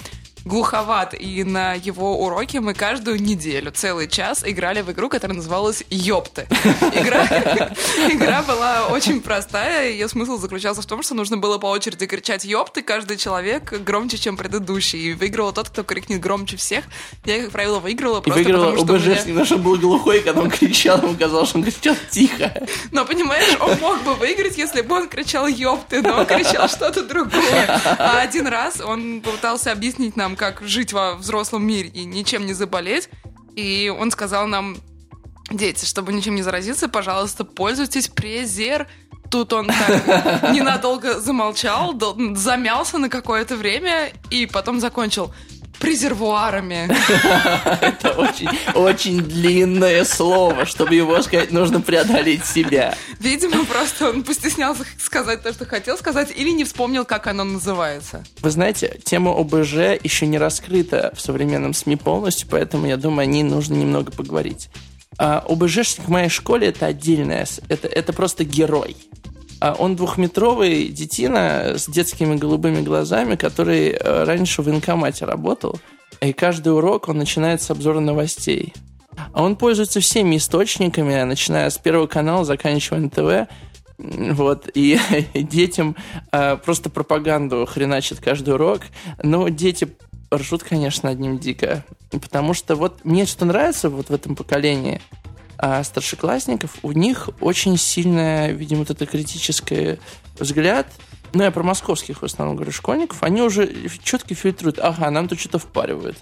глуховат, 0.45 1.15
и 1.19 1.45
на 1.45 1.75
его 1.75 2.19
уроке 2.25 2.61
мы 2.61 2.75
каждую 2.75 3.21
неделю, 3.21 3.71
целый 3.71 4.09
час 4.09 4.43
играли 4.45 4.83
в 4.83 4.91
игру, 4.93 5.09
которая 5.09 5.37
называлась 5.37 5.85
«Ёпты». 5.91 6.47
Игра, 6.93 7.27
игра 8.11 8.43
была 8.43 8.89
очень 8.89 9.21
простая, 9.21 9.91
ее 9.91 10.09
смысл 10.09 10.39
заключался 10.39 10.83
в 10.83 10.87
том, 10.87 11.03
что 11.03 11.15
нужно 11.15 11.37
было 11.37 11.59
по 11.59 11.67
очереди 11.67 12.07
кричать 12.07 12.45
«Ёпты», 12.45 12.83
каждый 12.83 13.17
человек 13.17 13.73
громче, 13.83 14.19
чем 14.19 14.37
предыдущий, 14.37 15.11
и 15.11 15.13
выиграл 15.15 15.53
тот, 15.53 15.69
кто 15.69 15.83
крикнет 15.83 16.21
громче 16.21 16.57
всех. 16.57 16.85
Я, 17.25 17.43
как 17.43 17.51
правило, 17.51 17.79
выиграла 17.79 18.21
просто 18.21 18.41
и 18.41 18.45
выиграла 18.45 18.71
потому, 18.73 18.99
что 18.99 19.11
ОБЖ, 19.13 19.27
меня... 19.27 19.45
что 19.45 19.59
был 19.59 19.77
глухой, 19.77 20.21
когда 20.21 20.41
он 20.41 20.51
кричал, 20.51 21.03
ему 21.03 21.17
казалось, 21.17 21.49
что 21.49 21.59
он 21.59 21.65
кричал 21.65 21.97
тихо. 22.11 22.53
Но, 22.93 23.05
понимаешь, 23.05 23.57
он 23.61 23.79
мог 23.81 24.03
бы 24.03 24.15
выиграть, 24.15 24.57
если 24.57 24.81
бы 24.81 24.97
он 24.97 25.09
кричал 25.09 25.47
«Ёпты», 25.47 26.03
но 26.03 26.19
он 26.19 26.27
кричал 26.27 26.69
что-то 26.69 27.03
другое. 27.03 27.81
А 27.99 28.21
один 28.21 28.47
раз 28.47 28.81
он 28.81 29.21
попытался 29.21 29.73
объяснить 29.73 30.17
нам, 30.17 30.28
как 30.37 30.63
жить 30.63 30.93
во 30.93 31.15
взрослом 31.15 31.67
мире 31.67 31.89
и 31.89 32.05
ничем 32.05 32.47
не 32.47 32.53
заболеть. 32.53 33.09
И 33.57 33.93
он 33.97 34.11
сказал 34.11 34.47
нам, 34.47 34.77
дети, 35.51 35.85
чтобы 35.85 36.13
ничем 36.13 36.35
не 36.35 36.43
заразиться, 36.43 36.89
пожалуйста, 36.89 37.45
пользуйтесь 37.45 38.09
презер. 38.09 38.87
Тут 39.31 39.53
он 39.53 39.67
так 39.67 40.53
ненадолго 40.55 41.21
замолчал, 41.21 41.95
замялся 42.35 42.99
на 42.99 43.09
какое-то 43.09 43.57
время 43.57 44.13
и 44.31 44.47
потом 44.47 44.81
закончил. 44.81 45.35
Презервуарами. 45.79 46.89
Это 47.81 48.13
очень, 48.13 48.49
очень 48.75 49.21
длинное 49.21 50.05
слово. 50.05 50.67
Чтобы 50.67 50.95
его 50.95 51.21
сказать, 51.23 51.51
нужно 51.51 51.81
преодолеть 51.81 52.45
себя. 52.45 52.95
Видимо, 53.21 53.65
просто 53.65 54.11
он 54.11 54.23
постеснялся 54.23 54.85
сказать 54.99 55.43
то, 55.43 55.53
что 55.53 55.65
хотел 55.65 55.97
сказать, 55.97 56.33
или 56.35 56.51
не 56.51 56.65
вспомнил, 56.65 57.05
как 57.05 57.27
оно 57.27 57.45
называется. 57.45 58.25
Вы 58.41 58.51
знаете, 58.51 58.99
тема 59.05 59.39
ОБЖ 59.39 60.01
еще 60.03 60.27
не 60.27 60.39
раскрыта 60.39 61.13
в 61.17 61.21
современном 61.21 61.75
СМИ 61.75 61.97
полностью, 61.97 62.49
поэтому, 62.51 62.87
я 62.87 62.97
думаю, 62.97 63.23
о 63.23 63.27
ней 63.27 63.43
нужно 63.43 63.75
немного 63.75 64.13
поговорить. 64.13 64.69
А, 65.19 65.45
ОБЖшник 65.49 66.07
в 66.07 66.11
моей 66.11 66.29
школе 66.29 66.69
это 66.69 66.87
отдельная, 66.87 67.47
это, 67.69 67.89
это 67.89 68.13
просто 68.13 68.45
герой. 68.45 68.97
А 69.61 69.75
он 69.75 69.97
двухметровый 69.97 70.89
детина 70.89 71.75
с 71.77 71.89
детскими 71.89 72.37
голубыми 72.37 72.81
глазами, 72.81 73.35
который 73.35 73.89
э, 73.91 74.25
раньше 74.25 74.63
в 74.63 74.67
военкомате 74.67 75.25
работал, 75.25 75.81
и 76.21 76.33
каждый 76.33 76.75
урок 76.75 77.09
он 77.09 77.19
начинает 77.19 77.61
с 77.61 77.71
обзора 77.71 78.01
новостей. 78.01 78.73
А 79.33 79.43
он 79.43 79.57
пользуется 79.57 80.01
всеми 80.01 80.37
источниками, 80.37 81.23
начиная 81.23 81.71
с 81.71 81.79
Первого 81.79 82.07
канала, 82.07 82.45
заканчивая 82.45 83.01
НТВ, 83.01 83.51
вот, 83.99 84.69
и 84.75 84.99
детям 85.35 85.97
э, 86.31 86.57
просто 86.57 86.89
пропаганду 86.89 87.67
хреначит 87.67 88.21
каждый 88.21 88.55
урок. 88.55 88.83
Но 89.23 89.49
дети 89.49 89.89
ржут, 90.33 90.63
конечно, 90.63 91.09
одним 91.09 91.39
дико. 91.39 91.85
Потому 92.11 92.55
что 92.55 92.77
вот 92.77 93.05
мне 93.05 93.27
что 93.27 93.45
нравится 93.45 93.91
вот 93.91 94.09
в 94.09 94.15
этом 94.15 94.37
поколении– 94.37 95.01
а 95.59 95.83
старшеклассников, 95.83 96.77
у 96.83 96.93
них 96.93 97.31
очень 97.41 97.77
сильная, 97.77 98.53
видимо, 98.53 98.81
вот 98.81 98.91
это 98.91 99.07
критический 99.07 99.99
взгляд, 100.39 100.87
ну, 101.33 101.43
я 101.43 101.51
про 101.51 101.63
московских 101.63 102.23
в 102.23 102.25
основном 102.25 102.57
говорю 102.57 102.73
школьников, 102.73 103.23
они 103.23 103.43
уже 103.43 103.71
четко 104.03 104.35
фильтруют, 104.35 104.79
ага, 104.79 105.11
нам 105.11 105.29
тут 105.29 105.41
что-то 105.41 105.59
впаривают. 105.59 106.17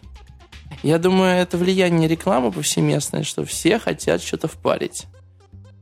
Я 0.83 0.99
думаю, 0.99 1.39
это 1.39 1.57
влияние 1.59 2.09
рекламы 2.09 2.51
повсеместное, 2.51 3.23
что 3.23 3.45
все 3.45 3.79
хотят 3.79 4.23
что-то 4.23 4.49
впарить. 4.49 5.07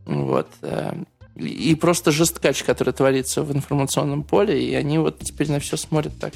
Вот. 0.05 0.49
Э, 0.63 0.95
и 1.37 1.75
просто 1.75 2.13
жесткач, 2.13 2.63
который 2.63 2.93
творится 2.93 3.43
в 3.43 3.53
информационном 3.53 4.23
поле, 4.23 4.63
и 4.63 4.75
они 4.75 4.99
вот 4.99 5.21
теперь 5.21 5.51
на 5.51 5.59
все 5.59 5.77
смотрят 5.77 6.19
так. 6.19 6.33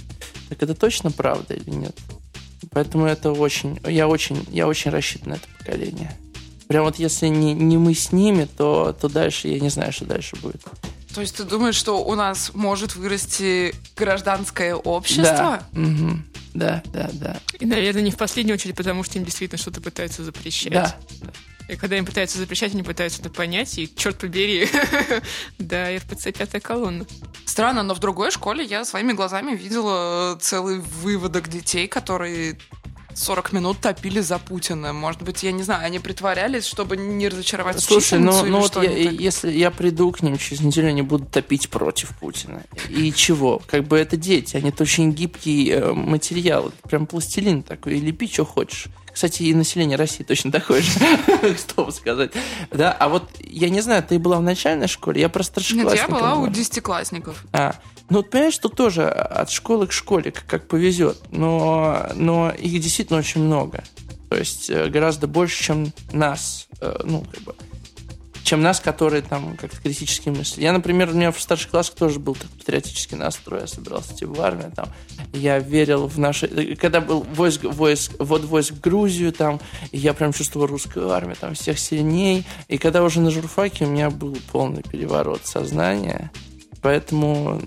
Так 0.49 0.63
это 0.63 0.75
точно 0.75 1.11
правда 1.11 1.55
или 1.55 1.71
нет? 1.71 1.97
Поэтому 2.71 3.07
это 3.07 3.33
очень... 3.33 3.79
Я 3.87 4.09
очень, 4.09 4.45
я 4.51 4.67
очень 4.67 4.91
рассчитан 4.91 5.31
на 5.31 5.35
это 5.35 5.47
поколение. 5.59 6.17
Прям 6.69 6.85
вот 6.85 6.97
если 6.97 7.29
не, 7.29 7.55
не 7.55 7.79
мы 7.79 7.95
с 7.95 8.13
ними, 8.13 8.45
то, 8.45 8.97
то 8.99 9.09
дальше 9.09 9.49
я 9.49 9.59
не 9.59 9.71
знаю, 9.71 9.93
что 9.93 10.05
дальше 10.05 10.37
будет. 10.37 10.63
То 11.15 11.23
есть 11.23 11.37
ты 11.37 11.45
думаешь, 11.45 11.75
что 11.75 12.05
у 12.05 12.15
нас 12.15 12.53
может 12.55 12.95
вырасти 12.95 13.75
гражданское 13.97 14.75
общество? 14.75 15.63
Да. 15.73 15.81
Угу. 15.81 16.19
Да, 16.55 16.83
да, 16.93 17.11
да. 17.13 17.41
И, 17.59 17.67
наверное, 17.67 18.03
не 18.03 18.11
в 18.11 18.17
последнюю 18.17 18.55
очередь, 18.55 18.77
потому 18.77 19.03
что 19.03 19.19
им 19.19 19.25
действительно 19.25 19.59
что-то 19.59 19.81
пытаются 19.81 20.23
запрещать. 20.23 20.73
Да. 20.73 20.95
И 21.69 21.77
когда 21.77 21.99
им 21.99 22.07
пытаются 22.07 22.39
запрещать, 22.39 22.73
они 22.73 22.83
пытаются 22.83 23.21
это 23.21 23.31
понять, 23.31 23.79
и, 23.79 23.95
черт 23.95 24.19
побери, 24.19 24.69
да, 25.59 25.95
РПЦ 25.97 26.33
пятая 26.37 26.61
колонна. 26.61 27.07
Странно, 27.45 27.83
но 27.83 27.95
в 27.95 27.99
другой 27.99 28.31
школе 28.31 28.65
я 28.65 28.85
своими 28.85 29.13
глазами 29.13 29.55
видела 29.55 30.39
целый 30.41 30.79
выводок 30.79 31.49
детей, 31.49 31.87
которые 31.87 32.59
40 33.19 33.53
минут 33.53 33.81
топили 33.81 34.21
за 34.21 34.39
Путина. 34.39 34.93
Может 34.93 35.23
быть, 35.23 35.43
я 35.43 35.53
не 35.53 35.63
знаю, 35.63 35.85
они 35.85 35.99
притворялись, 35.99 36.65
чтобы 36.65 36.97
не 36.97 37.29
разочаровать 37.29 37.81
Слушай, 37.81 38.19
ну, 38.19 38.45
ну 38.45 38.61
вот 38.61 38.77
я, 38.83 38.91
если 38.91 39.51
я 39.51 39.71
приду 39.71 40.11
к 40.13 40.23
ним 40.23 40.39
через 40.39 40.61
неделю, 40.61 40.89
они 40.89 41.03
будут 41.03 41.31
топить 41.31 41.69
против 41.69 42.17
Путина. 42.19 42.63
И 42.89 43.13
чего? 43.13 43.61
Как 43.67 43.85
бы 43.85 43.99
это 43.99 44.17
дети, 44.17 44.57
они 44.57 44.71
это 44.71 44.85
очень 44.85 45.13
гибкий 45.13 45.71
э, 45.71 45.93
материал. 45.93 46.73
Прям 46.85 47.07
пластилин 47.07 47.63
такой, 47.63 47.99
лепи, 47.99 48.29
что 48.29 48.45
хочешь. 48.45 48.87
Кстати, 49.19 49.43
и 49.43 49.53
население 49.53 49.99
России 49.99 50.23
точно 50.23 50.53
такое 50.53 50.81
же, 50.81 50.93
что 51.59 51.91
сказать. 51.91 52.31
Да, 52.71 52.93
а 52.93 53.09
вот 53.09 53.29
я 53.41 53.69
не 53.69 53.81
знаю, 53.81 54.01
ты 54.05 54.17
была 54.21 54.37
в 54.37 54.43
начальной 54.43 54.87
школе, 54.87 55.21
я 55.21 55.29
про 55.29 55.43
старшеклассников. 55.43 56.09
Нет, 56.09 56.09
я 56.09 56.15
была 56.15 56.35
у 56.37 56.47
десятиклассников. 56.47 57.45
А, 57.53 57.75
ну, 58.11 58.19
вот 58.19 58.31
понимаешь, 58.31 58.55
что 58.55 58.69
тоже 58.69 59.09
от 59.09 59.51
школы 59.51 59.89
к 59.89 59.93
школе, 59.93 60.31
как, 60.31 60.47
как 60.47 60.69
повезет. 60.69 61.19
Но, 61.33 62.09
но 62.15 62.53
их 62.53 62.81
действительно 62.81 63.19
очень 63.19 63.41
много. 63.41 63.83
То 64.31 64.37
есть 64.37 64.71
э, 64.71 64.89
гораздо 64.89 65.27
больше, 65.27 65.65
чем 65.65 65.93
нас. 66.13 66.69
Э, 66.81 67.01
ну, 67.03 67.25
как 67.33 67.43
бы, 67.43 67.57
чем 68.45 68.63
нас, 68.63 68.81
которые 68.81 69.23
там 69.23 69.57
как-то 69.57 69.81
критически 69.81 70.29
мысли. 70.29 70.63
Я, 70.63 70.73
например, 70.73 71.11
у 71.11 71.13
меня 71.13 71.33
в 71.33 71.41
старших 71.41 71.71
классах 71.71 71.97
тоже 71.97 72.19
был 72.19 72.35
так 72.35 72.51
патриотический 72.51 73.17
настрой, 73.17 73.61
я 73.63 73.67
собирался 73.67 74.15
идти 74.15 74.25
в 74.25 74.41
армию, 74.41 74.73
там, 74.75 74.89
я 75.33 75.59
верил 75.59 76.07
в 76.07 76.19
наши... 76.19 76.49
Когда 76.77 77.01
был 77.01 77.27
войск, 77.35 77.65
войск, 77.65 78.13
вот 78.19 78.45
войск 78.45 78.73
в 78.73 78.81
Грузию, 78.81 79.33
там, 79.33 79.61
я 79.93 80.15
прям 80.15 80.33
чувствовал 80.33 80.67
русскую 80.67 81.11
армию, 81.11 81.37
там, 81.41 81.55
всех 81.55 81.79
сильней, 81.79 82.47
и 82.69 82.79
когда 82.79 83.03
уже 83.03 83.21
на 83.21 83.31
журфаке 83.31 83.85
у 83.85 83.89
меня 83.89 84.11
был 84.11 84.37
полный 84.51 84.83
переворот 84.83 85.47
сознания, 85.47 86.31
Поэтому 86.83 87.61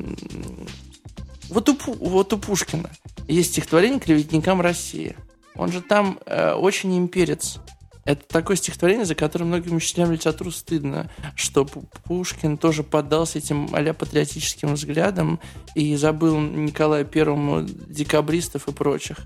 вот 1.49 1.69
у, 1.69 1.77
вот 1.99 2.33
у 2.33 2.37
Пушкина 2.37 2.89
есть 3.27 3.51
стихотворение 3.51 3.99
«Клеветникам 3.99 4.61
России». 4.61 5.15
Он 5.55 5.71
же 5.71 5.81
там 5.81 6.17
э, 6.25 6.53
очень 6.53 6.97
имперец. 6.97 7.57
Это 8.03 8.27
такое 8.27 8.57
стихотворение, 8.57 9.05
за 9.05 9.13
которое 9.13 9.45
многим 9.45 9.75
учителям 9.75 10.11
литературы 10.11 10.51
стыдно, 10.51 11.11
что 11.35 11.65
Пушкин 11.65 12.57
тоже 12.57 12.83
поддался 12.83 13.37
этим 13.37 13.69
а 13.73 13.93
патриотическим 13.93 14.73
взглядам 14.73 15.39
и 15.75 15.95
забыл 15.95 16.39
Николая 16.39 17.03
Первому 17.03 17.61
декабристов 17.61 18.67
и 18.67 18.71
прочих. 18.71 19.17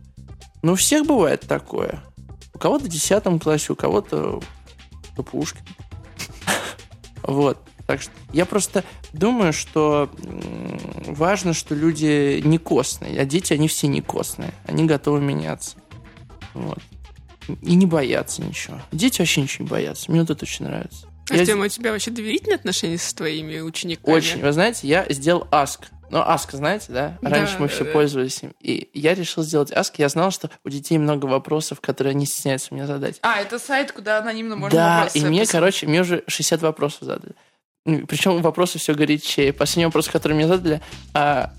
Но 0.62 0.74
у 0.74 0.76
всех 0.76 1.06
бывает 1.06 1.42
такое. 1.42 2.04
У 2.54 2.60
кого-то 2.60 2.86
в 2.86 2.90
10 2.90 3.42
классе, 3.42 3.72
у 3.72 3.76
кого-то 3.76 4.42
Пушкин. 5.16 5.62
Вот. 7.24 7.58
Так 7.88 8.02
что 8.02 8.12
я 8.34 8.46
просто 8.46 8.84
думаю, 9.14 9.54
что 9.54 10.10
важно, 11.08 11.54
что 11.54 11.76
люди 11.76 12.42
не 12.44 12.58
костные, 12.58 13.20
а 13.20 13.26
дети, 13.26 13.54
они 13.54 13.68
все 13.68 13.88
не 13.88 14.02
костные. 14.02 14.54
Они 14.66 14.86
готовы 14.86 15.22
меняться. 15.22 15.78
Вот. 16.54 16.80
И 17.62 17.76
не 17.76 17.86
боятся 17.86 18.42
ничего. 18.42 18.80
Дети 18.92 19.20
вообще 19.20 19.42
ничего 19.42 19.66
не 19.66 19.70
боятся. 19.70 20.12
Мне 20.12 20.22
вот 20.22 20.30
это 20.30 20.44
очень 20.44 20.66
нравится. 20.66 21.08
Артем, 21.30 21.60
я... 21.60 21.66
у 21.66 21.68
тебя 21.68 21.92
вообще 21.92 22.12
доверительные 22.12 22.56
отношения 22.56 22.98
с 22.98 23.14
твоими 23.14 23.60
учениками? 23.60 24.14
Очень. 24.14 24.42
Вы 24.42 24.52
знаете, 24.52 24.88
я 24.88 25.06
сделал 25.10 25.48
аск. 25.52 25.88
Ну, 26.12 26.20
Аск, 26.20 26.52
знаете, 26.52 26.86
да? 26.90 27.18
Раньше 27.22 27.54
да, 27.54 27.60
мы 27.62 27.68
все 27.68 27.84
да. 27.84 27.92
пользовались 27.92 28.42
им. 28.44 28.54
И 28.62 28.90
я 28.94 29.16
решил 29.16 29.44
сделать 29.44 29.72
Аск. 29.72 29.96
Я 29.98 30.08
знал, 30.10 30.32
что 30.32 30.50
у 30.64 30.70
детей 30.70 30.98
много 30.98 31.26
вопросов, 31.26 31.82
которые 31.82 32.12
они 32.12 32.26
стесняются 32.26 32.74
мне 32.74 32.86
задать. 32.86 33.18
А, 33.22 33.42
это 33.42 33.58
сайт, 33.60 33.92
куда 33.92 34.20
анонимно 34.20 34.56
можно 34.56 34.78
Да, 34.78 35.10
и 35.14 35.22
мне, 35.22 35.42
писать. 35.42 35.52
короче, 35.54 35.88
мне 35.88 36.02
уже 36.02 36.24
60 36.28 36.62
вопросов 36.62 37.00
задали. 37.02 37.34
Причем 37.86 38.42
вопросы 38.42 38.80
все 38.80 38.96
горячее. 38.96 39.54
Последний 39.54 39.86
вопрос, 39.86 40.08
который 40.08 40.34
мне 40.34 40.48
задали, 40.48 40.82
а, 41.14 41.54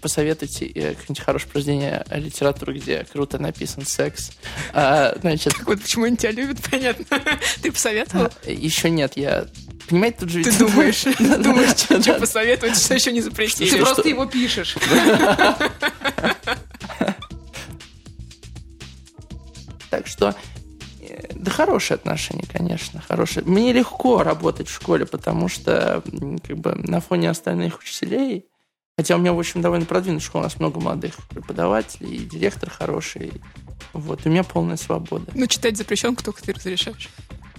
посоветуйте 0.00 0.66
э, 0.66 0.90
какое-нибудь 0.90 1.20
хорошее 1.20 1.50
произведение 1.50 2.04
литературы, 2.12 2.74
где 2.74 3.04
круто 3.12 3.40
написан 3.40 3.84
секс. 3.84 4.30
А, 4.72 5.16
значит... 5.20 5.54
Вот 5.66 5.82
почему 5.82 6.04
они 6.04 6.16
тебя 6.16 6.30
любят, 6.30 6.58
понятно. 6.70 7.04
Ты 7.62 7.72
посоветовал? 7.72 8.26
А, 8.26 8.50
еще 8.50 8.88
нет, 8.88 9.16
я 9.16 9.48
Понимаете, 9.88 10.18
тут 10.20 10.30
же... 10.30 10.44
Ты 10.44 10.52
думаешь, 10.58 11.02
думаешь, 11.18 12.02
что 12.02 12.14
посоветовать, 12.20 12.78
что 12.78 12.94
еще 12.94 13.10
не 13.10 13.20
запретили. 13.20 13.70
Ты 13.70 13.78
просто 13.78 14.08
его 14.08 14.26
пишешь. 14.26 14.76
Так 19.90 20.08
что 20.08 20.34
да 21.44 21.50
хорошие 21.50 21.96
отношения, 21.96 22.46
конечно, 22.50 23.02
хорошие. 23.06 23.44
Мне 23.44 23.72
легко 23.72 24.22
работать 24.22 24.68
в 24.68 24.74
школе, 24.74 25.04
потому 25.04 25.48
что 25.48 26.02
как 26.42 26.56
бы 26.56 26.74
на 26.74 27.00
фоне 27.00 27.28
остальных 27.28 27.80
учителей, 27.80 28.46
хотя 28.96 29.16
у 29.16 29.18
меня, 29.18 29.34
в 29.34 29.38
общем, 29.38 29.60
довольно 29.60 29.84
продвинутая 29.84 30.24
школа, 30.24 30.42
у 30.42 30.44
нас 30.44 30.58
много 30.58 30.80
молодых 30.80 31.16
преподавателей, 31.28 32.16
и 32.16 32.18
директор 32.20 32.70
хороший, 32.70 33.32
вот, 33.92 34.20
у 34.24 34.30
меня 34.30 34.42
полная 34.42 34.76
свобода. 34.76 35.30
Ну, 35.34 35.46
читать 35.46 35.76
запрещен, 35.76 36.16
только 36.16 36.42
ты 36.42 36.54
разрешаешь. 36.54 37.10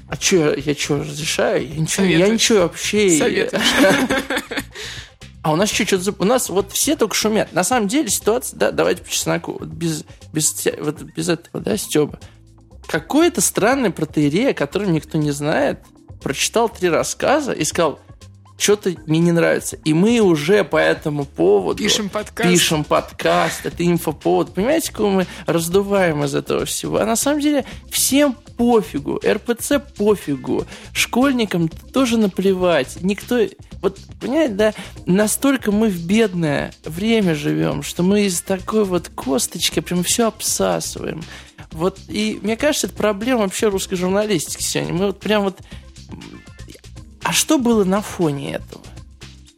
А 0.10 0.16
что, 0.16 0.56
я 0.56 0.74
что, 0.74 0.98
разрешаю? 0.98 1.68
Я 1.68 1.76
ничего, 1.76 2.06
я 2.06 2.28
ничего 2.28 2.60
вообще... 2.62 3.12
Советуешь. 3.12 3.62
А 5.42 5.52
у 5.52 5.58
нас 5.58 5.70
что 5.70 6.16
у 6.18 6.26
нас 6.26 6.50
вот 6.50 6.72
все 6.72 6.96
только 6.96 7.14
шумят. 7.14 7.54
На 7.54 7.64
самом 7.64 7.88
деле 7.88 8.10
ситуация, 8.10 8.58
да, 8.58 8.72
давайте 8.72 9.04
по 9.04 9.12
чесноку, 9.12 9.56
вот 9.60 9.68
без, 9.68 10.04
без, 10.34 10.68
вот 10.80 11.04
без 11.04 11.30
этого, 11.30 11.64
да, 11.64 11.78
Стеба 11.78 12.20
какой-то 12.88 13.42
странный 13.42 13.92
протеерей, 13.92 14.52
о 14.52 14.54
котором 14.54 14.94
никто 14.94 15.18
не 15.18 15.32
знает, 15.32 15.80
прочитал 16.22 16.70
три 16.70 16.90
рассказа 16.90 17.52
и 17.52 17.64
сказал, 17.64 18.00
что-то 18.58 18.96
мне 19.06 19.20
не 19.20 19.32
нравится. 19.32 19.78
И 19.84 19.94
мы 19.94 20.20
уже 20.20 20.64
по 20.64 20.78
этому 20.78 21.26
поводу 21.26 21.84
пишем 21.84 22.10
подкаст. 22.10 22.50
Пишем 22.50 22.84
подкаст, 22.84 23.66
это 23.66 23.86
инфоповод. 23.86 24.54
Понимаете, 24.54 24.94
кого 24.94 25.10
мы 25.10 25.28
раздуваем 25.46 26.24
из 26.24 26.36
этого 26.36 26.66
всего? 26.66 26.98
А 26.98 27.06
на 27.06 27.18
самом 27.18 27.42
деле 27.42 27.66
всем 27.90 28.36
пофигу, 28.58 29.20
РПЦ 29.26 29.74
пофигу, 29.98 30.66
школьникам 30.94 31.68
тоже 31.68 32.18
наплевать. 32.18 32.98
Никто... 33.02 33.40
Вот, 33.82 34.00
понимаете, 34.22 34.54
да, 34.54 34.74
настолько 35.06 35.72
мы 35.72 35.90
в 35.90 36.06
бедное 36.06 36.74
время 36.86 37.36
живем, 37.36 37.84
что 37.84 38.04
мы 38.04 38.22
из 38.22 38.42
такой 38.42 38.86
вот 38.86 39.10
косточки 39.10 39.82
прям 39.82 40.04
все 40.04 40.28
обсасываем. 40.28 41.22
Вот, 41.76 42.00
и 42.08 42.40
мне 42.42 42.56
кажется, 42.56 42.88
это 42.88 42.96
проблема 42.96 43.42
вообще 43.42 43.68
русской 43.68 43.98
журналистики 43.98 44.64
сегодня. 44.64 44.94
Мы 44.94 45.08
вот 45.08 45.20
прям 45.20 45.44
вот... 45.44 45.60
А 47.22 47.34
что 47.34 47.58
было 47.58 47.84
на 47.84 48.02
фоне 48.02 48.54
этого? 48.54 48.85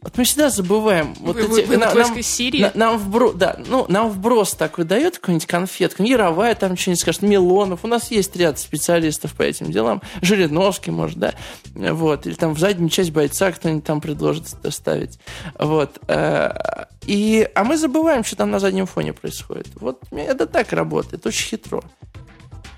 Вот 0.08 0.16
мы 0.16 0.24
всегда 0.24 0.48
забываем. 0.48 1.12
Вот 1.20 1.36
Вы- 1.36 1.60
эти, 1.60 1.66
вы- 1.66 1.76
на 1.76 1.92
нам, 1.92 2.22
Сирии? 2.22 2.62
на- 2.62 2.72
нам 2.74 2.96
вброс, 2.96 3.34
да, 3.34 3.58
ну, 3.66 3.84
нам 3.90 4.08
вброс 4.08 4.52
такой 4.54 4.86
дает 4.86 5.18
какую-нибудь 5.18 5.46
конфетку, 5.46 6.02
Яровая 6.02 6.54
там 6.54 6.78
что-нибудь 6.78 7.02
скажет, 7.02 7.20
Милонов. 7.20 7.80
У 7.84 7.88
нас 7.88 8.10
есть 8.10 8.34
ряд 8.34 8.58
специалистов 8.58 9.34
по 9.34 9.42
этим 9.42 9.70
делам. 9.70 10.00
Жириновский, 10.22 10.92
может, 10.92 11.18
да. 11.18 11.34
Вот. 11.74 12.26
Или 12.26 12.32
там 12.32 12.54
в 12.54 12.58
заднюю 12.58 12.88
часть 12.88 13.10
бойца 13.10 13.52
кто-нибудь 13.52 13.84
там 13.84 14.00
предложит 14.00 14.46
ставить. 14.70 15.18
Вот. 15.58 15.98
Э, 16.08 16.86
И, 17.04 17.46
а 17.54 17.64
мы 17.64 17.76
забываем, 17.76 18.24
что 18.24 18.36
там 18.36 18.50
на 18.50 18.60
заднем 18.60 18.86
фоне 18.86 19.12
происходит. 19.12 19.68
Вот 19.74 20.02
это 20.10 20.46
так 20.46 20.72
работает, 20.72 21.26
очень 21.26 21.48
хитро. 21.48 21.82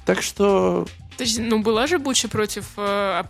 Так 0.05 0.21
что 0.21 0.85
То 1.17 1.23
есть, 1.23 1.39
ну, 1.39 1.63
была 1.63 1.87
же 1.87 2.01
Буча 2.01 2.27
против 2.29 2.67
э, 2.77 3.23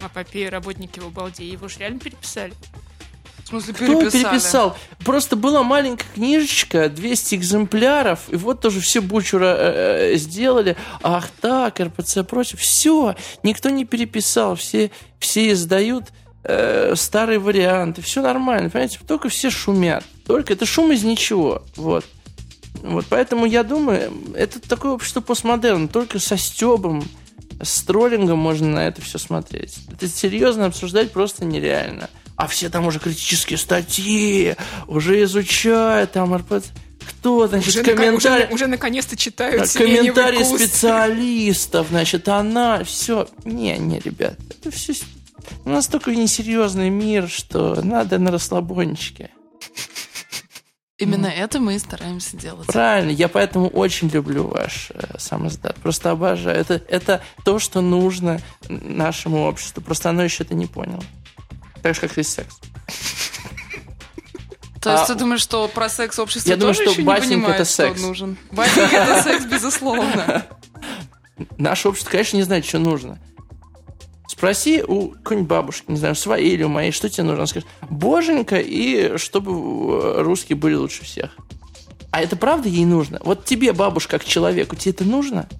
апопеи 0.00 0.46
работники 0.46 0.98
в 0.98 1.08
Обалде, 1.08 1.46
его 1.46 1.68
же 1.68 1.80
реально 1.80 1.98
переписали. 1.98 2.54
В 3.44 3.48
смысле, 3.48 3.74
Кто 3.74 3.86
переписали? 3.86 4.22
переписал? 4.22 4.76
Просто 5.04 5.36
была 5.36 5.62
маленькая 5.62 6.06
книжечка, 6.14 6.88
200 6.88 7.34
экземпляров, 7.34 8.20
и 8.30 8.36
вот 8.36 8.60
тоже 8.60 8.80
все 8.80 9.00
Бучура 9.02 9.54
э, 9.56 10.12
э, 10.14 10.16
сделали. 10.16 10.76
Ах 11.02 11.28
так, 11.40 11.78
РПЦ 11.78 12.24
против. 12.26 12.60
Все, 12.60 13.14
никто 13.42 13.68
не 13.68 13.84
переписал, 13.84 14.56
все, 14.56 14.90
все 15.18 15.52
издают 15.52 16.04
э, 16.42 16.94
старые 16.96 17.38
варианты, 17.38 18.00
все 18.00 18.22
нормально, 18.22 18.70
понимаете? 18.70 19.00
Только 19.06 19.28
все 19.28 19.50
шумят. 19.50 20.04
Только 20.26 20.54
это 20.54 20.64
шум 20.64 20.92
из 20.92 21.04
ничего. 21.04 21.62
Вот. 21.76 22.06
Вот, 22.82 23.06
поэтому 23.08 23.46
я 23.46 23.62
думаю, 23.62 24.12
это 24.34 24.58
такое 24.58 24.92
общество 24.92 25.20
постмодерн, 25.20 25.88
только 25.88 26.18
со 26.18 26.36
стебом, 26.36 27.04
с 27.62 27.82
троллингом 27.82 28.38
можно 28.38 28.68
на 28.68 28.86
это 28.88 29.00
все 29.00 29.18
смотреть. 29.18 29.78
Это 29.92 30.08
серьезно 30.08 30.66
обсуждать 30.66 31.12
просто 31.12 31.44
нереально. 31.44 32.10
А 32.36 32.46
все 32.46 32.68
там 32.68 32.86
уже 32.86 32.98
критические 32.98 33.58
статьи, 33.58 34.56
уже 34.86 35.22
изучают 35.24 36.12
там 36.12 36.34
РПЦ. 36.34 36.66
Кто, 37.06 37.46
значит, 37.46 37.68
Уже, 37.68 37.82
комментарий... 37.84 38.44
уже, 38.46 38.54
уже 38.54 38.66
наконец-то 38.66 39.14
читают 39.14 39.70
Да, 39.72 39.78
комментарии 39.78 40.38
куст. 40.38 40.58
специалистов, 40.58 41.88
значит, 41.90 42.28
она, 42.28 42.82
все. 42.84 43.28
Не, 43.44 43.76
не, 43.76 43.98
ребят, 44.00 44.38
это 44.48 44.70
все... 44.70 44.94
У 45.66 45.68
нас 45.70 45.86
такой 45.86 46.16
несерьезный 46.16 46.88
мир, 46.88 47.28
что 47.28 47.82
надо 47.82 48.18
на 48.18 48.30
расслабончике. 48.30 49.30
Именно 50.96 51.26
это 51.26 51.58
мы 51.60 51.74
и 51.74 51.78
стараемся 51.78 52.36
делать. 52.36 52.66
Правильно, 52.68 53.10
я 53.10 53.28
поэтому 53.28 53.68
очень 53.68 54.08
люблю 54.08 54.46
ваш 54.46 54.90
э, 54.94 55.18
сам 55.18 55.48
издат. 55.48 55.74
Просто 55.76 56.12
обожаю. 56.12 56.56
Это, 56.56 56.80
это 56.88 57.20
то, 57.44 57.58
что 57.58 57.80
нужно 57.80 58.40
нашему 58.68 59.42
обществу. 59.44 59.82
Просто 59.82 60.10
оно 60.10 60.22
еще 60.22 60.44
это 60.44 60.54
не 60.54 60.66
поняло. 60.66 61.02
Так 61.84 61.94
же, 61.94 62.00
как 62.00 62.16
и 62.16 62.22
секс. 62.22 62.56
То 64.80 64.90
есть 64.92 65.04
А- 65.04 65.06
ты 65.06 65.14
думаешь, 65.16 65.42
что 65.42 65.68
про 65.68 65.90
секс 65.90 66.18
общество 66.18 66.48
Я 66.48 66.56
думаю, 66.56 66.74
тоже 66.74 66.90
что 66.90 66.90
еще 66.92 67.02
не 67.02 67.20
понимает, 67.20 67.54
это 67.56 67.64
что 67.66 67.74
секс. 67.74 68.00
нужен? 68.00 68.38
Батенька 68.52 68.96
это 68.96 69.22
секс, 69.22 69.44
безусловно. 69.44 70.46
Наше 71.58 71.88
общество, 71.90 72.10
конечно, 72.10 72.38
не 72.38 72.42
знает, 72.42 72.64
что 72.64 72.78
нужно. 72.78 73.18
Спроси 74.28 74.82
у 74.82 75.10
какой-нибудь 75.10 75.46
бабушки, 75.50 75.84
не 75.88 75.98
знаю, 75.98 76.14
своей 76.14 76.54
или 76.54 76.62
у 76.62 76.70
моей, 76.70 76.90
что 76.90 77.10
тебе 77.10 77.24
нужно. 77.24 77.40
Она 77.40 77.46
скажет, 77.48 77.68
боженька, 77.90 78.56
и 78.58 79.18
чтобы 79.18 79.52
э, 79.52 80.22
русские 80.22 80.56
были 80.56 80.76
лучше 80.76 81.04
всех. 81.04 81.36
А 82.12 82.22
это 82.22 82.36
правда 82.36 82.70
ей 82.70 82.86
нужно? 82.86 83.20
Вот 83.22 83.44
тебе, 83.44 83.74
бабушка, 83.74 84.18
как 84.18 84.24
человеку, 84.26 84.74
тебе 84.74 84.92
это 84.92 85.04
нужно? 85.04 85.50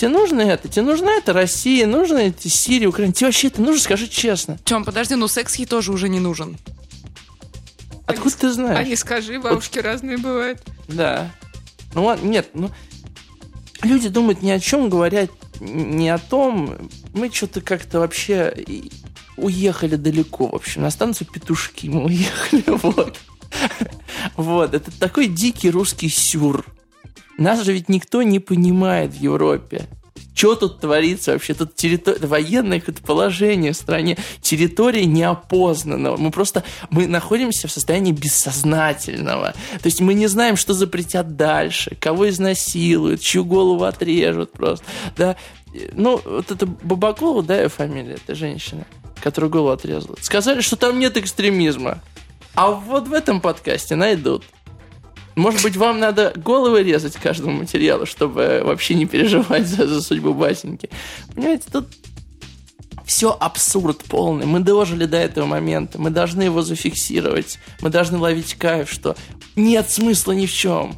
Тебе 0.00 0.12
нужно 0.12 0.40
это? 0.40 0.66
Тебе 0.66 0.86
нужна 0.86 1.12
это 1.12 1.34
Россия? 1.34 1.86
Нужно 1.86 2.16
эти 2.16 2.48
Сирия, 2.48 2.86
Украина? 2.86 3.12
Тебе 3.12 3.26
вообще 3.26 3.48
это 3.48 3.60
нужно? 3.60 3.82
Скажи 3.82 4.08
честно. 4.08 4.56
Тем, 4.64 4.82
подожди, 4.82 5.14
ну 5.14 5.28
секс 5.28 5.56
ей 5.56 5.66
тоже 5.66 5.92
уже 5.92 6.08
не 6.08 6.20
нужен. 6.20 6.56
Откуда 8.06 8.34
ты 8.34 8.46
А 8.46 8.52
знаешь? 8.54 8.88
не 8.88 8.96
скажи, 8.96 9.38
бабушки 9.38 9.78
разные 9.78 10.16
бывают. 10.16 10.62
Да. 10.88 11.30
Ну 11.92 12.06
ладно, 12.06 12.26
нет, 12.26 12.48
ну... 12.54 12.70
Люди 13.82 14.08
думают 14.08 14.40
ни 14.40 14.50
о 14.50 14.58
чем, 14.58 14.88
говорят 14.88 15.30
не 15.60 16.08
о 16.08 16.16
том. 16.16 16.88
Мы 17.12 17.30
что-то 17.30 17.60
как-то 17.60 18.00
вообще 18.00 18.54
уехали 19.36 19.96
далеко, 19.96 20.46
в 20.46 20.54
общем. 20.54 20.80
На 20.80 20.90
станцию 20.90 21.28
Петушки 21.30 21.88
мы 21.88 22.06
уехали, 22.06 22.64
вот. 22.68 23.18
Вот, 24.38 24.72
это 24.72 24.98
такой 24.98 25.26
дикий 25.26 25.68
русский 25.68 26.08
сюр. 26.08 26.64
Нас 27.40 27.64
же 27.64 27.72
ведь 27.72 27.88
никто 27.88 28.22
не 28.22 28.38
понимает 28.38 29.14
в 29.14 29.20
Европе. 29.20 29.88
Что 30.34 30.54
тут 30.56 30.80
творится 30.80 31.32
вообще? 31.32 31.54
Тут 31.54 31.74
территория, 31.74 32.26
военное 32.26 32.80
какое-то 32.80 33.02
положение 33.02 33.72
в 33.72 33.76
стране, 33.76 34.18
территория 34.42 35.06
неопознанного. 35.06 36.18
Мы 36.18 36.30
просто, 36.30 36.64
мы 36.90 37.06
находимся 37.06 37.66
в 37.66 37.72
состоянии 37.72 38.12
бессознательного. 38.12 39.54
То 39.80 39.86
есть 39.86 40.02
мы 40.02 40.12
не 40.12 40.26
знаем, 40.26 40.56
что 40.56 40.74
запретят 40.74 41.36
дальше, 41.36 41.96
кого 41.98 42.28
изнасилуют, 42.28 43.22
чью 43.22 43.46
голову 43.46 43.84
отрежут 43.84 44.52
просто. 44.52 44.84
Да? 45.16 45.36
Ну, 45.94 46.20
вот 46.22 46.50
это 46.50 46.66
Бабакова, 46.66 47.42
да, 47.42 47.62
ее 47.62 47.68
фамилия, 47.68 48.18
эта 48.22 48.34
женщина, 48.34 48.84
которую 49.22 49.50
голову 49.50 49.70
отрезала. 49.70 50.16
Сказали, 50.20 50.60
что 50.60 50.76
там 50.76 50.98
нет 50.98 51.16
экстремизма. 51.16 52.00
А 52.54 52.70
вот 52.70 53.08
в 53.08 53.14
этом 53.14 53.40
подкасте 53.40 53.96
найдут. 53.96 54.44
Может 55.40 55.62
быть, 55.62 55.76
вам 55.76 55.98
надо 55.98 56.34
головы 56.36 56.82
резать 56.82 57.14
каждому 57.14 57.52
материалу, 57.52 58.04
чтобы 58.04 58.60
вообще 58.62 58.94
не 58.94 59.06
переживать 59.06 59.66
за, 59.66 59.86
за 59.86 60.02
судьбу 60.02 60.34
басеньки. 60.34 60.90
Понимаете, 61.34 61.64
тут 61.72 61.86
все 63.06 63.34
абсурд 63.40 64.04
полный. 64.04 64.44
Мы 64.44 64.60
дожили 64.60 65.06
до 65.06 65.16
этого 65.16 65.46
момента. 65.46 65.98
Мы 65.98 66.10
должны 66.10 66.42
его 66.42 66.60
зафиксировать. 66.60 67.58
Мы 67.80 67.88
должны 67.88 68.18
ловить 68.18 68.52
кайф, 68.54 68.90
что 68.90 69.16
нет 69.56 69.90
смысла 69.90 70.32
ни 70.32 70.44
в 70.44 70.52
чем. 70.52 70.94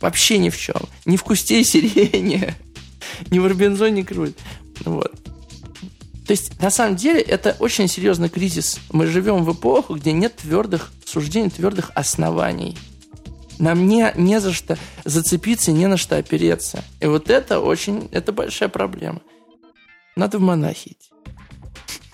Вообще 0.00 0.38
ни 0.38 0.50
в 0.50 0.56
чем. 0.56 0.80
Ни 1.04 1.16
в 1.16 1.24
кусте 1.24 1.60
и 1.60 1.64
сирене, 1.64 2.54
ни 3.30 3.40
в 3.40 3.46
Робинзоне 3.46 4.04
круть. 4.04 4.36
Вот. 4.84 5.12
То 6.26 6.30
есть, 6.30 6.60
на 6.60 6.70
самом 6.70 6.94
деле, 6.94 7.20
это 7.20 7.56
очень 7.58 7.88
серьезный 7.88 8.28
кризис. 8.28 8.78
Мы 8.92 9.08
живем 9.08 9.42
в 9.44 9.52
эпоху, 9.52 9.96
где 9.96 10.12
нет 10.12 10.36
твердых 10.36 10.92
суждений, 11.04 11.50
твердых 11.50 11.90
оснований. 11.96 12.78
Нам 13.58 13.86
не, 13.86 14.12
не 14.16 14.40
за 14.40 14.52
что 14.52 14.78
зацепиться, 15.04 15.72
не 15.72 15.86
на 15.86 15.96
что 15.96 16.16
опереться. 16.16 16.84
И 17.00 17.06
вот 17.06 17.30
это 17.30 17.60
очень, 17.60 18.08
это 18.12 18.32
большая 18.32 18.68
проблема. 18.68 19.20
Надо 20.16 20.38
в 20.38 20.40
монахи 20.40 20.96
идти. 20.96 21.10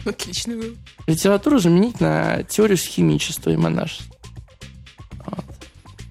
Отличный 0.05 0.57
вывод. 0.57 0.79
Литературу 1.07 1.59
заменить 1.59 2.01
на 2.01 2.43
теорию 2.45 2.79
схимичества 2.79 3.51
и 3.51 3.57
монашества. 3.57 4.17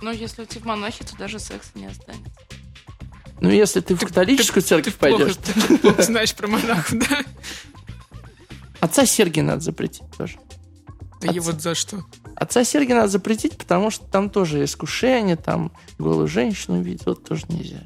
Но 0.01 0.11
если 0.11 0.41
уйти 0.41 0.59
в 0.59 0.65
монахи, 0.65 1.03
то 1.03 1.17
даже 1.17 1.39
секса 1.39 1.71
не 1.75 1.87
останется. 1.87 2.31
Ну, 3.41 3.49
если 3.49 3.79
ты 3.81 3.95
в 3.95 3.99
католическую 3.99 4.63
церковь 4.63 4.93
Ты 4.93 4.99
плохо, 4.99 5.17
пойдешь, 5.17 5.37
ты 5.37 5.77
плохо 5.77 6.01
знаешь 6.03 6.33
про 6.35 6.47
монахов, 6.47 6.97
да? 6.97 7.23
отца 8.79 9.05
Сергия 9.05 9.43
надо 9.43 9.61
запретить 9.61 10.09
тоже. 10.17 10.37
Да 11.21 11.31
и 11.33 11.39
вот 11.39 11.61
за 11.61 11.75
что? 11.75 12.05
Отца 12.35 12.63
Сергия 12.63 12.95
надо 12.95 13.09
запретить, 13.09 13.57
потому 13.57 13.91
что 13.91 14.05
там 14.05 14.29
тоже 14.29 14.63
искушение, 14.63 15.35
там 15.35 15.71
голую 15.97 16.27
женщину 16.27 16.79
увидеть, 16.79 17.05
вот 17.05 17.23
тоже 17.27 17.45
нельзя. 17.49 17.83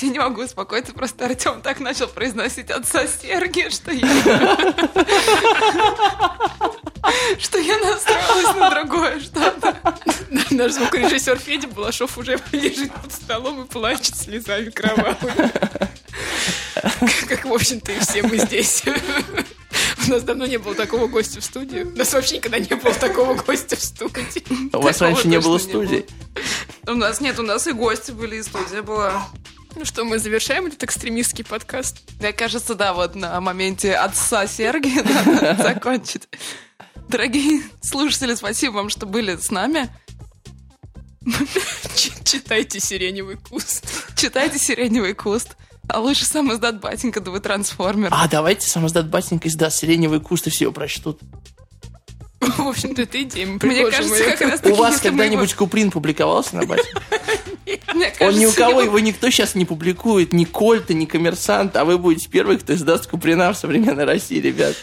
Я 0.00 0.08
не 0.10 0.18
могу 0.18 0.42
успокоиться, 0.42 0.92
просто 0.92 1.24
Артем 1.24 1.62
так 1.62 1.80
начал 1.80 2.08
произносить 2.08 2.70
отца 2.70 3.06
Сергия, 3.06 3.70
что 3.70 3.92
я... 3.92 4.06
Что 7.38 7.58
я 7.58 7.78
настроилась 7.78 8.56
на 8.56 8.70
другое 8.70 9.20
что-то. 9.20 9.76
Наш 10.50 10.72
звукорежиссер 10.72 11.38
Федя 11.38 11.68
Балашов 11.68 12.18
уже 12.18 12.38
лежит 12.52 12.92
под 12.92 13.12
столом 13.12 13.62
и 13.62 13.66
плачет 13.66 14.16
слезами 14.16 14.70
кровавыми. 14.70 15.52
Как, 17.28 17.44
в 17.44 17.52
общем-то, 17.52 17.92
и 17.92 17.98
все 18.00 18.22
мы 18.22 18.38
здесь. 18.38 18.82
У 20.06 20.10
нас 20.10 20.22
давно 20.22 20.46
не 20.46 20.58
было 20.58 20.74
такого 20.74 21.06
гостя 21.06 21.40
в 21.40 21.44
студии. 21.44 21.82
У 21.82 21.96
нас 21.96 22.12
вообще 22.12 22.36
никогда 22.36 22.58
не 22.58 22.74
было 22.74 22.94
такого 22.94 23.34
гостя 23.34 23.76
в 23.76 23.82
студии. 23.82 24.70
А 24.72 24.78
У 24.78 24.82
вас 24.82 24.98
Такого 24.98 25.14
раньше 25.14 25.28
не 25.28 25.40
было 25.40 25.54
не 25.54 25.62
студии? 25.62 26.06
У 26.86 26.94
нас 26.94 27.20
нет, 27.20 27.38
у 27.38 27.42
нас 27.42 27.66
и 27.66 27.72
гости 27.72 28.10
были, 28.10 28.36
и 28.36 28.42
студия 28.42 28.82
была. 28.82 29.26
Ну 29.76 29.84
что, 29.84 30.04
мы 30.04 30.18
завершаем 30.18 30.66
этот 30.66 30.84
экстремистский 30.84 31.44
подкаст. 31.44 31.98
Мне 32.20 32.32
кажется, 32.32 32.74
да, 32.74 32.92
вот 32.92 33.14
на 33.14 33.40
моменте 33.40 33.94
отца 33.94 34.46
Сергия 34.46 35.02
надо 35.24 35.62
закончить. 35.62 36.28
Дорогие 37.08 37.62
слушатели, 37.80 38.34
спасибо 38.34 38.74
вам, 38.74 38.88
что 38.90 39.06
были 39.06 39.36
с 39.36 39.50
нами. 39.50 39.88
Читайте 42.24 42.80
«Сиреневый 42.80 43.36
куст». 43.36 43.86
Читайте 44.16 44.58
«Сиреневый 44.58 45.14
куст». 45.14 45.56
А 45.88 46.00
лучше 46.00 46.24
сам 46.24 46.52
издат 46.52 46.80
батенька, 46.80 47.20
да 47.20 47.30
вы 47.30 47.40
трансформер. 47.40 48.08
А, 48.10 48.28
давайте 48.28 48.68
сам 48.68 48.86
издат 48.86 49.08
батенька 49.08 49.48
издаст 49.48 49.78
сиреневый 49.78 50.20
куст, 50.20 50.46
и 50.46 50.50
все 50.50 50.64
его 50.64 50.72
прочтут. 50.72 51.20
В 52.40 52.68
общем-то, 52.68 53.02
это 53.02 53.22
идея. 53.22 53.46
Мы 53.46 53.58
Мне 53.62 53.90
кажется, 53.90 54.24
как 54.24 54.40
раз 54.40 54.60
У 54.64 54.74
вас 54.74 55.00
когда-нибудь 55.00 55.54
Куприн 55.54 55.90
публиковался 55.90 56.56
на 56.56 56.66
бате? 56.66 56.88
Он 58.20 58.36
ни 58.36 58.46
у 58.46 58.52
кого, 58.52 58.82
его 58.82 58.98
никто 58.98 59.30
сейчас 59.30 59.54
не 59.54 59.64
публикует, 59.64 60.32
ни 60.32 60.44
Кольта, 60.44 60.94
ни 60.94 61.06
Коммерсант, 61.06 61.76
а 61.76 61.84
вы 61.84 61.96
будете 61.96 62.28
первый, 62.28 62.58
кто 62.58 62.74
издаст 62.74 63.06
Куприна 63.06 63.52
в 63.52 63.56
современной 63.56 64.04
России, 64.04 64.40
ребят. 64.40 64.74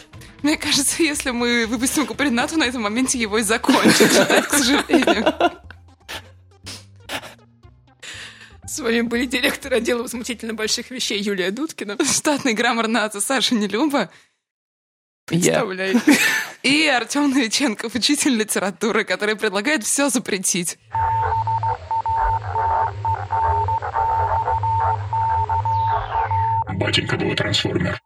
Мне 0.42 0.56
кажется, 0.56 1.02
если 1.02 1.30
мы 1.30 1.66
выпустим 1.66 2.06
Куприна, 2.06 2.48
то 2.48 2.56
на 2.56 2.64
этом 2.64 2.82
моменте 2.82 3.18
его 3.18 3.38
и 3.38 3.42
закончат 3.42 4.46
к 4.48 4.50
сожалению. 4.50 5.32
С 8.72 8.78
вами 8.78 9.02
были 9.02 9.26
директор 9.26 9.74
отдела 9.74 10.00
возмутительно 10.00 10.54
больших 10.54 10.90
вещей 10.90 11.20
Юлия 11.20 11.50
Дудкина. 11.50 11.98
Штатный 12.02 12.54
граммар 12.54 12.88
нации 12.88 13.18
Саша 13.18 13.54
Нелюба. 13.54 14.08
Представляю. 15.26 16.00
и 16.62 16.86
Артем 16.86 17.28
Новиченков, 17.32 17.94
учитель 17.94 18.34
литературы, 18.34 19.04
который 19.04 19.36
предлагает 19.36 19.84
все 19.84 20.08
запретить. 20.08 20.78
Батенька 26.78 27.18
был 27.18 27.34
трансформер. 27.34 28.00